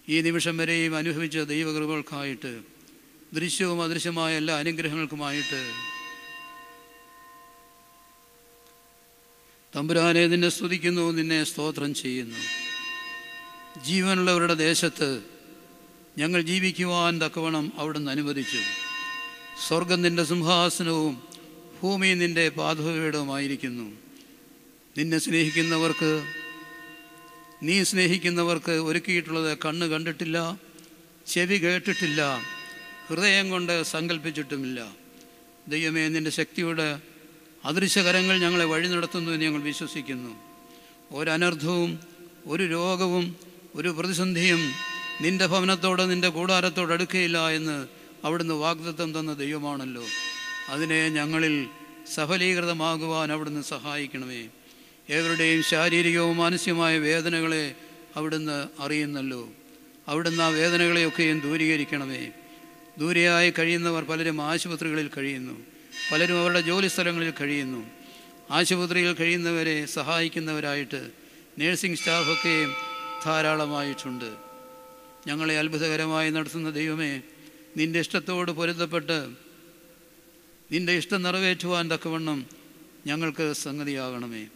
[0.09, 2.63] ഈ നിമിഷം വരെയും അനുഭവിച്ച ദൈവകൃപകൾക്കായിട്ട്
[3.35, 5.61] ദൃശ്യവും അദൃശ്യമായ എല്ലാ അനുഗ്രഹങ്ങൾക്കുമായിട്ട്
[9.77, 12.37] തമ്പുരാനെ നിന്നെ സ്തുതിക്കുന്നു നിന്നെ സ്തോത്രം ചെയ്യുന്നു.
[13.85, 15.23] ജീവനുള്ളവരുടെ ദേശത്ത്
[16.19, 18.61] ഞങ്ങൾ ജീവിക്കുവാൻ തക്കവണ്ണം അവിടുന്ന് അനുവദിച്ചു.
[19.69, 21.23] സ്വർഗം നിന്റെ സിംഹാസനവും
[21.83, 23.87] ഭൂമി നിന്റെ പാദവീടവുമായിരിക്കുന്നു
[24.99, 26.38] നിന്നെ സ്നേഹിക്കുന്നവർക്ക്
[27.63, 30.61] നീ സ്നേഹിക്കുന്നവർക്ക് ഒരുക്കിയിട്ടുള്ളത് കണ്ണ് കണ്ടിട്ടില്ല
[31.27, 32.41] ചെവി കേട്ടിട്ടില്ല
[33.09, 34.97] ഹൃദയം കൊണ്ട് സങ്കല്പിച്ചിട്ടുമില്ല
[35.69, 37.01] ദൈവമേ നിന്റെ ശക്തിയുടെ
[37.65, 40.33] അദൃശ്യകരങ്ങൾ ഞങ്ങളെ വഴി നടത്തുന്നു എന്ന് ഞങ്ങൾ വിശ്വസിക്കുന്നു.
[41.11, 41.99] ഒരനർത്ഥവും
[42.47, 43.37] ഒരു രോഗവും
[43.75, 44.61] ഒരു പ്രതിസന്ധിയും
[45.21, 47.87] നിന്റെ ഭവനത്തോട് നിന്റെ കൂടാരത്തോട് അടുക്കയില്ല എന്ന്
[48.25, 50.05] അവിടുന്ന് വാഗ്ദത്വം തന്ന ദൈവമാണല്ലോ.
[50.69, 51.67] അതിനെ ഞങ്ങളിൽ
[52.15, 54.49] സഫലീകൃതമാകുവാൻ അവിടുന്ന് സഹായിക്കണമേ.
[55.11, 57.75] ഏവരുടെയും ശാരീരികവും മാനസികവുമായ വേദനകളെ
[58.17, 59.49] അവിടുന്ന് അറിയുന്നല്ലോ.
[60.09, 62.31] അവിടുന്ന് ആ വേദനകളെയൊക്കെയും ദൂരീകരിക്കണമേ.
[62.99, 65.61] ദൂരെയായി കഴിയുന്നവർ പലരും ആശുപത്രികളിൽ കഴിയുന്നു.
[66.13, 67.87] പലരും അവരുടെ ജോലി സ്ഥലങ്ങളിൽ കഴിയുന്നു.
[68.51, 71.11] ആശുപത്രിയിൽ കഴിയുന്നവരെ സഹായിക്കുന്നവരായിട്ട്
[71.59, 72.73] നേഴ്സിംഗ് സ്റ്റാഫൊക്കെയും
[73.25, 74.37] ധാരാളമായിട്ടുണ്ട്.
[75.27, 77.23] ഞങ്ങളെ അത്ഭുതകരമായി നടത്തുന്ന ദൈവമേ
[77.77, 79.29] നിന്റെ ഇഷ്ടത്തോട് പൊരുത്തപ്പെട്ട്
[80.73, 82.47] നിന്റെ ഇഷ്ടം നിറവേറ്റുവാൻ തക്കവണ്ണം
[83.07, 84.47] ഞങ്ങൾക്ക് സംഗതിയാകണമേ.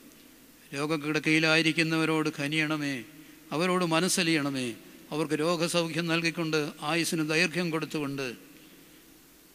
[0.75, 3.05] രോഗക്കിടക്കയിലായിരിക്കുന്നവരോട് ഖനിയണമേ
[3.53, 4.75] അവരോട് മനസ്സലിയണമേ
[5.11, 8.35] അവർക്ക് രോഗസൗഖ്യം നൽകിക്കൊണ്ട് ആയുസ്സിന് ദൈർഘ്യം കൊടുത്തുകൊണ്ട്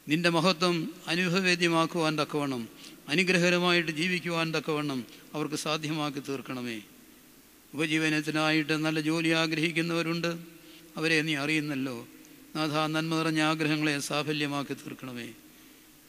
[0.08, 2.70] നിന്റെ മഹത്വം അനുഭവവേദ്യമാക്കുവാൻ തക്കവണ്ണം
[3.10, 6.82] അനുഗ്രഹകരമായിട്ട് ജീവിക്കുവാൻ തക്കവണ്ണം അവർക്ക് സാധ്യമാക്കി തീർക്കണമേ.
[7.74, 10.38] ഉപജീവനത്തിനായിട്ട് നല്ല ജോലി ആഗ്രഹിക്കുന്നവരുണ്ട്.
[10.98, 12.08] അവരെ നീ അറിയുന്നല്ലോ.
[12.56, 15.34] നാഥ നന്മ നിറഞ്ഞ ആഗ്രഹങ്ങളെ സാഫല്യമാക്കി തീർക്കണമേ.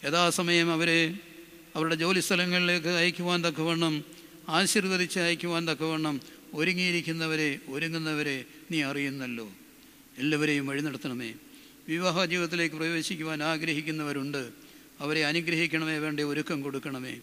[0.05, 1.15] യഥാസമയം അവരെ
[1.77, 4.18] അവരുടെ ജോലി സ്ഥലങ്ങളിലേക്ക് അയക്കുവാൻ തക്കവണ്ണം
[4.49, 6.21] ആശീർവദിച്ച് അയക്കുവാൻ തക്കവണ്ണം
[6.55, 9.53] ഒരുങ്ങിയിരിക്കുന്നവരെ ഒരുങ്ങുന്നവരെ നീ അറിയുന്നല്ലോ.
[10.19, 11.35] എല്ലാവരെയും വഴി നടത്തണമേ.
[11.89, 14.51] വിവാഹ ജീവിതത്തിലേക്ക് പ്രവേശിക്കുവാൻ ആഗ്രഹിക്കുന്നവരുണ്ട്.
[15.01, 17.21] അവരെ അനുഗ്രഹിക്കണമേ വേണ്ട ഒരുക്കം കൊടുക്കണമേ.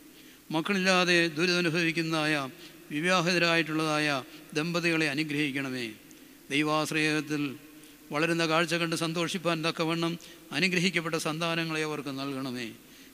[0.51, 2.49] മക്കളില്ലാതെ ദുരിതമനുഭവിക്കുന്നതായ
[2.91, 4.23] വിവാഹിതരായിട്ടുള്ളതായ
[4.53, 5.93] ദമ്പതികളെ അനുഗ്രഹിക്കണമേ.
[6.51, 7.55] ദൈവാശ്രയത്തിൽ
[8.11, 10.19] വളരുന്ന കാഴ്ച കണ്ട് സന്തോഷിപ്പാൻ തക്കവണ്ണം
[10.51, 12.71] അനുഗ്രഹിക്കപ്പെട്ട സന്താനങ്ങളെ അവർക്ക് നൽകണമേ.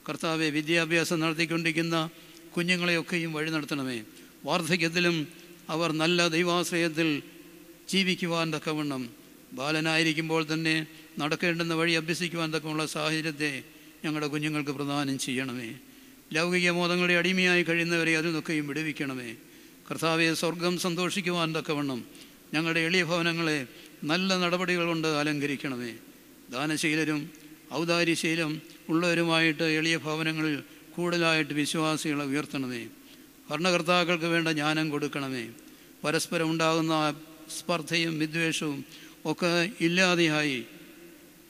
[0.08, 2.10] കർത്താവെ വിദ്യാഭ്യാസം നടത്തിക്കൊണ്ടിരിക്കുന്ന
[2.56, 4.04] കുഞ്ഞുങ്ങളെയൊക്കെയും വഴി നടത്തണമേ.
[4.44, 5.28] വാർദ്ധക്യത്തിലും
[5.68, 7.22] അവർ നല്ല ദൈവാശ്രയത്തിൽ
[7.88, 9.10] ജീവിക്കുവാൻ തക്കവണ്ണം
[9.52, 10.86] ബാലനായിരിക്കുമ്പോൾ തന്നെ
[11.18, 13.62] നടക്കേണ്ടുന്ന വഴി അഭ്യസിക്കുവാൻ തക്കമുള്ള സാഹചര്യത്തെ
[14.04, 15.74] ഞങ്ങളുടെ കുഞ്ഞുങ്ങൾക്ക് പ്രദാനം ചെയ്യണമേ.
[16.32, 19.36] ലൗകിക മോദങ്ങളുടെ അടിമയായി കഴിയുന്നവരെ അതിൽ നിന്നൊക്കെയും വിടുവിക്കണമേ.
[19.90, 22.04] കർത്താവെ സ്വർഗം സന്തോഷിക്കുവാൻ തക്കവണ്ണം
[22.54, 23.66] ഞങ്ങളുടെ എളിയ ഭവനങ്ങളെ
[24.04, 25.92] നല്ല നടപടികൾ കൊണ്ട് അലങ്കരിക്കണമേ.
[26.52, 27.30] ദാനശീലരും
[27.74, 30.62] ഔദാര്യശീലം ഉള്ളവരുമായിട്ട് എളിയ ഭവനങ്ങളിൽ
[30.96, 32.86] കൂടുതലായിട്ട് വിശ്വാസികളെ ഉയർത്തണമേ.
[33.50, 35.48] ഭരണകർത്താക്കൾക്ക് വേണ്ട ജ്ഞാനം കൊടുക്കണമേ.
[36.04, 37.14] പരസ്പരം ഉണ്ടാകുന്ന
[37.58, 38.84] സ്പർദ്ധയും വിദ്വേഷവും
[39.24, 40.64] ഒക്കെ ഇല്ലാതെയായി.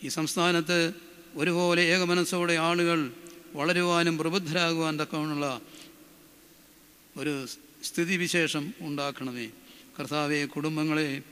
[0.02, 0.92] ഈ സംസ്ഥാനത്ത്
[1.34, 3.12] ഒരുപോലെ ഏകമനസ്സോടെ ആളുകൾ
[3.54, 5.60] വളരുവാനും പ്രബുദ്ധരാകുവാൻ തക്കവണ്ണുള്ള
[7.16, 7.46] ഒരു
[7.84, 9.48] സ്ഥിതിവിശേഷം ഉണ്ടാക്കണമേ.
[10.00, 11.22] കർത്താവെ കുടുംബങ്ങളെ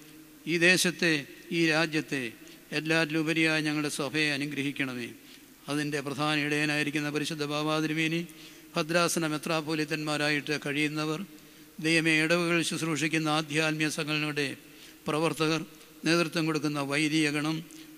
[0.46, 2.32] ഈ ദേശത്തെ ഈ രാജ്യത്തെ
[2.72, 5.08] എല്ലാറ്റിലുപരിയായി ഞങ്ങളുടെ സഭയെ അനുഗ്രഹിക്കണമേ.
[5.70, 8.20] അതിന്റെ പ്രധാന ഇടയനായിരിക്കുന്ന പരിശുദ്ധ ബാബാതിരുമേനി
[8.74, 11.20] ഭദ്രാസന മെത്രാപോലിത്തന്മാരായിട്ട് കഴിയുന്നവർ
[11.80, 14.46] ദൈവമേ ഇടവുകൾ ശുശ്രൂഷിക്കുന്ന ആധ്യാത്മിക സംഘടനയുടെ
[15.06, 15.60] പ്രവർത്തകർ
[16.04, 17.56] നേതൃത്വം കൊടുക്കുന്ന വൈദിക ഗണം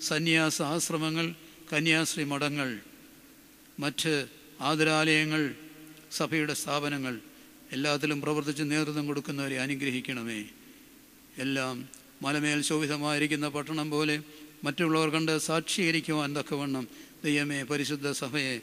[0.09, 1.27] സന്യാസ ആശ്രമങ്ങൾ
[1.73, 2.68] കന്യാശ്രീ മഠങ്ങൾ
[3.79, 4.14] മറ്റ്
[4.61, 5.43] ആതുരാലയങ്ങൾ
[6.18, 7.14] സഭയുടെ സ്ഥാപനങ്ങൾ
[7.73, 10.41] എല്ലാത്തിലും പ്രവർത്തിച്ച് നേതൃത്വം കൊടുക്കുന്നവരെ അനുഗ്രഹിക്കണമേ.
[11.39, 11.77] എല്ലാം
[12.23, 14.16] മലമേൽ ശോഭിതമായിരിക്കുന്ന പട്ടണം പോലെ
[14.64, 16.85] മറ്റുള്ളവർ കണ്ട് സാക്ഷീകരിക്കുവാൻ തക്കവണ്ണം
[17.25, 18.55] ദൈവമേ പരിശുദ്ധ സഭയെ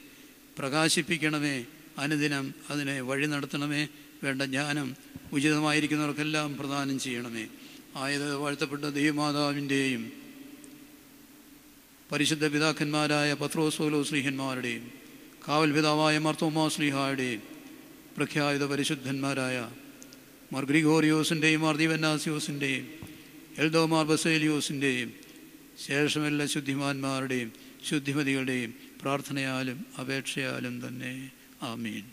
[0.58, 1.56] പ്രകാശിപ്പിക്കണമേ
[1.98, 3.82] അനുദിനം അതിനെ വഴി നടത്തണമേ
[4.24, 4.88] വേണ്ട ജ്ഞാനം
[5.32, 7.44] ഉചിതമായിരിക്കുന്നവർക്കെല്ലാം പ്രദാനം ചെയ്യണമേ.
[7.96, 10.02] ആയത് വാഴ്ത്തപ്പെട്ട ദൈവമാതാവിന്റെയും
[12.10, 14.84] പരിശുദ്ധ പിതാക്കന്മാരായ പത്രോസോലോ ശ്രീഹന്മാരുടെയും
[15.48, 17.42] കാവൽ പിതാവായ മർത്തോമാ ശ്രീഹായുടെയും
[18.16, 19.56] പ്രഖ്യാപിത പരിശുദ്ധന്മാരായ
[20.52, 22.86] മാർ ഗ്രിഗോറിയോസിന്റെയും മാർ ദീവന്നാസിയോസിന്റെയും
[23.58, 25.10] എൽദോമാർ ബസേലിയോസിന്റെയും
[25.86, 27.50] ശേഷമെല്ലാ ശുദ്ധിമാന്മാരുടെയും
[27.84, 31.30] ശുദ്ധിമതികളുടെയും പ്രാർത്ഥനയാലും അപേക്ഷയാലും തന്നെ
[31.62, 32.04] ആമീൻ.